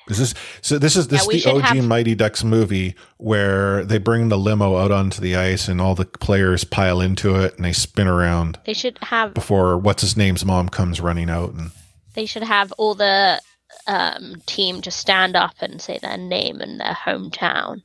Is 0.09 0.19
this 0.19 0.33
so? 0.61 0.79
This 0.79 0.95
is 0.95 1.09
this 1.09 1.27
Yeah, 1.27 1.35
is 1.35 1.43
the 1.43 1.51
OG 1.51 1.61
have- 1.63 1.83
Mighty 1.83 2.15
Ducks 2.15 2.41
movie 2.43 2.95
where 3.17 3.83
they 3.83 3.97
bring 3.97 4.29
the 4.29 4.37
limo 4.37 4.77
out 4.77 4.89
onto 4.89 5.19
the 5.19 5.35
ice 5.35 5.67
and 5.67 5.81
all 5.81 5.95
the 5.95 6.05
players 6.05 6.63
pile 6.63 7.01
into 7.01 7.35
it 7.35 7.55
and 7.57 7.65
they 7.65 7.73
spin 7.73 8.07
around 8.07 8.57
They 8.65 8.73
should 8.73 8.97
have 9.01 9.33
before 9.33 9.77
what's 9.77 10.01
his 10.03 10.15
name's 10.15 10.45
mom 10.45 10.69
comes 10.69 11.01
running 11.01 11.29
out 11.29 11.51
and 11.53 11.71
they 12.13 12.25
should 12.25 12.43
have 12.43 12.71
all 12.77 12.95
the 12.95 13.41
um, 13.87 14.41
team 14.45 14.81
to 14.81 14.91
stand 14.91 15.35
up 15.35 15.55
and 15.61 15.81
say 15.81 15.97
their 16.01 16.17
name 16.17 16.61
and 16.61 16.79
their 16.79 16.93
hometown, 16.93 17.83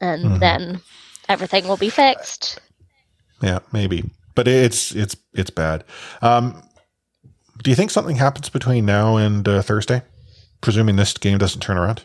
and 0.00 0.24
Mhm. 0.24 0.40
then 0.40 0.80
everything 1.28 1.66
will 1.68 1.76
be 1.78 1.90
fixed. 1.90 2.58
yeah 3.42 3.58
maybe 3.72 4.04
but 4.34 4.46
it's 4.48 4.94
it's 4.94 5.16
it's 5.34 5.50
bad. 5.50 5.84
Um, 6.22 6.62
do 7.62 7.70
you 7.70 7.76
think 7.76 7.90
something 7.90 8.16
happens 8.16 8.48
between 8.48 8.84
now 8.84 9.16
and 9.16 9.46
uh, 9.46 9.62
Thursday, 9.62 10.02
presuming 10.60 10.96
this 10.96 11.12
game 11.14 11.38
doesn't 11.38 11.60
turn 11.60 11.76
around? 11.78 12.04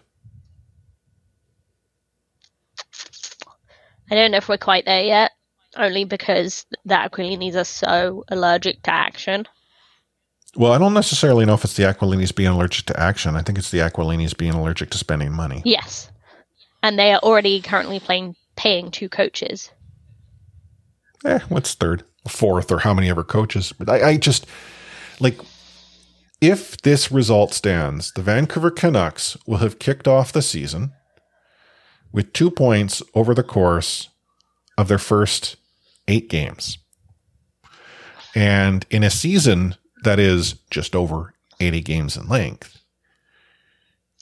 I 4.11 4.15
don't 4.15 4.31
know 4.31 4.37
if 4.37 4.49
we're 4.49 4.57
quite 4.57 4.85
there 4.85 5.03
yet, 5.03 5.31
only 5.75 6.03
because 6.03 6.65
the 6.85 6.95
Aquilinis 6.95 7.55
are 7.55 7.63
so 7.63 8.23
allergic 8.29 8.81
to 8.83 8.91
action. 8.93 9.47
Well, 10.59 10.73
I 10.73 10.77
don't 10.77 10.93
necessarily 10.93 11.45
know 11.45 11.53
if 11.53 11.63
it's 11.63 11.77
the 11.77 11.83
Aquilinis 11.83 12.35
being 12.35 12.49
allergic 12.49 12.85
to 12.87 12.99
action. 12.99 13.37
I 13.37 13.41
think 13.41 13.57
it's 13.57 13.71
the 13.71 13.77
Aquilinis 13.77 14.35
being 14.35 14.53
allergic 14.53 14.89
to 14.89 14.97
spending 14.97 15.31
money. 15.31 15.61
Yes, 15.63 16.11
and 16.83 16.99
they 16.99 17.13
are 17.13 17.19
already 17.19 17.61
currently 17.61 18.01
playing 18.01 18.35
paying 18.57 18.91
two 18.91 19.07
coaches. 19.07 19.71
eh, 21.25 21.39
what's 21.47 21.75
third, 21.75 22.03
fourth, 22.27 22.73
or 22.73 22.79
how 22.79 22.93
many 22.93 23.09
ever 23.09 23.23
coaches? 23.23 23.71
But 23.71 23.87
I, 23.87 24.09
I 24.09 24.17
just 24.17 24.47
like 25.21 25.39
if 26.41 26.75
this 26.81 27.09
result 27.09 27.53
stands, 27.53 28.11
the 28.11 28.21
Vancouver 28.21 28.69
Canucks 28.69 29.37
will 29.47 29.59
have 29.59 29.79
kicked 29.79 30.09
off 30.09 30.33
the 30.33 30.41
season 30.41 30.91
with 32.11 32.33
two 32.33 32.51
points 32.51 33.01
over 33.15 33.33
the 33.33 33.43
course 33.43 34.09
of 34.77 34.89
their 34.89 34.97
first 34.97 35.55
eight 36.09 36.27
games. 36.29 36.79
And 38.35 38.85
in 38.89 39.03
a 39.03 39.09
season 39.09 39.75
that 40.03 40.19
is 40.19 40.53
just 40.69 40.95
over 40.95 41.33
80 41.59 41.81
games 41.81 42.15
in 42.17 42.27
length, 42.27 42.79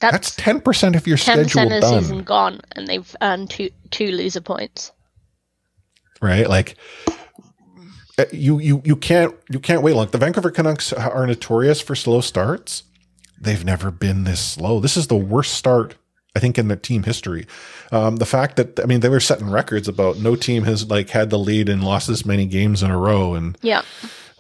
That's 0.02 0.36
that's 0.36 0.62
10% 0.64 0.96
of 0.96 1.08
your 1.08 1.18
ten 1.18 1.48
schedule 1.48 1.70
percent 1.70 1.74
of 1.74 1.82
the 1.82 1.82
done. 1.82 2.02
season 2.04 2.24
gone, 2.24 2.62
and 2.76 2.88
they've 2.88 3.16
earned 3.22 3.50
two 3.50 3.70
two 3.92 4.08
loser 4.12 4.42
points. 4.42 4.92
right? 6.22 6.48
Like 6.50 6.76
uh, 8.20 8.26
you 8.32 8.60
you 8.60 8.82
you 8.84 8.96
can't 8.96 9.36
you 9.50 9.60
can't 9.60 9.82
wait 9.84 9.96
long. 9.96 10.08
The 10.08 10.18
Vancouver 10.18 10.52
Canucks 10.52 10.92
are 10.94 11.28
notorious 11.28 11.82
for 11.82 11.96
slow 11.96 12.22
starts. 12.22 12.84
They've 13.40 13.64
never 13.64 13.92
been 13.92 14.24
this 14.24 14.40
slow. 14.44 14.80
This 14.80 14.98
is 14.98 15.08
the 15.08 15.16
worst 15.16 15.54
start 15.54 15.96
I 16.36 16.40
think 16.40 16.58
in 16.58 16.68
the 16.68 16.76
team 16.76 17.04
history. 17.04 17.46
Um, 17.92 18.16
the 18.18 18.26
fact 18.26 18.56
that 18.58 18.80
I 18.80 18.86
mean 18.86 19.00
they 19.02 19.10
were 19.10 19.20
setting 19.20 19.50
records 19.50 19.88
about 19.88 20.18
no 20.18 20.36
team 20.36 20.64
has 20.64 20.88
like 20.90 21.10
had 21.12 21.30
the 21.30 21.38
lead 21.40 21.70
and 21.70 21.84
lost 21.84 22.08
this 22.08 22.26
many 22.26 22.46
games 22.48 22.82
in 22.84 22.90
a 22.92 22.98
row. 22.98 23.34
And 23.36 23.58
Yeah. 23.62 23.84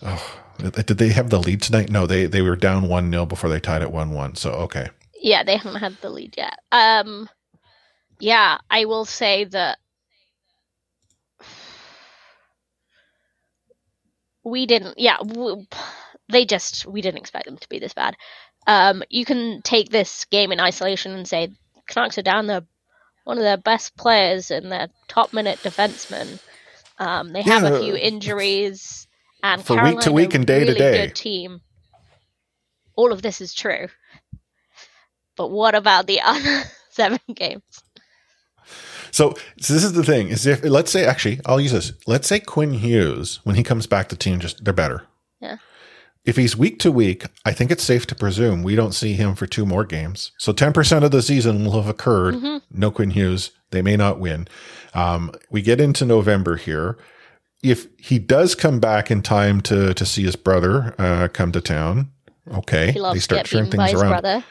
oh, 0.01 0.36
did 0.57 0.97
they 0.99 1.09
have 1.09 1.29
the 1.31 1.39
lead 1.39 1.61
tonight? 1.61 1.89
No, 1.91 2.07
they 2.07 2.27
they 2.27 2.41
were 2.41 2.55
down 2.57 2.89
one 2.89 3.11
0 3.11 3.25
before 3.27 3.49
they 3.49 3.59
tied 3.61 3.81
at 3.83 3.91
one 3.91 4.11
one. 4.11 4.35
So 4.35 4.51
okay, 4.53 4.89
Yeah, 5.21 5.43
they 5.43 5.57
haven't 5.57 5.81
had 5.81 5.97
the 6.01 6.09
lead 6.11 6.35
yet. 6.37 6.59
Um, 6.71 7.29
yeah, 8.19 8.59
I 8.69 8.85
will 8.85 9.05
say 9.05 9.45
that 9.45 9.79
we 14.43 14.65
didn't. 14.67 14.99
Yeah, 14.99 15.17
w- 15.17 15.65
they 16.29 16.45
just 16.45 16.85
we 16.87 17.01
didn't 17.01 17.19
expect 17.19 17.45
them 17.45 17.57
to 17.57 17.69
be 17.69 17.79
this 17.79 17.93
bad. 17.93 18.15
Um, 18.67 19.03
you 19.09 19.25
can 19.25 19.61
take 19.63 19.89
this 19.89 20.25
game 20.25 20.51
in 20.53 20.59
isolation 20.61 21.13
and 21.13 21.27
say 21.27 21.49
Canucks 21.87 22.17
are 22.19 22.23
down 22.23 22.47
their 22.47 22.63
one 23.25 23.37
of 23.37 23.43
their 23.43 23.57
best 23.57 23.97
players 23.97 24.51
and 24.51 24.71
their 24.71 24.89
top 25.09 25.33
minute 25.33 25.61
defenseman 25.63 26.39
Um, 26.97 27.33
they 27.33 27.43
have 27.43 27.65
a 27.65 27.71
few 27.71 27.95
injuries, 27.97 29.06
and 29.43 29.63
For 29.63 29.81
week 29.83 29.99
to 30.01 30.11
week 30.11 30.33
and 30.33 30.45
day 30.45 30.65
to 30.65 30.73
day. 30.73 31.07
Good 31.07 31.15
team. 31.15 31.61
All 32.95 33.11
of 33.11 33.21
this 33.21 33.41
is 33.41 33.53
true, 33.53 33.87
but 35.35 35.49
what 35.51 35.75
about 35.75 36.07
the 36.07 36.21
other 36.25 36.63
seven 36.89 37.19
games? 37.33 37.61
So, 39.11 39.35
so 39.59 39.73
this 39.73 39.83
is 39.83 39.93
the 39.93 40.03
thing: 40.03 40.29
is 40.29 40.45
if 40.45 40.63
let's 40.63 40.91
say 40.91 41.05
actually, 41.05 41.39
I'll 41.45 41.61
use 41.61 41.71
this. 41.71 41.93
Let's 42.07 42.27
say 42.27 42.39
Quinn 42.39 42.73
Hughes, 42.73 43.39
when 43.43 43.55
he 43.55 43.63
comes 43.63 43.87
back, 43.87 44.09
the 44.09 44.15
team 44.15 44.39
just 44.39 44.63
they're 44.63 44.73
better. 44.73 45.03
Yeah. 45.39 45.57
If 46.25 46.35
he's 46.35 46.57
week 46.57 46.79
to 46.79 46.91
week, 46.91 47.23
I 47.45 47.53
think 47.53 47.71
it's 47.71 47.83
safe 47.83 48.05
to 48.07 48.15
presume 48.15 48.61
we 48.61 48.75
don't 48.75 48.91
see 48.93 49.13
him 49.13 49.33
for 49.35 49.47
two 49.47 49.65
more 49.65 49.85
games. 49.85 50.31
So 50.37 50.51
ten 50.51 50.73
percent 50.73 51.05
of 51.05 51.11
the 51.11 51.21
season 51.21 51.63
will 51.63 51.81
have 51.81 51.87
occurred. 51.87 52.35
Mhm. 52.35 52.61
No 52.71 52.91
Quinn 52.91 53.11
Hughes. 53.11 53.51
They 53.71 53.81
may 53.81 53.95
not 53.95 54.19
win. 54.19 54.47
Um, 54.93 55.31
we 55.51 55.61
get 55.61 55.79
into 55.79 56.05
November 56.05 56.55
here. 56.57 56.97
If 57.63 57.87
he 57.97 58.19
does 58.19 58.53
come 58.55 58.79
back 58.79 59.09
in 59.11 59.21
time 59.21 59.61
to 59.61 59.93
to 59.93 60.05
see 60.05 60.23
his 60.23 60.35
brother 60.35 60.93
uh, 60.99 61.27
come 61.29 61.51
to 61.53 61.61
town, 61.61 62.11
okay, 62.53 62.91
He 62.91 62.99
loves 62.99 63.15
they 63.15 63.19
start 63.21 63.45
turning 63.47 63.71
things 63.71 63.93
around 63.93 64.09
brother. 64.21 64.43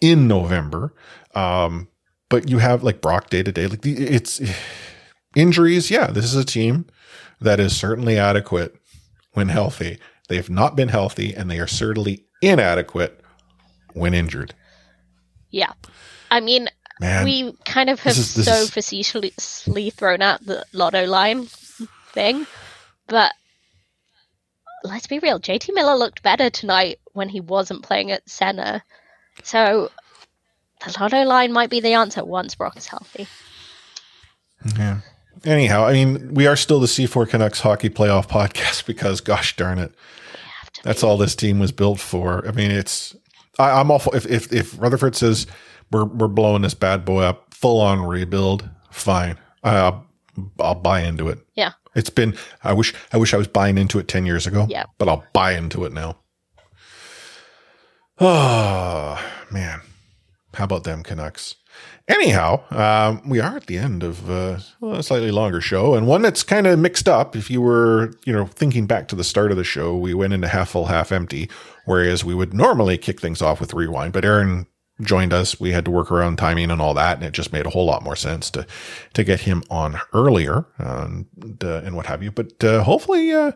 in 0.00 0.26
November. 0.28 0.94
Um, 1.34 1.88
but 2.28 2.48
you 2.48 2.58
have 2.58 2.82
like 2.82 3.00
Brock 3.00 3.30
day 3.30 3.42
to 3.42 3.52
day. 3.52 3.66
Like 3.66 3.82
the, 3.82 3.92
it's 3.96 4.40
injuries. 5.36 5.90
Yeah, 5.90 6.08
this 6.08 6.24
is 6.24 6.34
a 6.34 6.44
team 6.44 6.86
that 7.40 7.60
is 7.60 7.76
certainly 7.76 8.18
adequate 8.18 8.74
when 9.32 9.48
healthy. 9.48 9.98
They 10.28 10.36
have 10.36 10.50
not 10.50 10.76
been 10.76 10.88
healthy, 10.88 11.34
and 11.34 11.50
they 11.50 11.58
are 11.58 11.66
certainly 11.66 12.26
inadequate 12.42 13.20
when 13.94 14.14
injured. 14.14 14.54
Yeah. 15.50 15.72
I 16.30 16.38
mean, 16.40 16.68
Man, 17.00 17.24
we 17.24 17.52
kind 17.64 17.90
of 17.90 17.98
have 18.00 18.16
is- 18.16 18.44
so 18.44 18.52
is- 18.62 18.70
facetiously 18.70 19.90
thrown 19.90 20.22
out 20.22 20.44
the 20.46 20.64
lotto 20.72 21.06
line 21.06 21.46
thing, 22.12 22.46
but 23.06 23.32
let's 24.84 25.06
be 25.06 25.18
real. 25.18 25.40
JT 25.40 25.74
Miller 25.74 25.96
looked 25.96 26.22
better 26.22 26.50
tonight 26.50 26.98
when 27.12 27.28
he 27.28 27.40
wasn't 27.40 27.82
playing 27.82 28.10
at 28.10 28.28
center. 28.28 28.82
So 29.42 29.90
the 30.84 30.96
lotto 30.98 31.24
line 31.24 31.52
might 31.52 31.70
be 31.70 31.80
the 31.80 31.94
answer 31.94 32.24
once 32.24 32.54
Brock 32.54 32.76
is 32.76 32.86
healthy. 32.86 33.26
Yeah. 34.78 35.00
Anyhow, 35.44 35.86
I 35.86 35.92
mean, 35.92 36.34
we 36.34 36.46
are 36.46 36.56
still 36.56 36.80
the 36.80 36.86
C4 36.86 37.28
Canucks 37.28 37.60
hockey 37.60 37.88
playoff 37.88 38.28
podcast 38.28 38.84
because, 38.86 39.20
gosh 39.20 39.56
darn 39.56 39.78
it, 39.78 39.94
that's 40.82 41.02
all 41.02 41.16
this 41.16 41.34
team 41.34 41.58
was 41.58 41.72
built 41.72 42.00
for. 42.00 42.46
I 42.46 42.52
mean, 42.52 42.70
it's 42.70 43.16
I, 43.58 43.80
I'm 43.80 43.90
awful. 43.90 44.14
If, 44.14 44.26
if 44.26 44.52
if 44.52 44.80
Rutherford 44.80 45.16
says 45.16 45.46
we're 45.90 46.04
we're 46.04 46.28
blowing 46.28 46.62
this 46.62 46.74
bad 46.74 47.04
boy 47.04 47.22
up, 47.22 47.52
full 47.54 47.80
on 47.80 48.02
rebuild, 48.02 48.68
fine. 48.90 49.38
I'll, 49.62 50.06
I'll 50.58 50.74
buy 50.74 51.02
into 51.02 51.28
it. 51.28 51.38
Yeah. 51.54 51.72
It's 51.94 52.10
been. 52.10 52.36
I 52.62 52.72
wish 52.72 52.94
I 53.12 53.16
wish 53.16 53.34
I 53.34 53.36
was 53.36 53.48
buying 53.48 53.78
into 53.78 53.98
it 53.98 54.08
ten 54.08 54.26
years 54.26 54.46
ago. 54.46 54.66
Yeah. 54.68 54.84
But 54.98 55.08
I'll 55.08 55.24
buy 55.32 55.52
into 55.52 55.84
it 55.84 55.92
now. 55.92 56.16
Oh 58.18 59.22
man, 59.50 59.80
how 60.54 60.64
about 60.64 60.84
them 60.84 61.02
Canucks? 61.02 61.56
Anyhow, 62.08 62.62
um, 62.70 63.28
we 63.28 63.38
are 63.38 63.56
at 63.56 63.66
the 63.66 63.78
end 63.78 64.02
of 64.02 64.28
uh, 64.28 64.58
well, 64.80 64.96
a 64.96 65.02
slightly 65.02 65.30
longer 65.30 65.60
show, 65.60 65.94
and 65.94 66.06
one 66.08 66.22
that's 66.22 66.42
kind 66.42 66.66
of 66.66 66.78
mixed 66.78 67.08
up. 67.08 67.36
If 67.36 67.50
you 67.50 67.60
were, 67.60 68.12
you 68.26 68.32
know, 68.32 68.46
thinking 68.46 68.86
back 68.86 69.06
to 69.08 69.16
the 69.16 69.22
start 69.24 69.52
of 69.52 69.56
the 69.56 69.64
show, 69.64 69.96
we 69.96 70.12
went 70.12 70.32
into 70.32 70.48
half 70.48 70.70
full, 70.70 70.86
half 70.86 71.12
empty, 71.12 71.48
whereas 71.84 72.24
we 72.24 72.34
would 72.34 72.52
normally 72.52 72.98
kick 72.98 73.20
things 73.20 73.40
off 73.40 73.60
with 73.60 73.74
rewind. 73.74 74.12
But 74.12 74.24
Aaron 74.24 74.66
joined 75.00 75.32
us. 75.32 75.58
We 75.60 75.72
had 75.72 75.84
to 75.86 75.90
work 75.90 76.10
around 76.10 76.36
timing 76.36 76.70
and 76.70 76.80
all 76.80 76.94
that, 76.94 77.16
and 77.16 77.24
it 77.26 77.32
just 77.32 77.52
made 77.52 77.66
a 77.66 77.70
whole 77.70 77.86
lot 77.86 78.02
more 78.02 78.16
sense 78.16 78.50
to 78.50 78.66
to 79.14 79.24
get 79.24 79.40
him 79.40 79.62
on 79.70 80.00
earlier 80.12 80.66
and 80.78 81.26
uh, 81.62 81.82
and 81.84 81.96
what 81.96 82.06
have 82.06 82.22
you. 82.22 82.30
But 82.30 82.62
uh, 82.62 82.82
hopefully, 82.84 83.32
uh, 83.32 83.52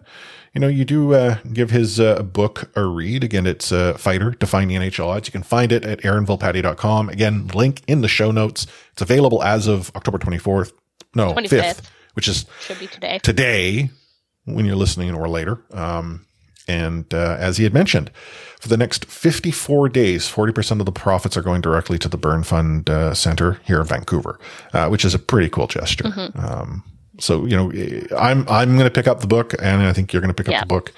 you 0.54 0.60
know, 0.60 0.68
you 0.68 0.84
do 0.84 1.14
uh, 1.14 1.38
give 1.52 1.70
his 1.70 1.98
uh, 2.00 2.22
book 2.22 2.70
a 2.76 2.84
read. 2.84 3.24
Again, 3.24 3.46
it's 3.46 3.72
uh, 3.72 3.94
Fighter 3.94 4.30
Defying 4.30 4.68
the 4.68 4.76
NHL 4.76 5.06
Odds. 5.06 5.28
You 5.28 5.32
can 5.32 5.42
find 5.42 5.72
it 5.72 5.84
at 5.84 6.00
aaronvolpatti.com. 6.02 7.08
Again, 7.08 7.48
link 7.48 7.82
in 7.86 8.00
the 8.00 8.08
show 8.08 8.30
notes. 8.30 8.66
It's 8.92 9.02
available 9.02 9.42
as 9.42 9.66
of 9.66 9.90
October 9.96 10.18
24th. 10.18 10.72
No, 11.14 11.32
25th. 11.34 11.48
5th, 11.48 11.80
which 12.14 12.28
is 12.28 12.46
Should 12.60 12.78
be 12.80 12.86
today. 12.86 13.18
today 13.22 13.90
when 14.44 14.64
you're 14.64 14.76
listening 14.76 15.14
or 15.14 15.28
later. 15.28 15.62
Um, 15.72 16.26
and 16.68 17.12
uh, 17.12 17.36
as 17.38 17.56
he 17.58 17.64
had 17.64 17.74
mentioned, 17.74 18.10
for 18.60 18.68
the 18.68 18.76
next 18.76 19.04
54 19.04 19.88
days, 19.90 20.24
40% 20.26 20.80
of 20.80 20.86
the 20.86 20.92
profits 20.92 21.36
are 21.36 21.42
going 21.42 21.60
directly 21.60 21.98
to 21.98 22.08
the 22.08 22.16
Burn 22.16 22.42
Fund 22.44 22.88
uh, 22.88 23.12
Center 23.14 23.60
here 23.64 23.80
in 23.80 23.86
Vancouver, 23.86 24.38
uh, 24.72 24.88
which 24.88 25.04
is 25.04 25.14
a 25.14 25.18
pretty 25.18 25.48
cool 25.50 25.66
gesture. 25.66 26.04
Mhm. 26.04 26.42
Um, 26.42 26.82
so 27.20 27.44
you 27.46 27.56
know, 27.56 27.70
I'm 28.18 28.48
I'm 28.48 28.72
going 28.76 28.86
to 28.86 28.90
pick 28.90 29.06
up 29.06 29.20
the 29.20 29.26
book, 29.28 29.54
and 29.62 29.82
I 29.82 29.92
think 29.92 30.12
you're 30.12 30.22
going 30.22 30.34
to 30.34 30.42
pick 30.42 30.50
Yeah. 30.50 30.60
up 30.62 30.68
the 30.68 30.74
book. 30.74 30.92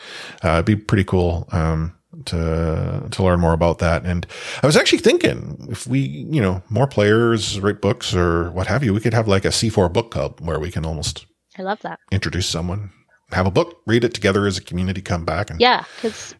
Uh, 0.44 0.52
it'd 0.55 0.64
be 0.64 0.76
pretty 0.76 1.05
cool 1.05 1.47
um, 1.52 1.93
to 2.26 3.02
to 3.10 3.22
learn 3.22 3.40
more 3.40 3.52
about 3.52 3.78
that. 3.80 4.05
And 4.05 4.26
I 4.62 4.66
was 4.66 4.76
actually 4.76 5.01
thinking 5.01 5.66
if 5.70 5.86
we, 5.86 5.98
you 6.01 6.40
know, 6.40 6.62
more 6.70 6.86
players 6.86 7.60
write 7.60 7.80
books 7.80 8.14
or 8.14 8.51
what 8.52 8.66
have 8.68 8.82
you, 8.84 8.94
we 8.94 9.01
could 9.01 9.12
have 9.14 9.28
like 9.28 9.44
a 9.44 9.48
C4 9.51 9.93
book 9.93 10.10
club 10.10 10.40
where 10.40 10.59
we 10.59 10.70
can 10.70 10.86
almost 10.86 11.26
I 11.59 11.62
love 11.62 11.80
that. 11.82 11.98
introduce 12.10 12.47
someone, 12.47 12.90
have 13.32 13.46
a 13.46 13.50
book, 13.50 13.80
read 13.86 14.04
it 14.04 14.14
together 14.14 14.46
as 14.46 14.56
a 14.56 14.62
community, 14.62 15.02
come 15.02 15.24
back 15.24 15.50
and 15.50 15.60
Yeah, 15.60 15.84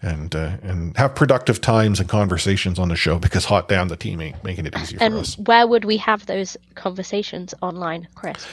and 0.03 0.35
uh, 0.35 0.57
and 0.63 0.97
have 0.97 1.15
productive 1.15 1.61
times 1.61 1.99
and 1.99 2.09
conversations 2.09 2.79
on 2.79 2.89
the 2.89 2.97
show 2.97 3.19
because 3.19 3.45
hot 3.45 3.69
damn 3.69 3.89
the 3.89 3.97
team 3.97 4.21
ain't 4.21 4.43
making 4.45 4.67
it 4.67 4.79
easy 4.79 4.97
for 4.97 5.03
and 5.03 5.15
us. 5.17 5.37
where 5.39 5.67
would 5.67 5.85
we 5.85 5.97
have 5.97 6.27
those 6.27 6.57
conversations 6.75 7.55
online, 7.61 8.07
Chris? 8.15 8.47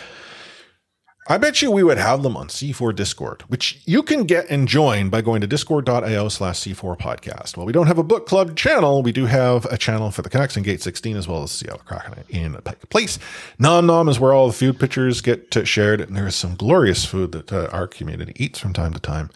I 1.26 1.38
bet 1.38 1.62
you 1.62 1.72
we 1.72 1.84
would 1.84 1.98
have 1.98 2.22
them 2.22 2.36
on 2.36 2.50
C4 2.50 2.94
Discord, 2.94 3.44
which 3.44 3.82
you 3.86 4.04
can 4.04 4.26
get 4.26 4.50
and 4.50 4.68
join 4.68 5.10
by 5.10 5.22
going 5.22 5.40
to 5.40 5.48
discord.io 5.48 6.28
slash 6.28 6.60
C4 6.60 7.00
podcast. 7.00 7.56
While 7.56 7.66
we 7.66 7.72
don't 7.72 7.88
have 7.88 7.98
a 7.98 8.04
book 8.04 8.28
club 8.28 8.58
channel, 8.58 9.02
we 9.02 9.14
do 9.14 9.26
have 9.26 9.66
a 9.68 9.78
channel 9.78 10.12
for 10.12 10.22
the 10.22 10.30
Canucks 10.30 10.58
and 10.58 10.66
Gate 10.66 10.82
16 10.82 11.16
as 11.16 11.26
well 11.26 11.44
as 11.44 11.52
Seattle 11.52 11.82
Kraken 11.86 12.26
in 12.28 12.56
Pike 12.56 12.90
Place. 12.90 13.20
Nom 13.58 13.86
Nom 13.86 14.10
is 14.10 14.20
where 14.20 14.34
all 14.34 14.48
the 14.48 14.54
food 14.54 14.78
pictures 14.82 15.22
get 15.22 15.56
shared, 15.66 16.02
and 16.02 16.14
there 16.14 16.28
is 16.28 16.36
some 16.36 16.56
glorious 16.56 17.06
food 17.06 17.32
that 17.32 17.54
uh, 17.54 17.70
our 17.72 17.88
community 17.88 18.34
eats 18.36 18.60
from 18.60 18.74
time 18.74 18.94
to 18.94 19.00
time. 19.00 19.30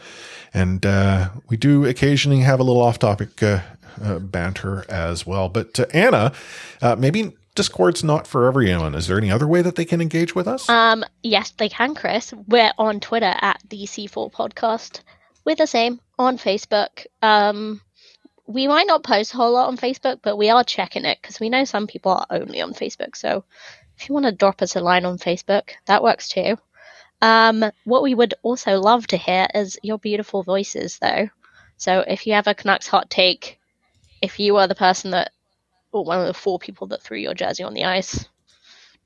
And 0.53 0.85
uh, 0.85 1.29
we 1.47 1.55
do 1.55 1.85
occasionally 1.85 2.41
have 2.41 2.59
a 2.59 2.63
little 2.63 2.81
off 2.81 2.99
topic 2.99 3.41
uh, 3.41 3.61
uh, 4.03 4.19
banter 4.19 4.83
as 4.89 5.25
well. 5.25 5.47
But 5.47 5.79
uh, 5.79 5.85
Anna, 5.93 6.33
uh, 6.81 6.97
maybe 6.97 7.33
Discord's 7.57 8.03
not 8.03 8.27
for 8.27 8.45
everyone. 8.45 8.93
Is 8.93 9.07
there 9.07 9.17
any 9.17 9.31
other 9.31 9.47
way 9.47 9.63
that 9.63 9.75
they 9.75 9.83
can 9.83 9.99
engage 9.99 10.35
with 10.35 10.47
us? 10.47 10.69
Um, 10.69 11.03
yes, 11.23 11.49
they 11.57 11.69
can, 11.69 11.95
Chris. 11.95 12.31
We're 12.47 12.71
on 12.77 12.99
Twitter 12.99 13.33
at 13.41 13.59
the 13.67 13.85
C4 13.85 14.31
Podcast. 14.31 15.01
We're 15.43 15.55
the 15.55 15.65
same 15.65 15.99
on 16.19 16.37
Facebook. 16.37 17.07
Um, 17.23 17.81
we 18.45 18.67
might 18.67 18.85
not 18.85 19.03
post 19.03 19.33
a 19.33 19.37
whole 19.37 19.53
lot 19.53 19.69
on 19.69 19.75
Facebook, 19.75 20.19
but 20.21 20.37
we 20.37 20.51
are 20.51 20.63
checking 20.63 21.03
it 21.03 21.17
because 21.19 21.39
we 21.39 21.49
know 21.49 21.65
some 21.65 21.87
people 21.87 22.11
are 22.11 22.27
only 22.29 22.61
on 22.61 22.75
Facebook. 22.75 23.15
So 23.15 23.43
if 23.97 24.07
you 24.07 24.13
want 24.13 24.27
to 24.27 24.31
drop 24.31 24.61
us 24.61 24.75
a 24.75 24.79
line 24.79 25.05
on 25.05 25.17
Facebook, 25.17 25.71
that 25.87 26.03
works 26.03 26.29
too. 26.29 26.57
Um, 27.23 27.65
what 27.85 28.03
we 28.03 28.13
would 28.13 28.35
also 28.43 28.79
love 28.79 29.07
to 29.07 29.17
hear 29.17 29.47
is 29.55 29.79
your 29.81 29.97
beautiful 29.97 30.43
voices, 30.43 30.99
though. 30.99 31.29
So 31.77 32.03
if 32.07 32.27
you 32.27 32.33
have 32.33 32.45
a 32.45 32.53
Canucks 32.53 32.87
hot 32.87 33.09
take, 33.09 33.59
if 34.21 34.39
you 34.39 34.57
are 34.57 34.67
the 34.67 34.75
person 34.75 35.09
that, 35.11 35.31
or 35.97 36.05
one 36.05 36.19
of 36.19 36.27
the 36.27 36.33
four 36.33 36.59
people 36.59 36.87
that 36.87 37.01
threw 37.01 37.17
your 37.17 37.33
jersey 37.33 37.63
on 37.63 37.73
the 37.73 37.85
ice, 37.85 38.27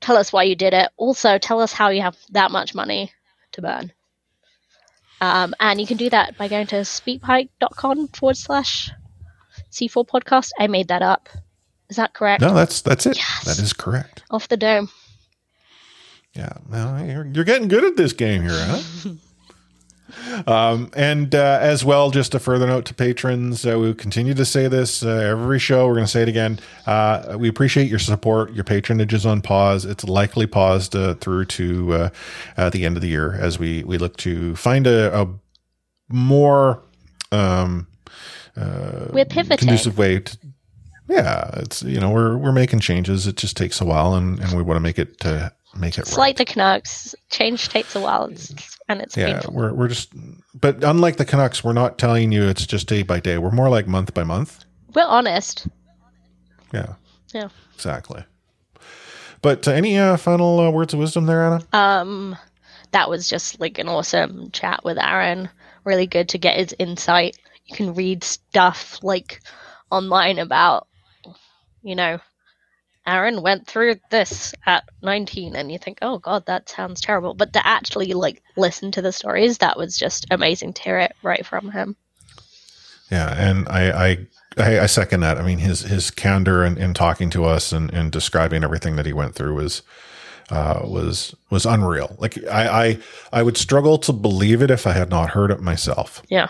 tell 0.00 0.16
us 0.16 0.32
why 0.32 0.42
you 0.44 0.54
did 0.54 0.74
it. 0.74 0.90
Also, 0.96 1.38
tell 1.38 1.60
us 1.60 1.72
how 1.72 1.88
you 1.88 2.02
have 2.02 2.16
that 2.30 2.50
much 2.50 2.74
money 2.74 3.12
to 3.52 3.62
burn. 3.62 3.92
Um, 5.20 5.54
and 5.60 5.80
you 5.80 5.86
can 5.86 5.96
do 5.96 6.10
that 6.10 6.36
by 6.36 6.48
going 6.48 6.66
to 6.68 6.76
speakpipe.com 6.76 8.08
forward 8.08 8.36
slash 8.36 8.90
C4 9.70 10.06
podcast. 10.06 10.50
I 10.58 10.66
made 10.66 10.88
that 10.88 11.02
up. 11.02 11.28
Is 11.88 11.96
that 11.96 12.14
correct? 12.14 12.40
No, 12.40 12.54
that's 12.54 12.80
that's 12.80 13.06
it. 13.06 13.18
That 13.44 13.58
is 13.58 13.72
correct. 13.72 14.22
Off 14.30 14.48
the 14.48 14.56
dome. 14.56 14.88
Yeah, 16.34 16.54
well, 16.68 17.04
you're, 17.04 17.26
you're 17.26 17.44
getting 17.44 17.68
good 17.68 17.84
at 17.84 17.96
this 17.96 18.14
game 18.14 18.42
here, 18.42 18.52
huh? 18.52 19.10
um, 20.46 20.90
and 20.94 21.34
uh, 21.34 21.58
as 21.60 21.84
well, 21.84 22.10
just 22.10 22.34
a 22.34 22.38
further 22.38 22.66
note 22.66 22.84
to 22.86 22.94
patrons, 22.94 23.64
uh, 23.66 23.78
we 23.78 23.94
continue 23.94 24.34
to 24.34 24.44
say 24.44 24.68
this 24.68 25.02
uh, 25.02 25.08
every 25.08 25.58
show. 25.58 25.86
We're 25.86 25.94
going 25.94 26.06
to 26.06 26.10
say 26.10 26.22
it 26.22 26.28
again. 26.28 26.58
Uh, 26.86 27.36
we 27.38 27.48
appreciate 27.48 27.88
your 27.88 27.98
support. 27.98 28.52
Your 28.52 28.64
patronage 28.64 29.12
is 29.14 29.26
on 29.26 29.40
pause. 29.42 29.84
It's 29.84 30.04
likely 30.04 30.46
paused 30.46 30.94
uh, 30.96 31.14
through 31.14 31.46
to 31.46 32.10
uh, 32.56 32.70
the 32.70 32.84
end 32.84 32.96
of 32.96 33.02
the 33.02 33.08
year 33.08 33.34
as 33.34 33.58
we 33.58 33.82
we 33.84 33.98
look 33.98 34.16
to 34.18 34.54
find 34.56 34.86
a, 34.86 35.20
a 35.22 35.28
more 36.08 36.82
um, 37.30 37.86
uh, 38.56 39.06
We're 39.12 39.24
pivoting. 39.24 39.58
conducive 39.58 39.96
way 39.98 40.20
to 40.20 40.38
yeah 41.08 41.50
it's 41.56 41.82
you 41.82 41.98
know 41.98 42.10
we're 42.10 42.36
we're 42.36 42.52
making 42.52 42.80
changes 42.80 43.26
it 43.26 43.36
just 43.36 43.56
takes 43.56 43.80
a 43.80 43.84
while 43.84 44.14
and, 44.14 44.38
and 44.38 44.52
we 44.56 44.62
want 44.62 44.76
to 44.76 44.80
make 44.80 44.98
it 44.98 45.24
uh, 45.26 45.50
make 45.76 45.96
it 45.98 46.02
It's 46.02 46.16
like 46.18 46.36
the 46.36 46.44
Canucks. 46.44 47.14
Change 47.30 47.68
takes 47.68 47.96
a 47.96 48.00
while, 48.00 48.26
it's, 48.26 48.78
and 48.92 49.02
it's 49.02 49.16
yeah 49.16 49.32
painful. 49.34 49.54
we're, 49.54 49.72
we're 49.72 49.88
just 49.88 50.12
but 50.54 50.82
unlike 50.84 51.16
the 51.16 51.24
canucks 51.24 51.62
we're 51.64 51.72
not 51.72 51.98
telling 51.98 52.30
you 52.32 52.44
it's 52.44 52.66
just 52.66 52.86
day 52.88 53.02
by 53.02 53.18
day 53.20 53.38
we're 53.38 53.50
more 53.50 53.68
like 53.68 53.86
month 53.86 54.12
by 54.14 54.22
month 54.24 54.64
We're 54.94 55.04
honest. 55.06 55.66
yeah 56.72 56.94
Yeah. 57.34 57.48
exactly 57.74 58.24
but 59.42 59.66
uh, 59.66 59.72
any 59.72 59.98
uh, 59.98 60.16
final 60.16 60.60
uh, 60.60 60.70
words 60.70 60.94
of 60.94 61.00
wisdom 61.00 61.26
there 61.26 61.42
anna 61.44 61.62
Um, 61.72 62.36
that 62.92 63.08
was 63.10 63.28
just 63.28 63.58
like 63.60 63.78
an 63.78 63.88
awesome 63.88 64.50
chat 64.52 64.84
with 64.84 64.98
Aaron. 64.98 65.48
Really 65.84 66.06
good 66.06 66.28
to 66.28 66.38
get 66.38 66.58
his 66.58 66.74
insight. 66.78 67.36
You 67.66 67.74
can 67.76 67.94
read 67.94 68.22
stuff 68.22 68.98
like 69.02 69.40
online 69.90 70.38
about, 70.38 70.86
you 71.82 71.94
know, 71.96 72.18
Aaron 73.06 73.42
went 73.42 73.66
through 73.66 73.96
this 74.10 74.54
at 74.64 74.84
19 75.02 75.56
and 75.56 75.72
you 75.72 75.78
think, 75.78 75.98
"Oh 76.02 76.18
god, 76.18 76.46
that 76.46 76.68
sounds 76.68 77.00
terrible." 77.00 77.34
But 77.34 77.52
to 77.54 77.66
actually 77.66 78.12
like 78.12 78.42
listen 78.56 78.92
to 78.92 79.02
the 79.02 79.12
stories, 79.12 79.58
that 79.58 79.76
was 79.76 79.98
just 79.98 80.26
amazing 80.30 80.74
to 80.74 80.82
hear 80.82 80.98
it 80.98 81.16
right 81.22 81.44
from 81.44 81.70
him. 81.70 81.96
Yeah, 83.10 83.34
and 83.36 83.68
I 83.68 84.06
I, 84.06 84.26
I, 84.56 84.80
I 84.80 84.86
second 84.86 85.20
that. 85.20 85.38
I 85.38 85.42
mean, 85.42 85.58
his 85.58 85.80
his 85.80 86.10
candor 86.10 86.64
in, 86.64 86.78
in 86.78 86.94
talking 86.94 87.30
to 87.30 87.44
us 87.44 87.72
and, 87.72 87.92
and 87.92 88.12
describing 88.12 88.62
everything 88.64 88.96
that 88.96 89.06
he 89.06 89.12
went 89.12 89.34
through 89.34 89.54
was 89.54 89.82
uh, 90.50 90.82
was 90.84 91.34
was 91.50 91.66
unreal. 91.66 92.14
Like 92.18 92.38
I, 92.46 92.84
I 92.86 92.98
I 93.32 93.42
would 93.42 93.56
struggle 93.56 93.98
to 93.98 94.12
believe 94.12 94.62
it 94.62 94.70
if 94.70 94.86
I 94.86 94.92
had 94.92 95.10
not 95.10 95.30
heard 95.30 95.50
it 95.50 95.60
myself. 95.60 96.22
Yeah. 96.28 96.48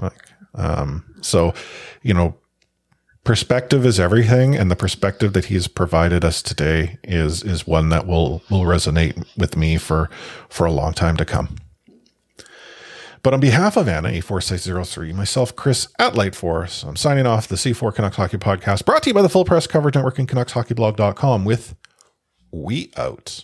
Like 0.00 0.28
um, 0.54 1.04
so, 1.20 1.54
you 2.02 2.14
know, 2.14 2.36
perspective 3.24 3.84
is 3.84 4.00
everything, 4.00 4.56
and 4.56 4.70
the 4.70 4.76
perspective 4.76 5.32
that 5.34 5.46
he's 5.46 5.68
provided 5.68 6.24
us 6.24 6.42
today 6.42 6.98
is 7.04 7.42
is 7.42 7.66
one 7.66 7.88
that 7.90 8.06
will 8.06 8.42
will 8.50 8.62
resonate 8.62 9.24
with 9.36 9.56
me 9.56 9.76
for 9.76 10.10
for 10.48 10.66
a 10.66 10.72
long 10.72 10.92
time 10.92 11.16
to 11.16 11.24
come. 11.24 11.56
But 13.22 13.34
on 13.34 13.40
behalf 13.40 13.76
of 13.76 13.88
Anna 13.88 14.10
E4603, 14.10 15.12
myself, 15.12 15.54
Chris 15.56 15.88
at 15.98 16.14
Light 16.14 16.34
Force, 16.34 16.84
I'm 16.84 16.96
signing 16.96 17.26
off 17.26 17.48
the 17.48 17.56
C4 17.56 17.94
Canucks 17.94 18.16
Hockey 18.16 18.38
Podcast, 18.38 18.84
brought 18.84 19.02
to 19.02 19.10
you 19.10 19.14
by 19.14 19.22
the 19.22 19.28
Full 19.28 19.44
Press 19.44 19.66
Coverage 19.66 19.96
Network 19.96 20.18
and 20.18 20.28
CanucksHockeyBlog.com 20.28 21.44
with 21.44 21.74
We 22.52 22.92
Out. 22.96 23.36